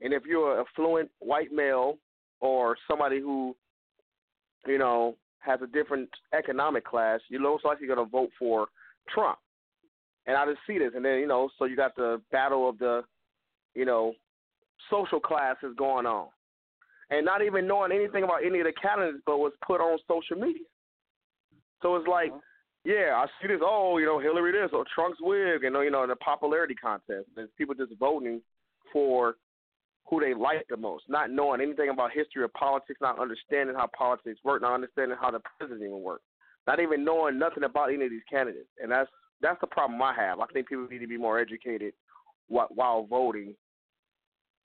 [0.00, 1.98] And if you're a affluent white male
[2.40, 3.54] or somebody who,
[4.66, 8.66] you know, has a different economic class, you're most likely gonna vote for
[9.08, 9.38] Trump.
[10.26, 12.78] And I just see this, and then you know, so you got the battle of
[12.78, 13.02] the,
[13.74, 14.14] you know,
[14.90, 16.28] social classes going on,
[17.10, 20.36] and not even knowing anything about any of the candidates, but was put on social
[20.36, 20.64] media.
[21.82, 22.40] So it's like, uh-huh.
[22.84, 23.60] yeah, I see this.
[23.62, 27.28] Oh, you know, Hillary this or Trump's wig, and you know, in the popularity contest,
[27.36, 28.40] and people just voting
[28.92, 29.36] for
[30.08, 33.88] who they like the most, not knowing anything about history or politics, not understanding how
[33.96, 36.24] politics work, not understanding how the president even works,
[36.66, 39.08] not even knowing nothing about any of these candidates, and that's
[39.40, 40.40] that's the problem I have.
[40.40, 41.94] I think people need to be more educated
[42.48, 43.54] while, while voting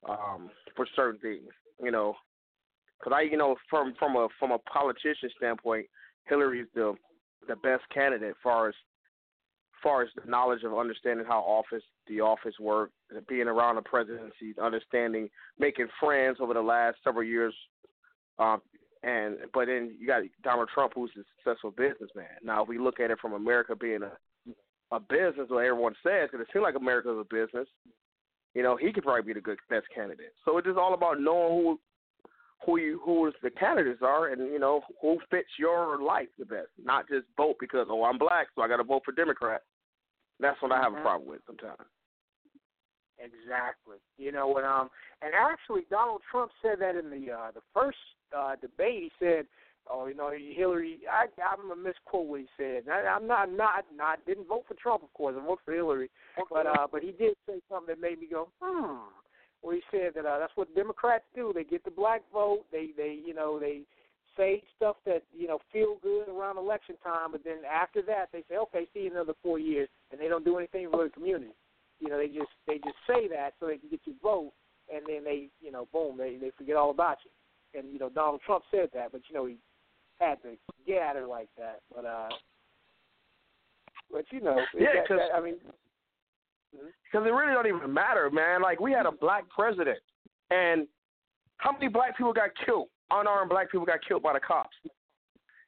[0.07, 1.49] um, for certain things,
[1.81, 2.15] you know,
[2.99, 5.85] because I, you know, from from a from a politician standpoint,
[6.25, 6.95] Hillary's the
[7.47, 8.75] the best candidate far as
[9.83, 12.91] far as the knowledge of understanding how office the office work,
[13.27, 15.29] being around the presidency, understanding,
[15.59, 17.53] making friends over the last several years.
[18.39, 18.61] Um,
[19.03, 22.25] and but then you got Donald Trump, who's a successful businessman.
[22.43, 24.11] Now, if we look at it from America being a
[24.91, 27.67] a business, what everyone says, because it seems like America is a business.
[28.57, 30.33] You know, he could probably be the good best candidate.
[30.43, 31.79] So it's just all about knowing who
[32.65, 36.69] who you who the candidates are, and you know who fits your life the best.
[36.83, 39.61] Not just vote because oh I'm black, so I got to vote for Democrat.
[40.39, 41.87] That's what I have a problem with sometimes.
[43.19, 43.97] Exactly.
[44.17, 44.89] You know when um
[45.21, 47.99] and actually Donald Trump said that in the uh the first
[48.35, 49.03] uh debate.
[49.03, 49.45] He said,
[49.91, 52.83] "Oh, you know Hillary." I I'm gonna misquote what he said.
[52.89, 55.35] I, I'm not not not didn't vote for Trump, of course.
[55.37, 56.09] I voted for Hillary,
[56.49, 59.07] but uh but he did say something that made me go, hmm
[59.61, 61.51] where he said that uh, that's what Democrats do.
[61.53, 62.65] They get the black vote.
[62.71, 63.81] They they you know they
[64.35, 68.43] say stuff that you know feel good around election time, but then after that they
[68.49, 71.53] say, okay, see you another four years, and they don't do anything for the community.
[71.99, 74.53] You know, they just they just say that so they can get your vote,
[74.93, 77.79] and then they you know boom they they forget all about you.
[77.79, 79.57] And you know Donald Trump said that, but you know he
[80.19, 81.81] had to get at her like that.
[81.93, 82.29] But uh,
[84.11, 85.55] but you know, yeah, because I mean,
[86.71, 88.61] because it really don't even matter, man.
[88.61, 89.99] Like we had a black president,
[90.51, 90.87] and
[91.57, 92.87] how many black people got killed?
[93.11, 94.75] Unarmed black people got killed by the cops.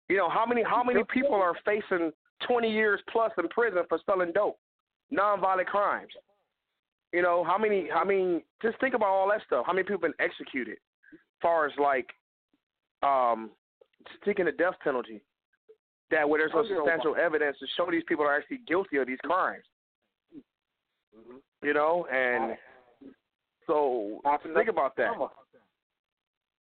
[0.10, 2.12] You know how many how many people are facing
[2.48, 4.60] twenty years plus in prison for selling dope,
[5.14, 6.12] nonviolent crimes?
[7.14, 7.90] You know how many?
[7.92, 9.66] I mean, just think about all that stuff.
[9.66, 10.78] How many people been executed?
[11.14, 12.08] As far as like,
[13.02, 13.52] um,
[14.26, 15.22] taking the death penalty,
[16.12, 19.20] that where there's no substantial evidence to show these people are actually guilty of these
[19.24, 19.64] crimes.
[21.18, 21.68] Mm-hmm.
[21.68, 22.58] You know, and
[23.68, 24.22] so
[24.54, 25.12] think about that.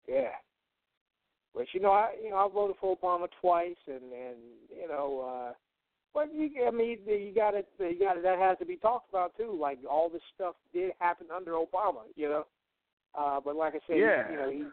[0.07, 0.29] Yeah.
[1.55, 4.37] But you know, I you know I voted for Obama twice, and and
[4.69, 5.53] you know, uh
[6.13, 9.09] but you I mean you got it you got it that has to be talked
[9.09, 9.57] about too.
[9.59, 12.45] Like all this stuff did happen under Obama, you know.
[13.17, 14.31] Uh But like I said, yeah.
[14.31, 14.63] you know he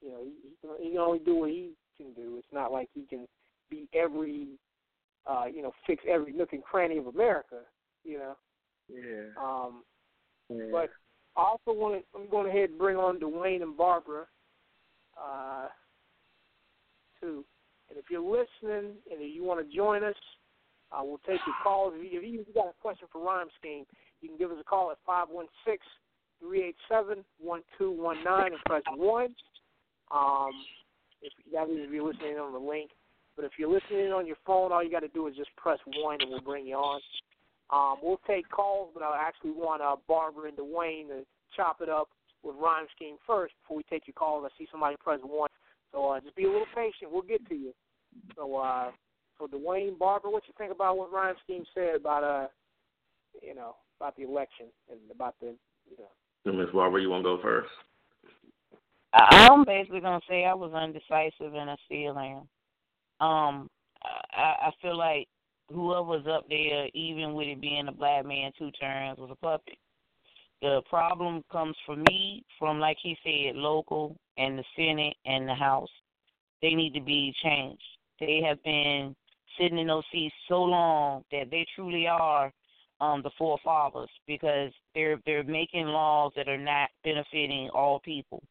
[0.00, 2.36] you know he, he can he can only do what he can do.
[2.38, 3.26] It's not like he can
[3.70, 4.48] be every
[5.26, 7.60] uh you know fix every nook and cranny of America,
[8.04, 8.36] you know.
[8.88, 9.30] Yeah.
[9.40, 9.82] Um,
[10.50, 10.66] yeah.
[10.70, 10.90] but
[11.36, 12.18] I also want to.
[12.18, 14.26] I'm going ahead and bring on Dwayne and Barbara,
[15.20, 15.68] uh,
[17.20, 17.44] too.
[17.88, 20.14] And if you're listening and if you want to join us,
[20.92, 21.92] uh, we'll take your calls.
[21.96, 23.84] If you, if you got a question for Rhyme Scheme,
[24.20, 25.84] you can give us a call at five one six
[26.40, 29.34] three eight seven one two one nine and press one.
[30.14, 30.52] Um,
[31.22, 31.32] if
[31.68, 32.90] means if you're listening on the link,
[33.34, 35.78] but if you're listening on your phone, all you got to do is just press
[35.98, 37.00] one, and we'll bring you on.
[37.70, 41.24] Um, we'll take calls, but I actually want uh, Barbara and Dwayne to
[41.56, 42.08] chop it up
[42.44, 44.46] with Rhyme Scheme first before we take your calls.
[44.46, 45.50] I see somebody press one,
[45.92, 47.10] so uh, just be a little patient.
[47.10, 47.72] We'll get to you.
[48.36, 48.90] So, uh,
[49.38, 52.46] so Dwayne, Barbara, what you think about what Rhyme Scheme said about uh,
[53.42, 55.54] you know, about the election and about the,
[55.90, 56.52] you know.
[56.52, 57.68] Miss Barbara, you want to go first?
[59.14, 62.48] I'm basically gonna say I was undecisive and I still am.
[63.20, 63.70] Um,
[64.32, 65.28] I, I feel like
[65.68, 69.36] whoever was up there, even with it being a black man two terms, was a
[69.36, 69.78] puppet.
[70.62, 75.54] The problem comes for me from, like he said, local and the Senate and the
[75.54, 75.90] House.
[76.62, 77.82] They need to be changed.
[78.18, 79.14] They have been
[79.58, 82.52] sitting in those seats so long that they truly are
[83.00, 88.42] um, the forefathers because they're they're making laws that are not benefiting all people.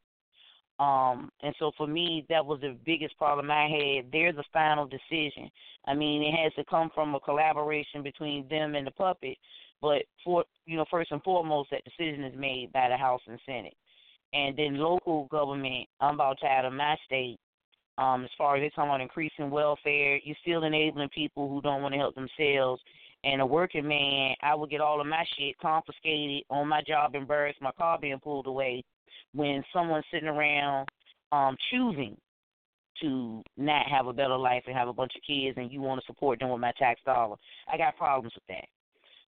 [0.83, 4.11] Um, and so for me, that was the biggest problem I had.
[4.11, 5.49] They're the final decision.
[5.85, 9.37] I mean, it has to come from a collaboration between them and the puppet.
[9.81, 13.39] But for you know, first and foremost, that decision is made by the House and
[13.45, 13.75] Senate,
[14.33, 15.87] and then local government.
[16.01, 17.37] I'm about tired of my state.
[17.97, 21.81] Um, as far as they're talking about increasing welfare, you're still enabling people who don't
[21.81, 22.81] want to help themselves.
[23.23, 27.15] And a working man, I would get all of my shit confiscated on my job
[27.15, 28.83] embarrassed, my car being pulled away
[29.33, 30.87] when someone's sitting around
[31.31, 32.17] um choosing
[33.01, 35.99] to not have a better life and have a bunch of kids and you want
[35.99, 37.35] to support them with my tax dollar.
[37.71, 38.65] I got problems with that.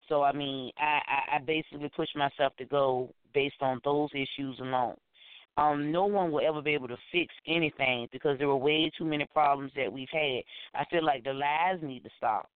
[0.09, 4.59] So I mean, I, I, I basically push myself to go based on those issues
[4.61, 4.97] alone.
[5.57, 9.05] Um, no one will ever be able to fix anything because there were way too
[9.05, 10.43] many problems that we've had.
[10.75, 12.49] I feel like the lies need to stop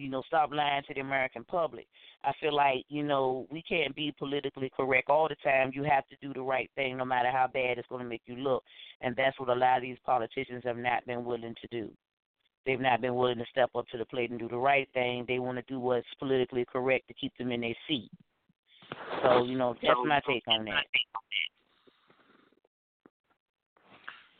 [0.00, 1.86] you know, stop lying to the American public.
[2.24, 5.70] I feel like, you know, we can't be politically correct all the time.
[5.74, 8.22] You have to do the right thing no matter how bad it's going to make
[8.26, 8.64] you look.
[9.02, 11.90] And that's what a lot of these politicians have not been willing to do.
[12.66, 15.24] They've not been willing to step up to the plate and do the right thing.
[15.26, 18.10] They want to do what's politically correct to keep them in their seat.
[19.22, 20.84] So, you know, that's my take on that.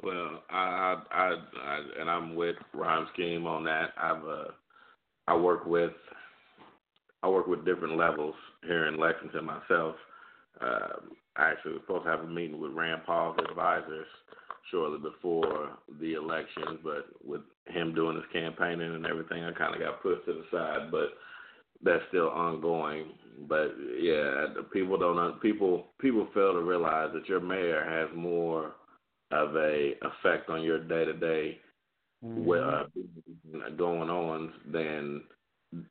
[0.02, 3.90] Well, I, I, I, and I'm with Rhyme Scheme on that.
[3.98, 4.44] I've uh,
[5.30, 5.92] I work with
[7.22, 8.34] I work with different levels
[8.64, 9.94] here in Lexington myself.
[10.60, 10.96] Uh,
[11.36, 14.08] I actually was supposed to have a meeting with Rand Paul's advisors
[14.70, 15.70] shortly before
[16.00, 20.24] the election, but with him doing his campaigning and everything, I kind of got pushed
[20.26, 20.90] to the side.
[20.90, 21.10] But
[21.84, 23.12] that's still ongoing.
[23.48, 28.72] But yeah, people don't people people fail to realize that your mayor has more
[29.30, 31.58] of a effect on your day to day
[32.24, 32.50] mm-hmm.
[32.50, 35.22] uh, going on than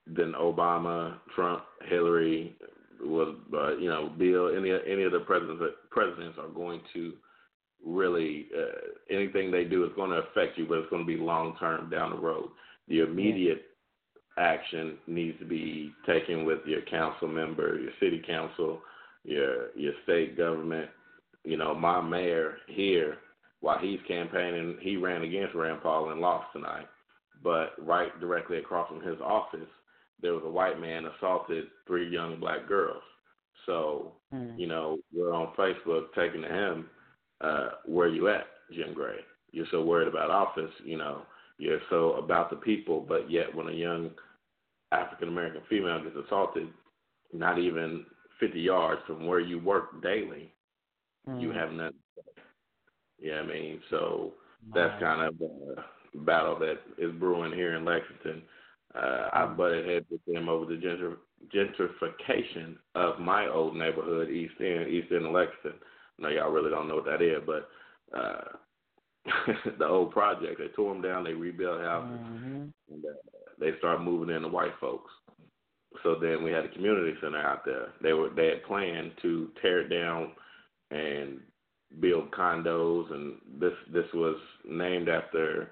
[0.07, 2.57] than Obama, Trump, Hillary,
[3.01, 4.55] was uh, you know Bill.
[4.55, 7.13] Any any of the presidents presidents are going to
[7.85, 11.17] really uh, anything they do is going to affect you, but it's going to be
[11.17, 12.49] long term down the road.
[12.87, 13.63] The immediate
[14.37, 18.81] action needs to be taken with your council member, your city council,
[19.23, 20.89] your your state government.
[21.45, 23.17] You know, my mayor here
[23.61, 26.87] while he's campaigning, he ran against Rand Paul and lost tonight.
[27.43, 29.67] But right directly across from his office,
[30.21, 33.03] there was a white man assaulted three young black girls.
[33.65, 34.57] So, mm.
[34.57, 36.89] you know, we're on Facebook taking to him,
[37.41, 39.17] uh, where you at, Jim Gray?
[39.51, 41.23] You're so worried about office, you know,
[41.57, 44.11] you're so about the people, but yet when a young
[44.91, 46.67] African American female gets assaulted,
[47.33, 48.05] not even
[48.39, 50.53] 50 yards from where you work daily,
[51.27, 51.41] mm.
[51.41, 51.95] you have nothing
[53.21, 53.81] you know what I mean?
[53.89, 54.33] So
[54.73, 58.41] that's kind of a battle that is brewing here in Lexington.
[58.95, 61.17] Uh, I butted heads with them over the gentr-
[61.53, 65.79] gentrification of my old neighborhood, East End, East End of Lexington.
[66.17, 67.69] I know y'all really don't know what that is, but
[68.17, 68.41] uh,
[69.77, 72.63] the old project, they tore them down, they rebuilt houses, mm-hmm.
[72.91, 75.11] and uh, they started moving in the white folks.
[76.03, 77.87] So then we had a community center out there.
[78.01, 80.31] They were they had planned to tear it down
[80.91, 81.39] and
[81.99, 84.37] build condos, and this this was
[84.67, 85.71] named after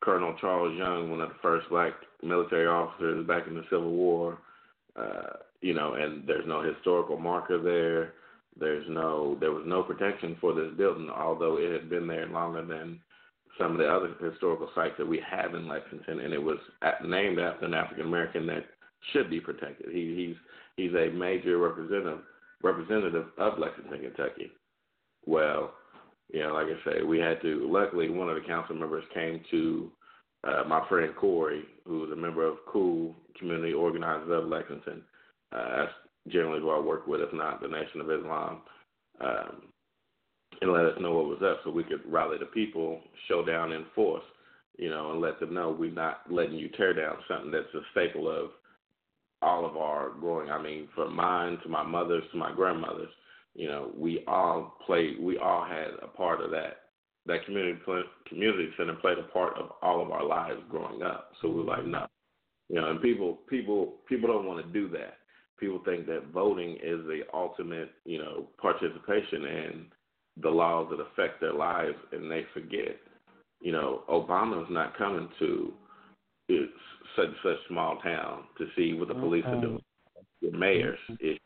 [0.00, 1.92] Colonel Charles Young, one of the first black
[2.22, 4.38] military officers back in the Civil War.
[4.96, 8.14] Uh, you know, and there's no historical marker there.
[8.58, 12.64] There's no there was no protection for this building, although it had been there longer
[12.64, 13.00] than
[13.58, 17.04] some of the other historical sites that we have in Lexington, and it was at,
[17.04, 18.64] named after an African American that
[19.12, 19.92] should be protected.
[19.92, 20.36] He, he's
[20.76, 22.20] he's a major representative
[22.62, 24.50] representative of Lexington, Kentucky.
[25.26, 25.74] Well,
[26.32, 27.68] you know, like I say, we had to.
[27.70, 29.90] Luckily, one of the council members came to
[30.44, 35.02] uh, my friend Corey, who is a member of Cool Community Organizers of Lexington.
[35.52, 35.92] Uh, that's
[36.28, 38.62] generally who I work with, if not the Nation of Islam.
[39.20, 39.62] Um,
[40.60, 43.72] and let us know what was up so we could rally the people, show down
[43.72, 44.24] in force,
[44.78, 47.80] you know, and let them know we're not letting you tear down something that's a
[47.92, 48.50] staple of
[49.42, 50.50] all of our growing.
[50.50, 53.10] I mean, from mine to my mother's to my grandmother's,
[53.56, 56.78] you know, we all played, we all had a part of that.
[57.26, 57.78] That community
[58.28, 61.32] community center played a part of all of our lives growing up.
[61.42, 62.06] So we're like, no,
[62.68, 65.14] you know, and people people people don't want to do that.
[65.58, 69.86] People think that voting is the ultimate, you know, participation in
[70.42, 72.96] the laws that affect their lives, and they forget.
[73.60, 75.72] You know, Obama's not coming to
[76.48, 76.72] it's
[77.16, 79.82] such such small town to see what the police are doing.
[80.40, 81.26] Your mayor's mm-hmm.
[81.26, 81.45] issue,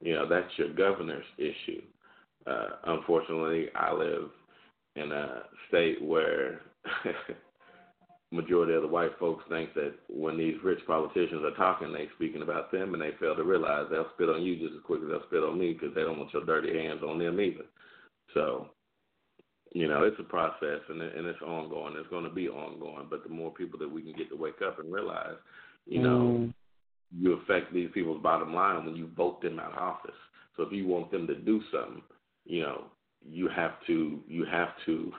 [0.00, 1.82] you know, that's your governor's issue.
[2.46, 4.30] Uh, unfortunately, I live
[4.96, 6.60] in a state where
[8.30, 12.42] majority of the white folks think that when these rich politicians are talking, they speaking
[12.42, 15.08] about them, and they fail to realize they'll spit on you just as quick as
[15.08, 17.64] they'll spit on me because they don't want your dirty hands on them either.
[18.34, 18.68] So,
[19.72, 21.94] you know, it's a process and and it's ongoing.
[21.96, 23.06] It's going to be ongoing.
[23.10, 25.36] But the more people that we can get to wake up and realize,
[25.86, 26.54] you know, Mm.
[27.16, 30.10] You affect these people's bottom line when you vote them out of office.
[30.56, 32.02] So if you want them to do something,
[32.44, 32.84] you know,
[33.26, 35.12] you have to you have to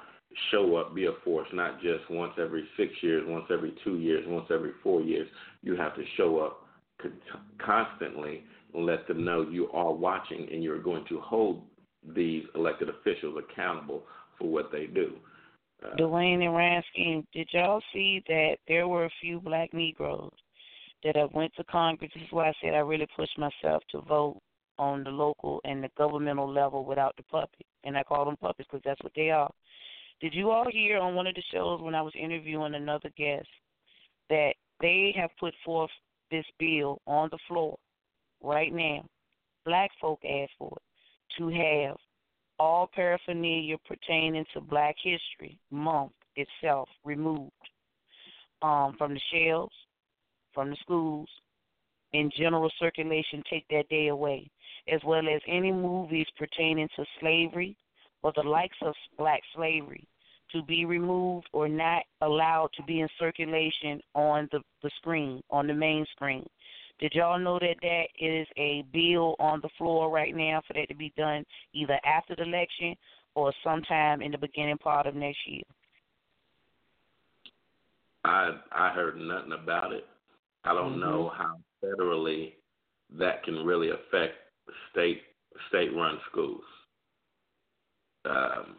[0.51, 4.23] show up, be a force, not just once every six years, once every two years,
[4.27, 5.27] once every four years.
[5.63, 6.67] You have to show up
[7.01, 7.19] con-
[7.63, 8.43] constantly
[8.73, 11.63] and let them know you are watching and you're going to hold
[12.15, 14.03] these elected officials accountable
[14.37, 15.15] for what they do.
[15.83, 16.43] Uh, Dwayne
[16.97, 20.31] and did y'all see that there were a few black Negroes
[21.03, 22.11] that I went to Congress?
[22.13, 24.39] This is why I said I really pushed myself to vote
[24.77, 27.65] on the local and the governmental level without the puppet.
[27.83, 29.51] And I call them puppets because that's what they are.
[30.21, 33.47] Did you all hear on one of the shows when I was interviewing another guest
[34.29, 35.91] that they have put forth
[36.29, 37.77] this bill on the floor
[38.41, 39.05] right now?
[39.65, 41.95] Black folk asked for it to have
[42.59, 47.51] all paraphernalia pertaining to Black History Month itself removed
[48.61, 49.73] um, from the shelves,
[50.59, 51.29] from the schools,
[52.11, 53.41] in general circulation.
[53.49, 54.51] Take that day away,
[54.93, 57.77] as well as any movies pertaining to slavery
[58.23, 60.05] or the likes of Black slavery
[60.51, 65.65] to be removed or not allowed to be in circulation on the, the screen, on
[65.65, 66.45] the main screen.
[66.99, 70.89] Did y'all know that that is a bill on the floor right now for that
[70.89, 72.95] to be done either after the election
[73.33, 75.63] or sometime in the beginning part of next year?
[78.25, 80.05] I I heard nothing about it.
[80.65, 80.99] I don't Mm-hmm.
[81.01, 82.53] know how federally
[83.17, 84.35] that can really affect
[84.91, 85.21] state
[85.69, 86.63] state run schools.
[88.25, 88.77] Um,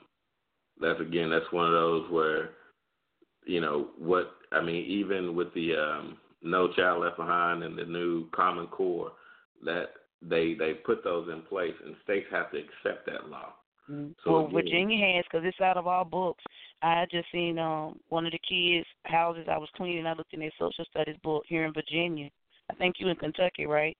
[0.81, 2.51] that's again that's one of those where
[3.47, 7.85] you know what I mean even with the um, No Child Left Behind and the
[7.85, 9.13] new Common Core
[9.65, 9.91] that
[10.23, 13.55] they they put those in place and states have to accept that law.
[13.89, 16.45] So well, again- Virginia has because it's out of our books.
[16.83, 20.07] I just seen um one of the kids' houses I was cleaning.
[20.07, 22.31] I looked in their social studies book here in Virginia.
[22.71, 23.97] I think you in Kentucky, right?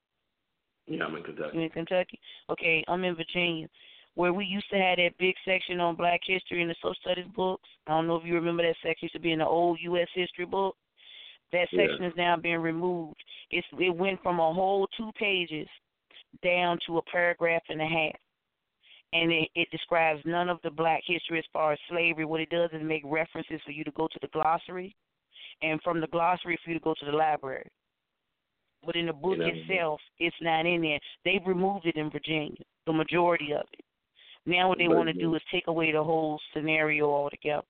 [0.87, 1.57] Yeah, I'm in Kentucky.
[1.57, 2.19] You in Kentucky?
[2.51, 3.69] Okay, I'm in Virginia,
[4.15, 7.27] where we used to have that big section on Black history in the social studies
[7.35, 7.69] books.
[7.87, 10.09] I don't know if you remember that section used to be in the old U.S.
[10.15, 10.77] history book.
[11.53, 11.87] That Yeah.
[11.87, 13.23] section is now being removed.
[13.51, 15.69] It's it went from a whole two pages
[16.43, 18.15] down to a paragraph and a half.
[19.13, 22.25] And it, it describes none of the black history as far as slavery.
[22.25, 24.95] What it does is make references for you to go to the glossary,
[25.63, 27.69] and from the glossary for you to go to the library.
[28.85, 31.01] But in the book know, itself, it's not in there.
[31.25, 32.57] They've removed it in Virginia,
[32.87, 33.85] the majority of it.
[34.47, 37.67] Now what they want to do is take away the whole scenario altogether.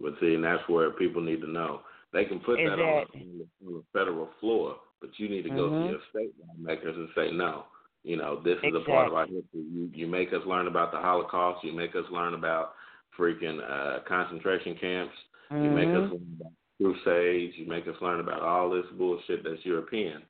[0.00, 1.80] But see, and that's where people need to know.
[2.12, 3.26] They can put that on Exactly.
[3.62, 5.82] the, on the federal floor, but you need to go Mhm.
[5.82, 7.66] to your state lawmakers and say, no,
[8.02, 9.44] you know, this is a part of our history.
[9.52, 11.64] You, you make us learn about the Holocaust.
[11.64, 12.74] You make us learn about
[13.18, 15.14] freaking uh, concentration camps.
[15.50, 16.10] You make us Mhm.
[16.10, 17.58] learn about crusades.
[17.58, 20.22] You make us learn about all this bullshit that's European.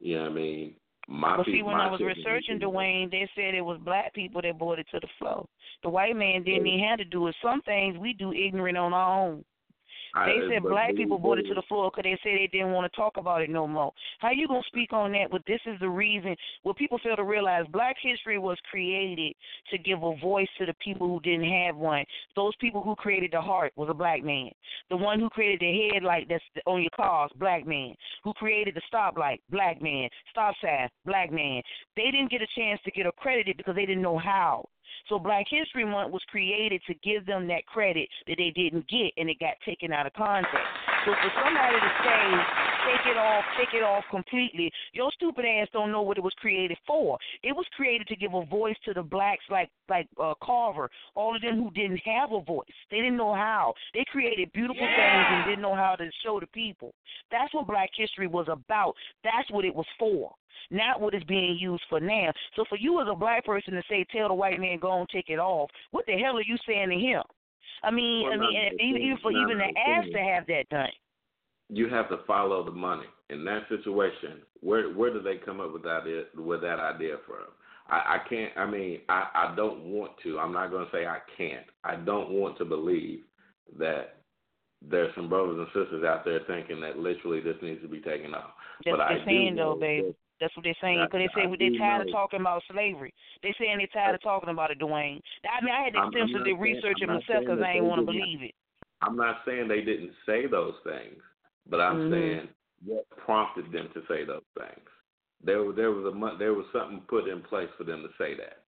[0.00, 0.74] You know what I mean?
[1.08, 4.58] My But see, when I was researching Dwayne, they said it was black people that
[4.58, 5.48] brought it to the floor.
[5.82, 7.36] The white man didn't even have to do it.
[7.42, 9.44] Some things we do ignorant on our own.
[10.14, 12.90] They said black people brought it to the floor because they said they didn't want
[12.90, 13.92] to talk about it no more.
[14.18, 15.30] How you gonna speak on that?
[15.30, 16.36] But this is the reason.
[16.62, 19.34] What people fail to realize: Black history was created
[19.70, 22.04] to give a voice to the people who didn't have one.
[22.36, 24.50] Those people who created the heart was a black man.
[24.90, 27.94] The one who created the headlight that's on your cars, black man.
[28.24, 30.08] Who created the stoplight, black man.
[30.30, 31.62] Stop sign, black man.
[31.96, 34.68] They didn't get a chance to get accredited because they didn't know how.
[35.08, 39.12] So Black History Month was created to give them that credit that they didn't get,
[39.16, 40.68] and it got taken out of context.
[41.06, 44.70] So for somebody to say take it off, take it off completely.
[44.92, 47.18] Your stupid ass don't know what it was created for.
[47.42, 51.34] It was created to give a voice to the blacks, like like uh, Carver, all
[51.34, 52.66] of them who didn't have a voice.
[52.90, 53.74] They didn't know how.
[53.94, 54.96] They created beautiful Yeah.
[54.96, 56.94] things and didn't know how to show the people.
[57.30, 58.94] That's what Black History was about.
[59.24, 60.34] That's what it was for.
[60.70, 62.32] Not what it's being used for now.
[62.54, 65.08] So for you as a black person to say, "Tell the white man go and
[65.08, 67.22] take it off," what the hell are you saying to him?
[67.82, 70.18] I mean, Well, I mean, no, and no, even, even for even the ask to
[70.18, 70.90] have that done.
[71.68, 73.06] You have to follow the money.
[73.30, 77.16] In that situation, where where do they come up with that idea, with that idea
[77.26, 77.46] from?
[77.88, 78.52] I, I can't.
[78.56, 80.38] I mean, I, I don't want to.
[80.38, 81.66] I'm not going to say I can't.
[81.84, 83.20] I don't want to believe
[83.78, 84.20] that
[84.80, 88.34] there's some brothers and sisters out there thinking that literally this needs to be taken
[88.34, 88.52] off.
[88.84, 90.14] That's but what they're saying, know though, baby.
[90.40, 91.04] That's what they're saying.
[91.04, 93.12] Because they say they're tired of talking about slavery.
[93.42, 95.20] They're saying they're tired of talking about it, Dwayne.
[95.44, 98.42] I mean, I had to extensively research it myself because I ain't want to believe
[98.42, 98.54] it.
[99.02, 101.18] I'm not saying they didn't say those things,
[101.68, 102.10] but I'm Mhm.
[102.10, 102.48] saying
[102.84, 104.88] what prompted them to say those things.
[105.42, 108.34] There, was- there was a there was something put in place for them to say
[108.34, 108.64] that.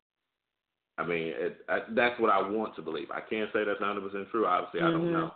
[0.98, 3.10] I mean, it, I, that's what I want to believe.
[3.10, 4.46] I can't say that's 100 percent true.
[4.46, 4.92] Obviously, I Mhm.
[4.92, 5.34] don't know,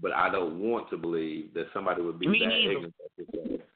[0.00, 2.70] but I don't want to believe that somebody would be Me that neither.
[2.72, 2.94] ignorant.
[3.18, 3.68] to say that.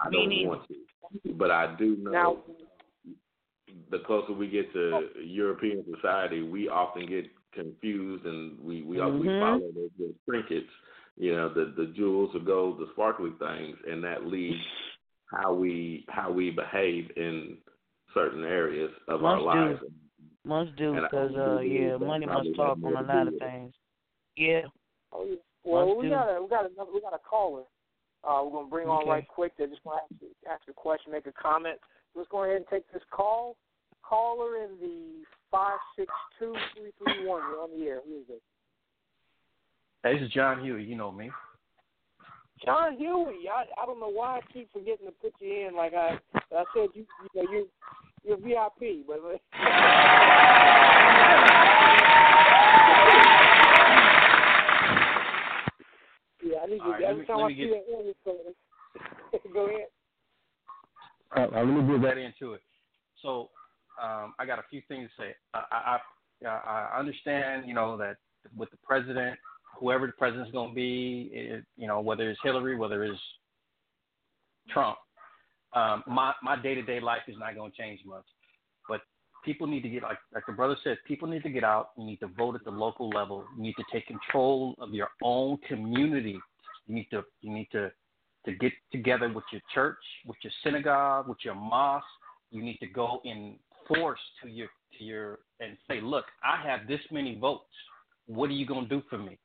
[0.00, 0.48] I Me don't neither.
[0.48, 2.10] want to, but I do know.
[2.10, 2.42] Now-
[3.90, 9.26] the closer we get to European society, we often get confused and we we, we
[9.28, 9.40] Mhm.
[9.40, 10.70] follow those, those trinkets,
[11.16, 14.60] you know, the the jewels, the gold, the sparkly things, and that leads
[15.30, 17.56] how we how we behave in
[18.12, 19.80] certain areas of our Must lives.
[19.80, 19.90] do.
[20.46, 23.40] Must do And because uh yeah, money must talk on a lot of it.
[23.40, 23.72] things.
[24.36, 24.62] Yeah.
[25.12, 25.36] Oh, yeah.
[25.64, 26.10] Well, Must we do.
[26.10, 27.62] got a we got another we got a caller.
[28.22, 29.52] Uh, we're gonna bring on right quick.
[29.58, 31.78] They just want to ask, ask a question, make a comment.
[32.14, 33.56] Let's go ahead and take this call.
[34.02, 37.42] Caller in the five six two three three one.
[37.50, 38.00] You're on the air.
[38.06, 38.42] Who is it?
[40.04, 40.84] Hey, this is John Huey.
[40.84, 41.30] You know me.
[42.62, 43.48] John Huey.
[43.50, 45.74] I I don't know why I keep forgetting to put you in.
[45.74, 46.18] Like I
[46.54, 47.68] I said, you you know you
[48.22, 49.40] you're VIP, but.
[56.44, 56.92] Yeah, I need All you.
[56.92, 58.12] right, every me- time I see get- that area
[59.54, 59.86] go ahead.
[61.36, 62.60] Uh, uh, let me get that into it.
[63.22, 63.50] So,
[64.00, 65.34] um, I got a few things to say.
[65.54, 68.18] I, I, I, I understand, you know, that
[68.56, 69.38] with the president,
[69.78, 73.20] whoever the president's going to be, it, you know, whether it's Hillary, whether it's
[74.70, 74.96] Trump,
[75.74, 78.24] um, my my day to day life is not going to change much.
[78.88, 79.00] But
[79.44, 81.90] people need to get, like like the brother said, people need to get out.
[81.98, 83.44] You need to vote at the local level.
[83.56, 86.38] You need to take control of your own community.
[86.86, 87.90] You need to you need to
[88.46, 92.06] to get together with your church, with your synagogue, with your mosque.
[92.50, 93.56] You need to go in
[93.88, 94.68] force to your
[94.98, 97.64] to your and say, look, I have this many votes.
[98.26, 99.38] What are you gonna do for me?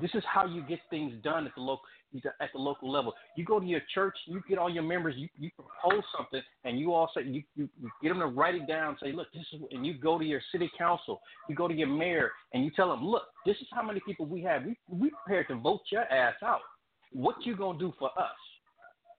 [0.00, 1.84] This is how you get things done at the local
[2.40, 3.14] at the local level.
[3.36, 6.78] You go to your church, you get all your members, you, you propose something, and
[6.78, 8.96] you you, you, you get them to write it down.
[9.02, 11.88] Say, look, this is, and you go to your city council, you go to your
[11.88, 14.64] mayor, and you tell them, look, this is how many people we have.
[14.64, 16.60] We we prepared to vote your ass out.
[17.12, 18.36] What you gonna do for us?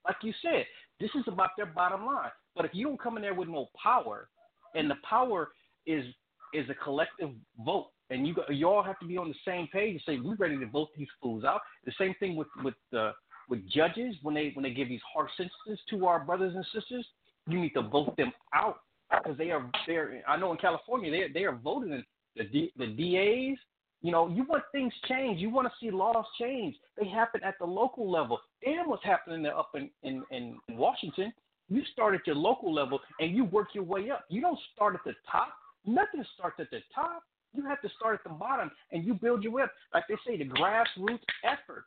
[0.06, 0.66] Like you said,
[1.00, 2.32] this is about their bottom line.
[2.56, 4.30] But if you don't come in there with no power,
[4.76, 5.50] and the power
[5.86, 6.06] is
[6.54, 7.32] is a collective
[7.66, 10.36] vote, and you you all have to be on the same page and say we're
[10.36, 11.62] ready to vote these fools out.
[11.86, 13.12] The same thing with with uh,
[13.50, 17.06] with judges when they when they give these harsh sentences to our brothers and sisters,
[17.48, 18.80] you need to vote them out
[19.12, 20.22] because they are they're.
[20.28, 22.04] I know in California they they are voting
[22.36, 23.58] the the DAs.
[24.04, 25.42] You know, you want things changed.
[25.42, 26.76] You want to see laws change.
[27.00, 28.40] They happen at the local level.
[28.64, 31.34] Damn, what's happening there up in in, in Washington?
[31.70, 34.26] You start at your local level and you work your way up.
[34.30, 35.54] You don't start at the top.
[35.86, 37.24] Nothing starts at the top.
[37.58, 39.72] You have to start at the bottom and you build your up.
[39.94, 41.86] Like they say, the grassroots effort.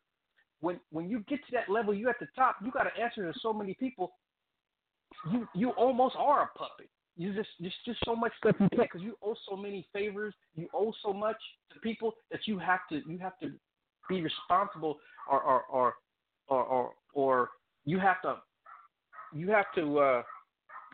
[0.60, 2.56] When when you get to that level, you at the top.
[2.62, 4.12] You got to answer to so many people.
[5.32, 6.90] You you almost are a puppet.
[7.16, 10.34] You just there's just so much stuff you can't because you owe so many favors.
[10.56, 11.36] You owe so much
[11.72, 13.52] to people that you have to you have to
[14.08, 14.98] be responsible
[15.30, 15.94] or or or
[16.48, 17.50] or or, or
[17.84, 18.36] you have to
[19.32, 20.22] you have to uh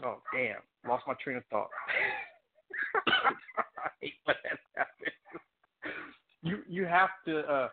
[0.04, 1.70] oh damn lost my train of thought
[3.06, 4.58] I hate that.
[6.46, 7.68] You you have to uh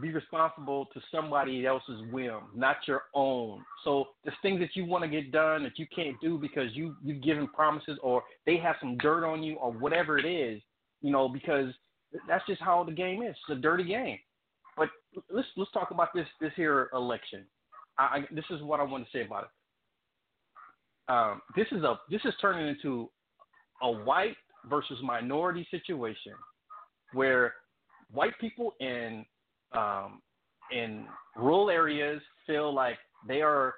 [0.00, 3.64] be responsible to somebody else's whim, not your own.
[3.82, 6.94] So there's things that you want to get done that you can't do because you
[7.02, 10.62] you've given promises or they have some dirt on you or whatever it is,
[11.02, 11.72] you know, because
[12.28, 13.34] that's just how the game is.
[13.48, 14.18] It's a dirty game.
[14.76, 14.88] But
[15.30, 17.44] let's let's talk about this this here election.
[17.98, 19.50] I, I this is what I want to say about it.
[21.12, 23.10] Um, this is a this is turning into
[23.82, 24.36] a white
[24.68, 26.34] versus minority situation
[27.14, 27.54] where
[28.12, 29.24] white people in
[29.72, 30.20] um,
[30.72, 31.04] in
[31.36, 33.74] rural areas feel like they are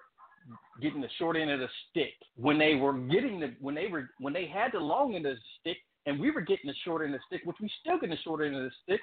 [0.81, 4.11] getting the short end of the stick when they were getting the when they were
[4.19, 5.77] when they had the long end of the stick
[6.07, 8.23] and we were getting the short end of the stick, which we still getting the
[8.23, 9.01] short end of the stick.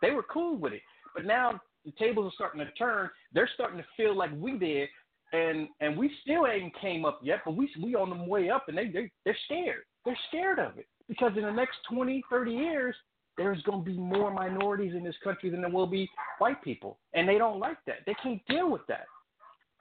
[0.00, 0.82] They were cool with it,
[1.14, 3.10] but now the tables are starting to turn.
[3.32, 4.88] They're starting to feel like we did,
[5.32, 8.68] and and we still ain't came up yet, but we we on the way up,
[8.68, 9.84] and they they they're scared.
[10.04, 12.94] They're scared of it because in the next 20, 30 years,
[13.36, 16.08] there's going to be more minorities in this country than there will be
[16.38, 17.96] white people, and they don't like that.
[18.06, 19.06] They can't deal with that.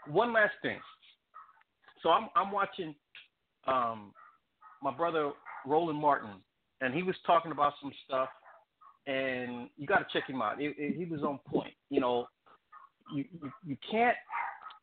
[0.08, 0.78] One last thing.
[2.04, 2.94] So I'm I'm watching
[3.68, 4.14] um,
[4.82, 5.32] my brother
[5.66, 6.36] Roland Martin,
[6.82, 8.30] and he was talking about some stuff,
[9.08, 10.62] and you got to check him out.
[10.62, 11.74] It, it, he was on point.
[11.90, 12.28] You know,
[13.14, 14.18] you, you you can't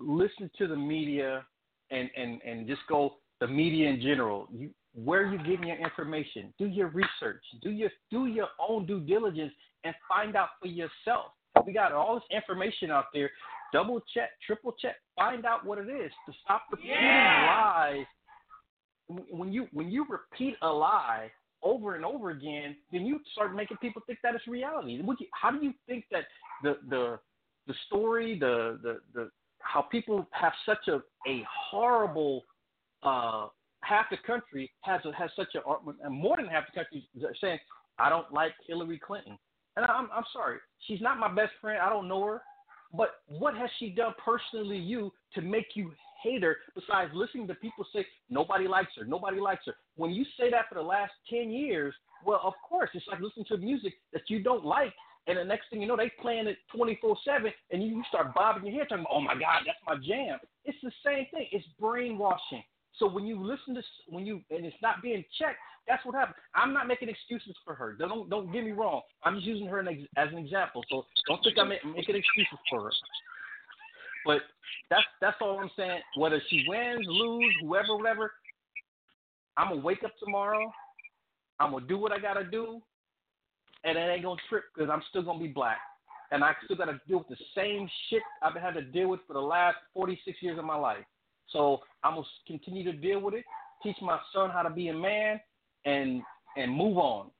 [0.01, 1.44] listen to the media
[1.90, 4.49] and and and just go the media in general.
[4.53, 6.52] You where are you getting your information?
[6.59, 7.43] Do your research.
[7.62, 9.52] Do your do your own due diligence
[9.85, 11.32] and find out for yourself.
[11.66, 13.31] We got all this information out there.
[13.73, 17.73] Double check, triple check, find out what it is to stop repeating yeah.
[17.74, 18.06] lies.
[19.31, 21.31] When you when you repeat a lie
[21.62, 25.01] over and over again, then you start making people think that it's reality.
[25.32, 26.24] How do you think that
[26.62, 27.19] the the
[27.66, 30.97] the story, the the the how people have such a
[31.28, 32.44] a horrible
[33.02, 33.47] uh,
[33.82, 37.09] half the country has a, has such a uh, and more than half the country
[37.40, 37.59] saying
[37.98, 39.38] I don't like Hillary Clinton,
[39.76, 41.80] and I'm I'm sorry, she's not my best friend.
[41.80, 42.42] I don't know her,
[42.92, 45.92] but what has she done personally you to make you
[46.22, 46.56] hate her?
[46.74, 49.74] Besides listening to people say nobody likes her, nobody likes her.
[49.96, 51.94] When you say that for the last ten years,
[52.24, 54.92] well, of course, it's like listening to music that you don't like
[55.26, 58.34] and the next thing you know, they playing it 24 7, and you, you start
[58.34, 60.38] bobbing your head, talking, oh my God, that's my jam.
[60.64, 61.46] It's the same thing.
[61.52, 62.64] It's brainwashing.
[62.98, 65.59] So when you listen to when you and it's not being checked,
[65.89, 66.36] that's what happens.
[66.55, 67.94] I'm not making excuses for her.
[67.94, 69.01] Don't don't get me wrong.
[69.24, 70.82] I'm just using her as an example.
[70.90, 72.90] So don't think I'm making excuses for her.
[74.24, 74.43] But
[74.90, 76.01] that's that's all I'm saying.
[76.16, 78.32] Whether she wins, lose, whoever, whatever,
[79.56, 80.73] I'm gonna wake up tomorrow.
[81.59, 82.81] I'm gonna do what I gotta do,
[83.85, 85.78] and it ain't gonna trip because I'm still gonna be black,
[86.31, 89.32] and I still gotta deal with the same shit I've had to deal with for
[89.32, 91.05] the last 46 years of my life.
[91.52, 93.44] So I'm gonna continue to deal with it,
[93.82, 95.40] teach my son how to be a man,
[95.84, 96.22] and
[96.56, 97.30] and move on.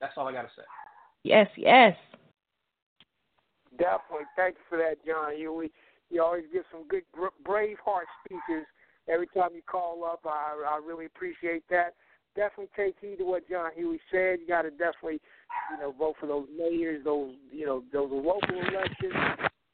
[0.00, 0.62] That's all I gotta say.
[1.24, 1.96] Yes, yes.
[3.78, 4.26] Definitely.
[4.36, 5.38] Thank you for that, John.
[5.38, 5.70] You we,
[6.10, 7.02] you always give some good
[7.44, 8.66] brave heart speeches
[9.08, 10.20] every time you call up.
[10.24, 11.94] I I really appreciate that
[12.38, 14.38] definitely take heed to what John Hughey said.
[14.40, 15.20] You got to definitely,
[15.72, 19.12] you know, vote for those mayors, those, you know, those local elections.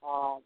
[0.07, 0.41] Um,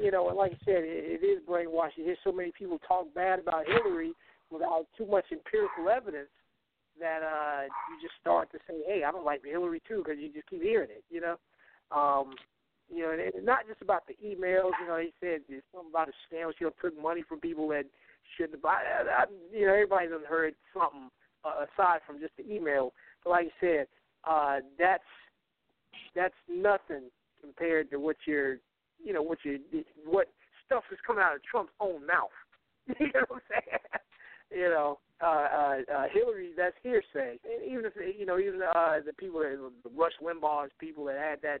[0.00, 2.04] you know, like I said, it, it is brainwashing.
[2.04, 4.12] Hear so many people talk bad about Hillary
[4.50, 6.28] without too much empirical evidence
[7.00, 10.32] that uh you just start to say, "Hey, I don't like Hillary too," because you
[10.32, 11.04] just keep hearing it.
[11.10, 11.36] You know,
[11.90, 12.34] um,
[12.92, 14.72] you know, and it's not just about the emails.
[14.80, 16.50] You know, he said there's something about a scam.
[16.58, 17.84] She took money from people that
[18.36, 18.64] shouldn't have.
[18.64, 21.10] I, I, you know, everybody's heard something
[21.44, 22.92] uh, aside from just the email.
[23.24, 23.86] But like you said,
[24.24, 25.02] uh, that's
[26.14, 27.10] that's nothing
[27.40, 28.56] compared to what you're,
[29.02, 29.60] you know, what you
[30.04, 30.28] what
[30.66, 32.34] stuff is coming out of Trump's own mouth.
[33.00, 33.78] you know what I'm saying?
[34.50, 37.38] you know, uh, uh, uh, Hillary, that's hearsay.
[37.44, 41.18] And even if you know, even uh, the people that the Rush Limbaugh's people that
[41.18, 41.60] had that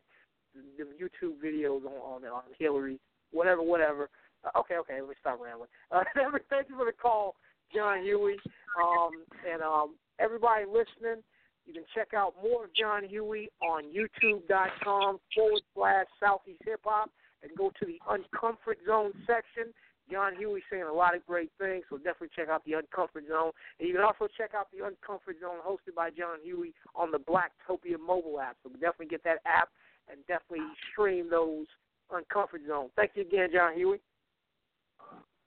[0.54, 2.98] the YouTube videos on on, on Hillary,
[3.32, 4.08] whatever, whatever.
[4.44, 5.68] Uh, okay, okay, let me stop rambling.
[5.90, 6.04] Uh,
[6.50, 7.34] thank you for the call,
[7.74, 8.36] John Huey,
[8.80, 9.10] Um,
[9.50, 11.22] and um, everybody listening,
[11.66, 17.10] you can check out more of John Huey on youtube.com forward slash Southeast Hip Hop
[17.42, 19.72] and go to the Uncomfort Zone section.
[20.10, 23.52] John Hughey saying a lot of great things, so definitely check out the Uncomfort Zone.
[23.78, 27.18] And you can also check out the Uncomfort Zone hosted by John Hughey on the
[27.18, 28.56] Blacktopia mobile app.
[28.62, 29.68] So definitely get that app
[30.10, 31.66] and definitely stream those
[32.10, 32.88] Uncomfort Zone.
[32.96, 34.00] Thank you again, John Hughey.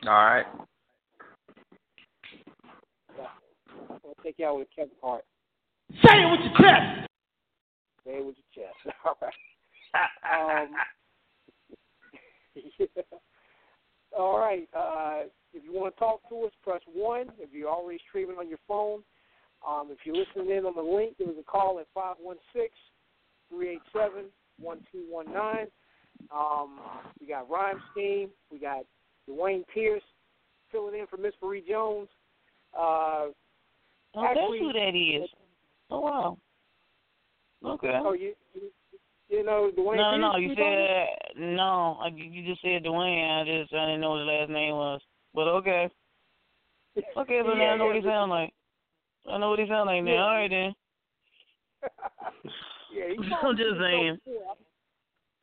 [0.06, 0.46] All right.
[3.90, 5.24] I'll take you out with Kevin Hart.
[6.06, 7.08] Say it with your chest.
[8.06, 8.96] Say it with your chest.
[9.06, 10.64] All right.
[10.64, 10.70] um,
[12.56, 12.88] yeah.
[14.18, 14.68] All right.
[14.78, 15.24] Uh,
[15.54, 17.32] if you want to talk to us, press one.
[17.40, 19.04] If you're already streaming on your phone,
[19.68, 21.88] um, if you're listening in on the link, give us a call at
[23.54, 25.68] 516-387-1219.
[26.34, 26.80] Um,
[27.20, 28.30] we got Rhyme Scheme.
[28.52, 28.86] We got
[29.30, 30.04] Dwayne Pierce
[30.72, 32.10] filling in for Miss Marie Jones.
[32.78, 33.28] Uh,
[34.14, 35.30] Oh, actually, that's who that is.
[35.90, 36.38] Oh wow.
[37.66, 38.00] Okay.
[38.04, 38.70] Oh, you you,
[39.32, 39.98] you know Dwayne?
[39.98, 41.98] No, no, you said no.
[42.14, 43.42] You just said Dwayne.
[43.42, 45.02] I just I didn't know what his last name was.
[45.34, 45.90] But okay.
[47.18, 48.54] Okay, but yeah, now I know what he sound like.
[49.30, 50.12] I know what he sound like now.
[50.12, 50.24] Yeah.
[50.24, 50.74] All right then.
[52.94, 53.04] yeah,
[53.44, 54.18] I'm just saying.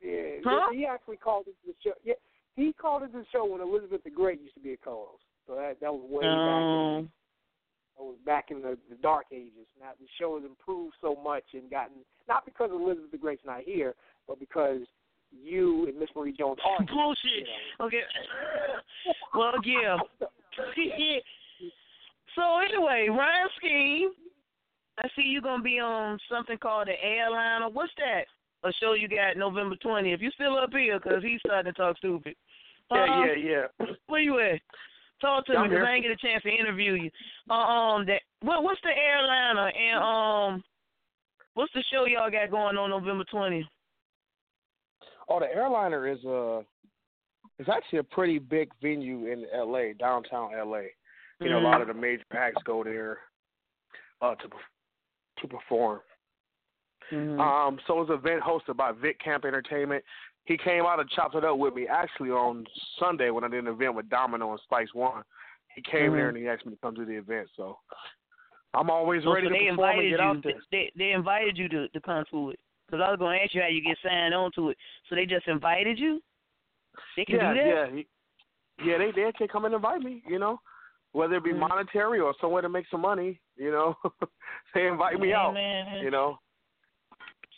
[0.02, 0.70] Yeah, Huh?
[0.73, 1.94] he actually called into the show.
[2.05, 2.15] Yeah,
[2.55, 5.24] he called into the show when Elizabeth the Great used to be a co-host.
[5.47, 6.62] So that that was way back.
[6.62, 7.10] In, Um,
[7.97, 9.66] that was back in the, the dark ages.
[9.81, 13.60] Now the show has improved so much and gotten not because Elizabeth the Great's not
[13.62, 13.94] here,
[14.26, 14.80] but because
[15.32, 16.84] you and Miss Marie Jones are.
[16.84, 17.24] here, bullshit.
[17.24, 17.44] you
[17.78, 17.86] know.
[17.86, 18.00] Okay.
[19.34, 19.96] well, yeah.
[22.34, 24.10] so anyway, Rhyme Scheme.
[25.00, 27.68] I see you're gonna be on something called the Airliner.
[27.68, 28.24] What's that?
[28.64, 30.20] A show you got November 20th.
[30.20, 30.98] You still up here?
[30.98, 32.34] Cause he's starting to talk stupid.
[32.90, 33.86] Yeah, Um, yeah, yeah.
[34.09, 34.60] Where you at?
[35.20, 35.84] Talk to I'm me, 'cause here.
[35.86, 37.10] I ain't get a chance to interview you.
[37.48, 40.64] Uh, um, that what what's the airliner and um,
[41.59, 43.66] what's the show y'all got going on November twentieth?
[45.28, 46.62] Oh, the airliner is a
[47.59, 50.86] it's actually a pretty big venue in L.A., downtown L.A.
[51.40, 53.18] You know, a lot of the major acts go there
[54.22, 54.48] uh, to
[55.40, 56.01] to perform.
[57.12, 57.40] Mm-hmm.
[57.40, 60.05] Um, so it's an event hosted by Vic Camp Entertainment.
[60.44, 62.64] He came out and chopped it up with me actually on
[63.01, 65.22] Sunday when I did an event with Domino and Spice One.
[65.74, 66.28] He came there Mhm.
[66.28, 67.48] and he asked me to come to the event.
[67.56, 67.78] So
[68.74, 70.24] I'm always ready so to they perform and invited get you.
[70.27, 70.62] out there.
[70.70, 72.61] They they invited you to to come to it.
[72.90, 74.78] Cause I was gonna ask you how you get signed on to it.
[75.09, 76.20] So they just invited you.
[77.16, 77.95] They can yeah, do that.
[77.95, 78.03] yeah,
[78.85, 78.99] yeah.
[78.99, 80.23] They they can come and invite me.
[80.27, 80.61] You know,
[81.12, 81.69] whether it be Mhm.
[81.69, 83.40] monetary or somewhere to make some money.
[83.57, 83.97] You know,
[84.74, 85.55] they invite me Yeah, out.
[85.55, 86.03] man.
[86.03, 86.39] You know.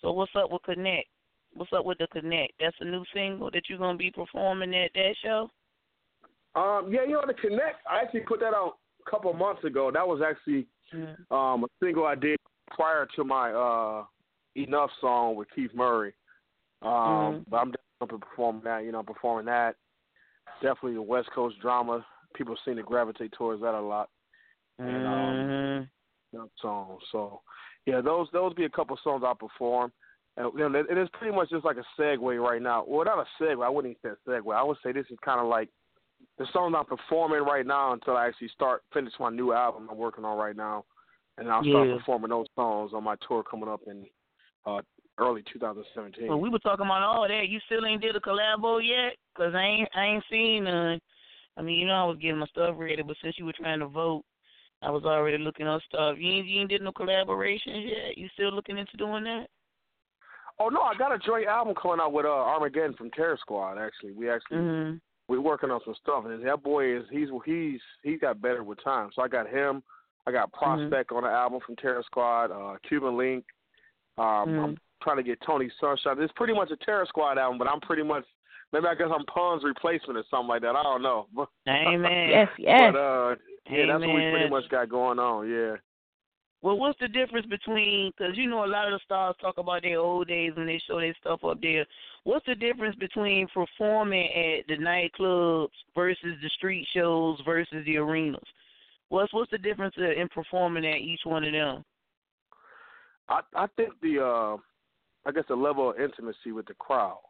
[0.02, 1.08] So what's up with Connect?
[1.52, 2.52] What's up with the Connect?
[2.58, 5.50] That's a new single that you're gonna be performing at that show.
[6.54, 7.76] Um, yeah, you know, the Connect.
[7.88, 9.90] I actually put that out a couple months ago.
[9.92, 10.66] That was actually
[11.30, 12.38] um, a single I did
[12.70, 14.04] prior to my uh,
[14.56, 16.12] Enough song with Keith Murray.
[16.82, 17.44] Um, Mhm.
[17.48, 18.84] But I'm definitely performing that.
[18.84, 19.76] You know, performing that.
[20.60, 22.04] Definitely the West Coast drama.
[22.34, 24.08] People seem to gravitate towards that a lot.
[24.78, 25.36] And um,
[26.34, 26.44] Mm-hmm.
[26.60, 27.02] Songs.
[27.12, 27.42] So
[27.86, 29.92] yeah, those those be a couple of songs I perform.
[30.36, 32.84] And you know, it is pretty much just like a segue right now.
[32.86, 33.64] Well, not a segue.
[33.64, 34.54] I wouldn't even say a segue.
[34.54, 35.68] I would say this is kind of like
[36.40, 39.98] the songs I'm performing right now until I actually start finish my new album I'm
[39.98, 40.86] working on right now,
[41.36, 41.98] and I'll start Yeah.
[41.98, 44.06] performing those songs on my tour coming up in
[44.64, 44.80] uh,
[45.18, 46.28] early 2017.
[46.28, 47.48] Well, we were talking about all that.
[47.48, 49.18] You still ain't did a collabo yet?
[49.36, 50.98] Cause I ain't I ain't seen none.
[51.58, 53.80] I mean, you know, I was getting my stuff ready, but since you were trying
[53.80, 54.24] to vote,
[54.80, 56.16] I was already looking up stuff.
[56.18, 58.16] You ain't, you ain't did no collaborations yet.
[58.16, 59.46] You still looking into doing that?
[60.58, 63.76] Oh no, I got a joint album coming out with uh, Armageddon from Terror Squad.
[63.76, 64.96] Actually, we actually Mm-hmm.
[65.30, 68.82] We're working on some stuff, and that boy is he's he's he's got better with
[68.82, 69.10] time.
[69.14, 69.80] So I got him.
[70.26, 73.44] I got Prospect on the album from Terror Squad, uh, Cuban Link.
[74.18, 76.20] Um, I'm trying to get Tony Sunshine.
[76.20, 78.24] It's pretty much a Terror Squad album, but I'm pretty much
[78.72, 80.74] maybe I guess I'm Pun's replacement or something like that.
[80.74, 81.28] I don't know.
[81.34, 82.28] But, Amen.
[82.28, 82.92] Yes, yes.
[82.92, 83.34] But uh,
[83.70, 85.48] yeah, that's what we pretty much got going on.
[85.48, 85.76] Yeah.
[86.62, 88.12] Well, what's the difference between?
[88.16, 90.80] Because you know, a lot of the stars talk about their old days when they
[90.86, 91.86] show their stuff up there.
[92.24, 98.42] What's the difference between performing at the nightclubs versus the street shows versus the arenas?
[99.08, 101.84] What's what's the difference in performing at each one of them?
[103.28, 104.56] I I think the uh
[105.26, 107.20] I guess the level of intimacy with the crowd.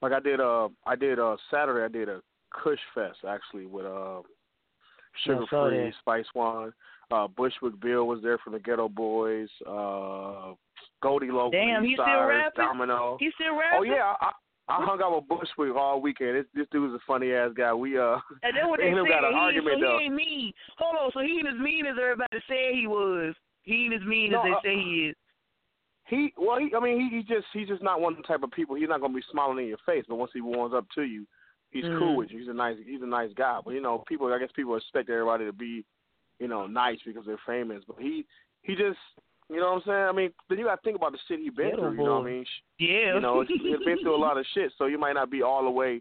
[0.00, 3.84] Like I did uh I did uh Saturday I did a Kush Fest actually with
[3.84, 4.20] uh
[5.24, 5.92] Sugar I Free.
[6.00, 6.72] Spice One,
[7.10, 10.54] uh Bushwick Bill was there from the Geto Boys, uh
[11.02, 12.64] Goldie Loc, Damn, he still rapping?
[12.64, 13.16] Domino.
[13.20, 13.78] He still rapping?
[13.78, 14.30] Oh yeah, I,
[14.68, 16.36] I hung out with Bushwick all weekend.
[16.36, 17.72] This this dude's a funny ass guy.
[17.74, 19.98] We uh And then what they say, got an he, argument so though.
[19.98, 20.52] he ain't mean.
[20.78, 23.34] Hold on, so he ain't as mean as everybody said he was.
[23.62, 25.16] He ain't as mean No, as they uh, say he is.
[26.06, 28.42] He well, he I mean he, he just he's just not one of the type
[28.42, 28.74] of people.
[28.76, 31.26] He's not gonna be smiling in your face, but once he warms up to you,
[31.70, 31.98] he's Mm.
[31.98, 32.38] cool with you.
[32.40, 33.60] He's a nice he's a nice guy.
[33.64, 35.84] But you know, people I guess people expect everybody to be,
[36.40, 37.82] you know, nice because they're famous.
[37.86, 38.24] But he
[38.62, 38.98] he just
[39.48, 40.04] you know what I'm saying?
[40.08, 42.26] I mean, then you gotta think about the shit he been through, you know what
[42.28, 42.44] I mean?
[42.78, 43.14] Yeah.
[43.14, 45.64] You know, he's been through a lot of shit, so you might not be all
[45.64, 46.00] the way,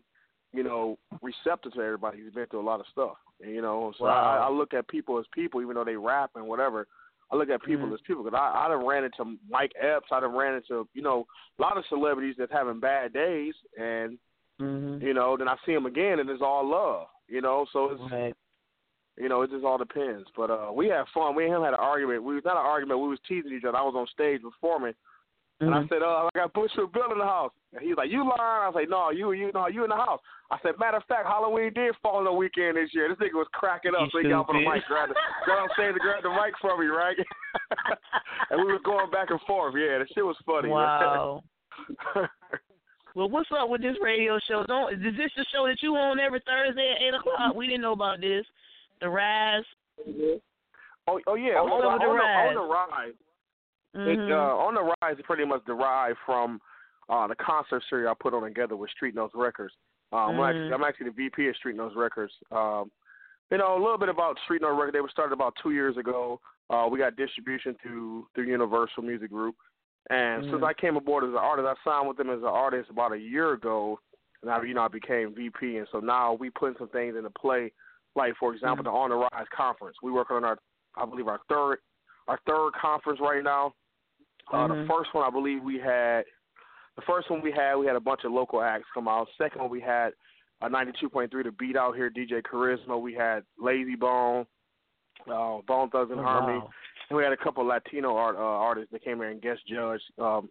[0.53, 2.22] you know, receptive to everybody.
[2.24, 3.16] He's been through a lot of stuff.
[3.41, 4.40] And, you know, so Wow.
[4.41, 6.86] I, I look at people as people, even though they rap and whatever.
[7.32, 7.94] I look at people Mhm.
[7.95, 10.07] as people because I I done ran into Mike Epps.
[10.11, 11.26] I done ran into you know
[11.57, 14.18] a lot of celebrities that's having bad days, and
[14.61, 15.06] Mm-hmm.
[15.06, 17.07] you know then I see them again and it's all love.
[17.28, 18.36] You know, so it's Right.
[19.20, 20.28] You know it just all depends.
[20.36, 21.36] But uh we had fun.
[21.36, 22.24] We and him had an argument.
[22.24, 23.02] We was not an argument.
[23.02, 23.78] We was teasing each other.
[23.78, 24.94] I was on stage performing,
[25.60, 25.90] and I Mhm.
[25.90, 28.68] said, "Oh, I got Bushwick Bill in the house." And he's like, "You lying?" I
[28.68, 31.28] was like, "No, you, you, no, you in the house." I said, "Matter of fact,
[31.28, 34.18] Halloween did fall on the weekend this year." This nigga was cracking up, You so
[34.20, 35.16] he got up on the mic, grabbed, the,
[35.46, 37.18] got on stage to grab the mic from me, right?
[38.50, 39.76] and we was going back and forth.
[39.76, 40.70] Yeah, the shit was funny.
[40.70, 41.44] Wow.
[43.16, 44.64] Well, what's up with this radio show?
[44.68, 47.56] Don't is this the show that you on every Thursday at eight o'clock?
[47.56, 48.46] We didn't know about this.
[49.02, 49.64] The Rise.
[51.08, 52.54] oh, oh yeah, What's on, the, with the on, Rise?
[52.54, 53.14] the, on the rise.
[53.96, 54.32] It, Mhm.
[54.32, 56.62] uh, on the rise is pretty much derived from
[57.10, 59.74] uh, the concert series I put on together with Street Notes Records.
[60.12, 60.42] Um, I'm, Mm-hmm.
[60.44, 62.32] actually, I'm actually the VP of Street Notes Records.
[62.52, 62.92] Um,
[63.50, 64.94] you know, a little bit about Street Notes Records.
[64.94, 66.40] They were started about two years ago.
[66.70, 69.56] Uh, we got distribution through through Universal Music Group,
[70.12, 70.68] and since Mhm.
[70.68, 73.18] I came aboard as an artist, I signed with them as an artist about a
[73.18, 74.00] year ago.
[74.44, 77.30] And I, you know, I became VP, and so now we putting some things into
[77.32, 77.72] play.
[78.15, 79.98] Like for example, the On the Rise conference.
[80.02, 80.57] We working on our,
[80.95, 81.77] I believe our third,
[82.27, 83.73] our third conference right now.
[84.52, 84.88] Uh, the Mhm.
[84.88, 86.26] first one I believe we had,
[86.95, 89.27] the first one we had, we had a bunch of local acts come out.
[89.38, 90.14] Second one we had
[90.61, 92.99] a 92.3 to beat out here, DJ Carisma.
[92.99, 94.45] We had Layzie Bone,
[95.27, 96.60] uh, Bone Thugs and Oh, Harmony.
[96.60, 96.69] wow.
[97.10, 100.03] And we had a couple Latino art, uh, artists that came here and guest judged.
[100.19, 100.49] Um,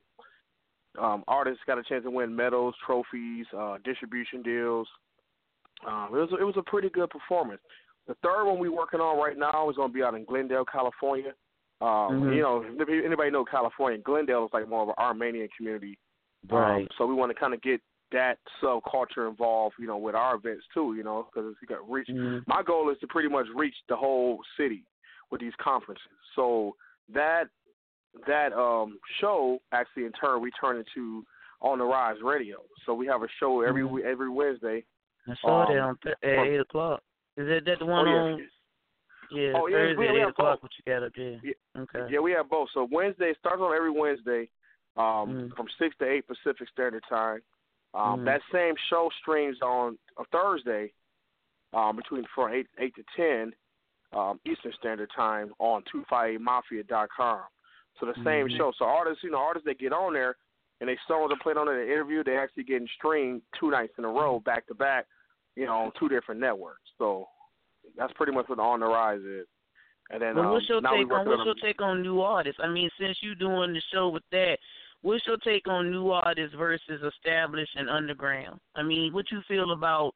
[0.96, 4.88] um, artists got a chance to win medals, trophies, uh, distribution deals.
[5.86, 7.60] Um, it was it was a pretty good performance.
[8.06, 10.64] The third one we're working on right now is going to be out in Glendale,
[10.64, 11.34] California.
[11.80, 12.34] Um, Mhm.
[12.34, 12.62] You know,
[13.04, 15.98] anybody know California, Glendale is like more of an Armenian community.
[16.50, 16.92] Um, Right.
[16.96, 17.80] so we want to kind of get
[18.10, 22.08] that subculture involved, you know, with our events too, you know, because we got reach.
[22.08, 22.42] Mhm.
[22.48, 24.84] My goal is to pretty much reach the whole city
[25.30, 26.08] with these conferences.
[26.34, 26.74] So
[27.10, 27.48] that
[28.26, 31.24] that um show actually in turn we turn into
[31.60, 32.64] on the rise radio.
[32.86, 34.02] So we have a show every Mhm.
[34.02, 34.84] every Wednesday.
[35.28, 37.02] I saw um, that on th- at eight o'clock.
[37.36, 38.20] Is that that the one oh, yeah.
[38.20, 38.48] on?
[39.30, 40.60] Yeah, Oh, yeah, Thursday we- at eight o'clock.
[40.60, 40.62] both.
[40.62, 41.40] What you got up there?
[41.42, 41.82] Yeah.
[41.82, 42.12] Okay.
[42.12, 42.68] Yeah, we have both.
[42.72, 44.48] So Wednesday starts on every Wednesday,
[44.96, 45.56] um, Mhm.
[45.56, 47.40] from six to eight Pacific Standard Time.
[47.94, 48.24] Um, Mhm.
[48.26, 50.92] That same show streams on a Thursday,
[51.72, 53.54] um, between from eight eight to ten
[54.12, 57.42] um, Eastern Standard Time on two five eight mafia.com.
[58.00, 58.56] So the same Mhm.
[58.56, 58.70] show.
[58.72, 60.36] So artists, you know, artists that get on there
[60.80, 63.98] and they songs are played on in the interview, they actually getting streamed two nights
[63.98, 65.06] in a row, back to back,
[65.58, 66.88] you know, on two different networks.
[66.98, 67.26] So
[67.96, 69.46] that's pretty much what On the Rise is.
[70.10, 72.60] And then But um, what's your take on what's on your take on new artists?
[72.62, 74.58] I mean, since you're doing the show with that,
[75.02, 78.60] what's your take on new artists versus established and underground?
[78.76, 80.14] I mean, what you feel about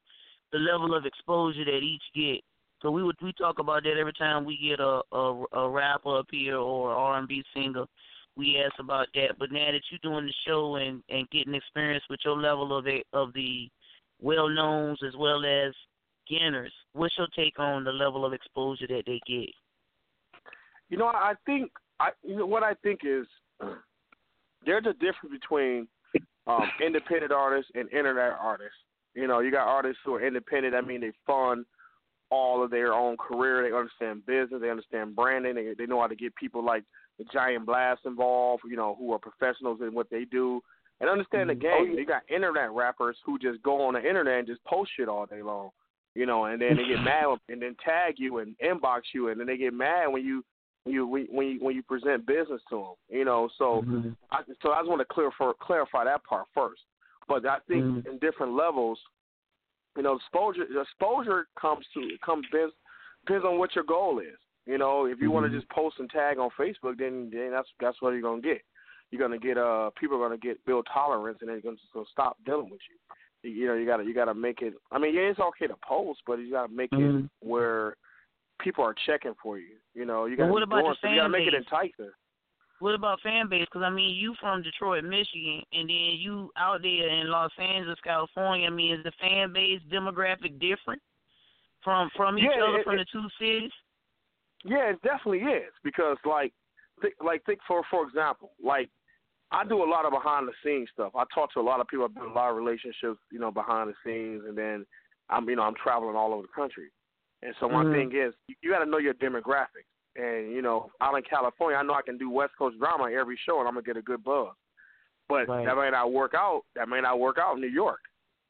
[0.53, 2.41] the level of exposure that each get?
[2.81, 6.19] So we would we talk about that every time we get a a, a rapper
[6.19, 7.85] up here or R and B singer.
[8.37, 9.39] We ask about that.
[9.39, 12.87] But now that you're doing the show and and getting experience with your level of
[12.87, 13.69] it, of the
[14.23, 15.75] well knowns as well as
[16.29, 19.51] beginners, what's your take on the level of exposure that they get?
[20.89, 21.71] You know, I think
[22.01, 23.27] I you know what I think is
[24.65, 25.89] there's a difference between
[26.47, 28.77] um, independent artists and internet artists.
[29.15, 30.75] You know, you got artists who are independent.
[30.75, 31.67] I mean, they fund
[32.31, 33.63] all of their own career.
[33.63, 34.61] They understand business.
[34.61, 35.55] They understand branding.
[35.55, 36.85] They they know how to get people like
[37.19, 38.63] the Giant Blast involved.
[38.69, 40.63] You know, who are professionals in what they do
[41.03, 41.63] and understand the mm-hmm.
[41.63, 41.95] game.
[41.95, 45.09] Oh, you got internet rappers who just go on the internet and just post shit
[45.09, 45.71] all day long.
[46.15, 49.39] You know, and then they get mad and then tag you and inbox you, and
[49.39, 50.45] then they get mad when you
[50.85, 52.95] when you when you when you present business to them.
[53.19, 54.11] You know, so mm-hmm.
[54.31, 56.83] I, so I just want to clear for, clarify that part first.
[57.29, 58.09] But I think mm-hmm.
[58.09, 58.99] in different levels,
[59.97, 62.75] you know, exposure exposure comes to comes depends,
[63.27, 64.39] depends on what your goal is.
[64.67, 67.69] You know, if you want to just post and tag on Facebook, then then that's
[67.81, 68.61] that's what you're gonna get.
[69.13, 72.07] You're gonna get uh people are gonna get build tolerance, and they're gonna, just gonna
[72.11, 73.51] stop dealing with you.
[73.51, 74.73] You, you know, you gotta you gotta make it.
[74.91, 77.25] I mean, yeah, it's okay to post, but you gotta make Mhm.
[77.27, 77.95] it where
[78.59, 79.77] people are checking for you.
[79.95, 81.09] You know, you gotta what about the.
[81.11, 81.61] You gotta make it base?
[81.61, 82.11] enticing.
[82.79, 83.67] What about fan base?
[83.67, 88.01] Because I mean, you from Detroit, Michigan, and then you out there in Los Angeles,
[88.03, 88.67] California.
[88.67, 91.03] I mean, is the fan base demographic different
[91.85, 93.73] from from each Yeah, other it- from it- the two cities?
[94.65, 96.53] Yeah, it definitely is because like,
[97.03, 98.89] th- like think for for example, like
[99.53, 101.13] I do a lot of behind the scenes stuff.
[101.15, 102.05] I talk to a lot of people.
[102.07, 104.87] I build a lot of relationships, you know, behind the scenes, and then
[105.31, 106.91] I'm you know I'm traveling all over the country.
[107.43, 107.93] And so my Mhm.
[107.93, 109.91] thing is, you, you got to know your demographics.
[110.17, 113.37] And you know, out in California, I know I can do West Coast drama every
[113.45, 114.55] show, and I'm gonna get a good buzz.
[115.29, 115.65] But Right.
[115.65, 116.63] that may not work out.
[116.75, 118.01] That may not work out in New York.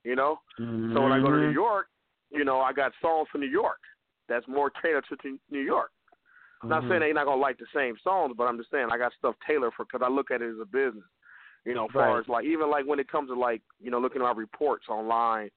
[0.04, 0.40] You know.
[0.58, 1.54] So when I go to New Mhm.
[1.54, 1.88] York,
[2.30, 3.78] you know, I got songs for New York
[4.28, 5.90] that's more tailored to to New York.
[6.62, 6.88] I'm not Mhm.
[6.88, 9.34] saying they're not gonna like the same songs, but I'm just saying I got stuff
[9.46, 11.04] tailored for because I look at it as a business.
[11.64, 13.98] You know, as far as like even like when it comes to like you know
[14.00, 15.50] looking at my reports online,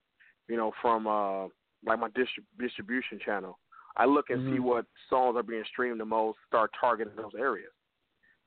[0.48, 1.48] you know from uh
[1.86, 3.60] like my distrib- distribution channel,
[3.98, 4.64] I look and see Mhm.
[4.64, 7.72] what songs are being streamed the most, start targeting those areas.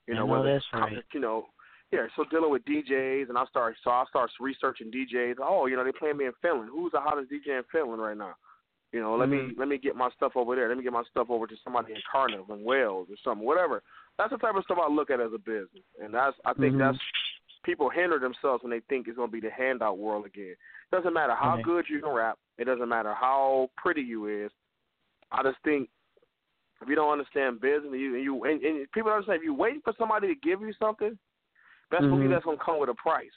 [0.06, 1.04] You know, know whether that's right.
[1.12, 1.48] you know,
[1.92, 2.06] yeah.
[2.16, 5.36] So dealing with DJs, and I start so I start researching DJs.
[5.40, 6.70] Oh, you know, they playing me in Finland.
[6.70, 8.34] Who's the hottest DJ in Finland right now?
[8.92, 9.58] You know, let me Mhm.
[9.58, 10.68] let me get my stuff over there.
[10.68, 13.82] Let me get my stuff over to somebody in Cardiff and Wales or something, whatever.
[14.16, 16.74] That's the type of stuff I look at as a business, and that's I think
[16.74, 16.78] Mhm.
[16.78, 16.98] that's
[17.64, 20.56] people hinder themselves when they think it's going to be the handout world again.
[20.90, 21.64] Doesn't matter how Right.
[21.64, 22.38] good you can rap.
[22.56, 24.50] It doesn't matter how pretty you is.
[25.30, 25.90] I just think
[26.80, 29.52] if you don't understand business, you and you and, and people don't understand if you
[29.52, 31.18] waiting for somebody to give you something,
[31.90, 32.10] best Mhm.
[32.10, 33.36] believe that's going to come with a price.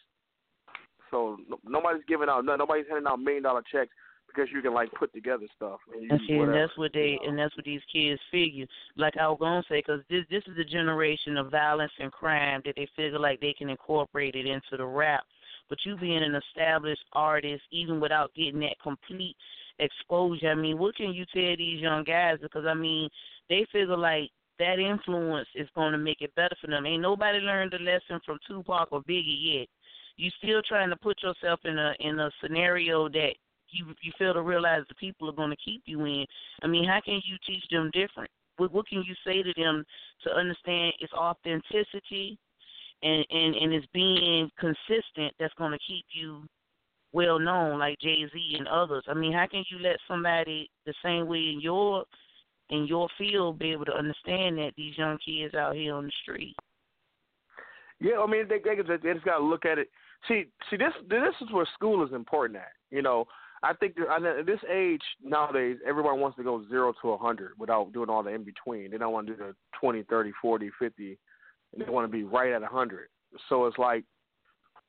[1.10, 2.46] So no, nobody's giving out.
[2.46, 3.94] Nobody's handing out million dollar checks
[4.34, 5.80] because you can like put together stuff.
[5.94, 8.66] And, you, And see, and that's what they and that's what these kids figure.
[8.96, 12.62] Like I was gonna say, because this this is the generation of violence and crime
[12.66, 15.24] that they figure like they can incorporate it into the rap.
[15.70, 19.38] But you being an established artist, even without getting that complete
[19.80, 22.38] exposure, I mean, what can you tell these young guys?
[22.42, 23.10] Because I mean,
[23.50, 26.86] they figure like that influence is going to make it better for them.
[26.86, 29.68] Ain't nobody learned the lesson from Tupac or Biggie yet.
[30.18, 33.32] You still trying to put yourself in a in a scenario that
[33.72, 36.26] you you fail to realize the people are going to keep you in.
[36.64, 38.30] I mean, how can you teach them different?
[38.58, 39.84] What what can you say to them
[40.24, 42.38] to understand its authenticity
[43.04, 46.44] and and and it's being consistent that's going to keep you
[47.14, 49.04] well known like Jay Z and others.
[49.08, 52.06] I mean, how can you let somebody the same way in your
[52.70, 56.12] in your field be able to understand that these young kids out here on the
[56.24, 56.56] street?
[58.00, 59.90] Yeah, I mean they they, they just got to look at it.
[60.28, 62.74] See, see this this is where school is important at.
[62.90, 63.26] You know,
[63.64, 67.94] I think at this age nowadays, everyone wants to go zero to a hundred without
[67.94, 68.90] doing all the in between.
[68.90, 71.18] They don't want to do the twenty, thirty, forty, fifty,
[71.74, 73.10] and they want to be right at a hundred.
[73.50, 74.04] So it's like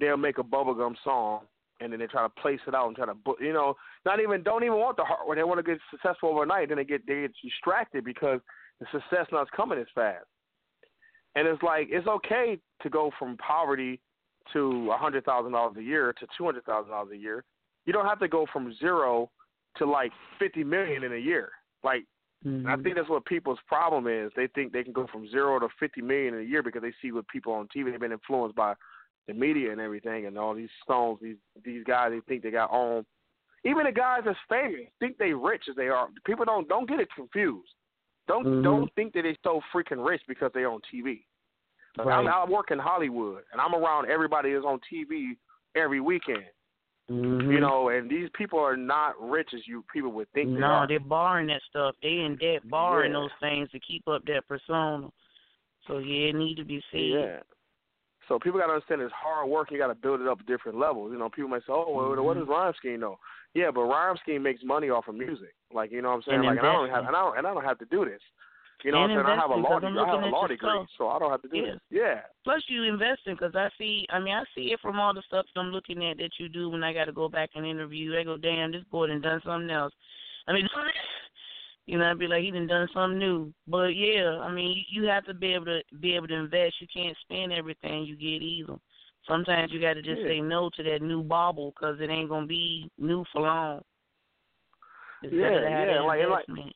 [0.00, 1.42] they'll make a bubblegum song
[1.80, 3.74] and then they try to place it out and try to, you know,
[4.06, 5.36] not even don't even want the hard work.
[5.36, 6.68] They want to get successful overnight.
[6.68, 8.40] Then they get they get distracted because
[8.80, 10.24] the success not coming as fast.
[11.34, 14.00] And it's like it's okay to go from poverty
[14.52, 17.44] to a hundred thousand dollars a year to two hundred thousand dollars a year.
[17.86, 19.30] You don't have to go from zero
[19.76, 21.50] to like fifty million in a year.
[21.82, 22.04] Like
[22.44, 24.32] and I think that's what people's problem is.
[24.34, 26.92] They think they can go from zero to fifty million in a year because they
[27.00, 27.90] see what people on TV.
[27.90, 28.74] They've been influenced by
[29.28, 31.18] the media and everything, and all these stones.
[31.22, 33.04] These these guys they think they got on.
[33.64, 36.08] Even the guys that's famous think they rich as they are.
[36.24, 37.70] People don't don't get it confused.
[38.26, 38.62] Don't Mhm.
[38.64, 41.24] don't think that they're so freaking rich because they're on TV.
[41.98, 45.36] Like, I'm, I work in Hollywood, and I'm around everybody that's on TV
[45.76, 46.44] every weekend.
[47.10, 47.50] Mm-hmm.
[47.50, 50.88] You know, and these people are not rich as you people would think No, are.
[50.88, 51.94] they're borrowing that stuff.
[52.02, 53.18] They in debt borrowing Yeah.
[53.20, 55.08] those things to keep up that persona.
[55.88, 57.00] So yeah, it need to be said.
[57.00, 57.40] Yeah.
[58.28, 59.72] So people got to understand it's hard work.
[59.72, 61.10] You got to build it up at different levels.
[61.12, 62.40] You know, people might say, "Oh, well, what Mm-hmm.
[62.40, 63.18] does Rhyme Scheme know?"
[63.52, 65.54] Yeah, but Rhyme Scheme makes money off of music.
[65.74, 66.36] Like you know what I'm saying?
[66.38, 68.04] And like and I don't have and I don't and I don't have to do
[68.04, 68.22] this.
[68.84, 69.38] You know And what I'm saying?
[69.38, 70.00] I have a law degree.
[70.00, 71.72] I have a law degree, so I don't have to do Yeah.
[71.72, 71.80] this.
[71.90, 72.20] Yeah.
[72.44, 74.06] Plus, you investing because I see.
[74.10, 76.48] I mean, I see it from all the stuff that I'm looking at that you
[76.48, 76.68] do.
[76.70, 79.40] When I got to go back and interview, I go, "Damn, this boy done done
[79.44, 79.92] something else."
[80.48, 80.66] I mean,
[81.86, 85.02] you know, I'd be like, "He done done something new." But yeah, I mean, you
[85.02, 86.80] you have to be able to be able to invest.
[86.80, 88.74] You can't spend everything you get either.
[89.28, 90.26] Sometimes you got to just Yeah.
[90.28, 93.82] say no to that new bauble because it ain't gonna be new for long.
[95.22, 96.72] It's Yeah, better to have yeah, like- like-.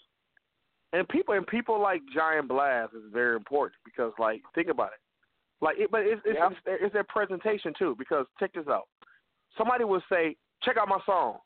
[0.97, 5.65] And people and people like Giant Blast is very important because like think about it,
[5.65, 7.95] like it, but it's it's, it's, their, it's their presentation too.
[7.99, 8.89] Because check this out,
[9.59, 11.39] somebody will say check out my song,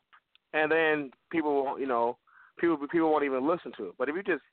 [0.53, 2.17] and then people won't, you know
[2.59, 3.93] people people won't even listen to it.
[3.97, 4.43] But if you just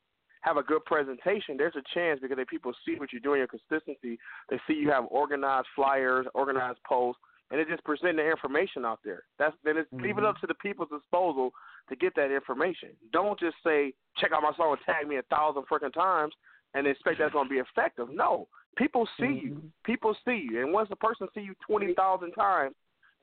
[0.40, 3.48] have a good presentation, there's a chance because if people see what you're doing, your
[3.48, 4.18] consistency,
[4.50, 7.20] they see you have organized flyers, organized posts,
[7.50, 9.22] and it just present the information out there.
[9.38, 10.26] That's then it's leave it mm-hmm.
[10.26, 11.50] up to the people's disposal
[11.88, 12.90] to get that information.
[13.12, 16.34] Don't just say check out my song and tag me a thousand freaking times
[16.74, 18.08] and expect that's going to be effective.
[18.12, 19.54] No, people see you.
[19.54, 19.66] Mm-hmm.
[19.84, 22.74] People see you, and once a person see you twenty thousand times,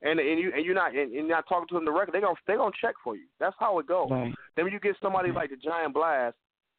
[0.02, 2.24] and and you and you're not and, and you're not talking to them directly, they
[2.24, 3.26] gonna they gonna check for you.
[3.38, 4.08] That's how it goes.
[4.10, 4.34] Right.
[4.56, 6.36] Then when you get somebody like the Giant Blast,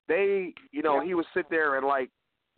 [0.07, 2.09] they you know he would sit there and like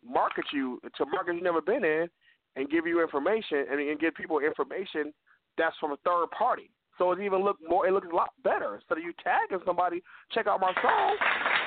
[0.04, 2.08] market you to markets you never been in,
[2.56, 5.12] and give you information and, and give people information
[5.58, 6.70] that's from a third party.
[6.98, 7.88] So it even look more.
[7.88, 8.76] It looks a lot better.
[8.76, 10.02] Instead of you tagging somebody,
[10.32, 11.16] check out my song.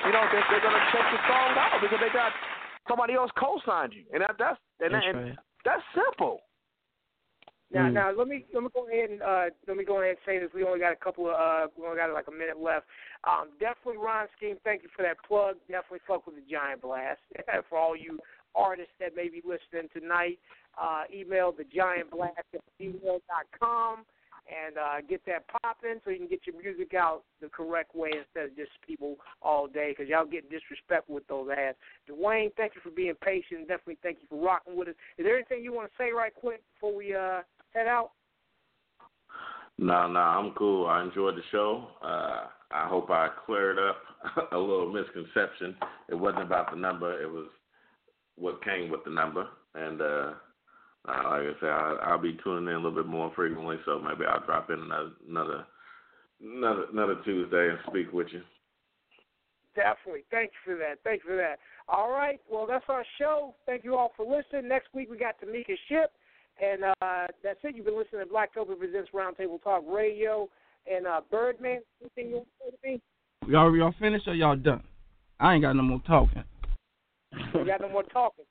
[0.06, 2.30] You know they, they're gonna check the song out because they got
[2.86, 5.38] somebody else co-signed you, and that, that's and, That's that, and right.
[5.64, 6.38] that's simple.
[7.72, 7.92] Now, Mm.
[7.94, 10.38] now let me let me go ahead and uh, let me go ahead and say
[10.38, 10.50] this.
[10.54, 12.86] We only got a couple of uh, we only got like a minute left.
[13.24, 14.56] Um, definitely, Rhyme Scheme.
[14.62, 15.56] Thank you for that plug.
[15.66, 17.18] Definitely fuck with the Giant Blast
[17.68, 18.20] for all you
[18.54, 20.38] artists that may be listening tonight.
[20.80, 24.04] Uh, email the Giant Blast at gmail.com
[24.44, 28.10] and uh, get that popping so you can get your music out the correct way
[28.12, 31.76] instead of just people all day because y'all get disrespectful with those ads.
[32.08, 33.68] Dwayne, thank you for being patient.
[33.68, 34.94] Definitely thank you for rocking with us.
[35.16, 37.40] Is there anything you want to say right quick before we uh,
[37.72, 38.10] head out?
[39.78, 40.86] No, no, I'm cool.
[40.86, 41.88] I enjoyed the show.
[42.02, 43.96] Uh, I hope I cleared up
[44.52, 45.76] a little misconception.
[46.08, 47.20] It wasn't about the number.
[47.20, 47.48] It was
[48.36, 49.46] what came with the number.
[49.74, 50.32] And uh,
[51.06, 53.76] uh, like I said, I, I'll be tuning in a little bit more frequently.
[53.84, 55.66] So maybe I'll drop in another another
[56.42, 58.42] another, another Tuesday and speak with you.
[59.74, 60.24] Definitely.
[60.30, 60.98] Thank you for that.
[61.02, 61.58] Thank you for that.
[61.88, 62.40] All right.
[62.48, 63.54] Well, that's our show.
[63.66, 64.68] Thank you all for listening.
[64.68, 66.10] Next week we got Tamika Ship.
[66.62, 67.74] And uh, that's it.
[67.74, 70.48] You've been listening to Blacktopia Presents Roundtable Talk Radio.
[70.90, 73.52] And uh, Birdman, anything you want to say to me?
[73.52, 74.84] Y'all, y'all finished or y'all done?
[75.40, 76.44] I ain't got no more talking.
[77.54, 78.44] We got no more talking.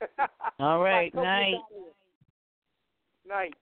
[0.60, 1.54] All right, night.
[3.26, 3.54] Night.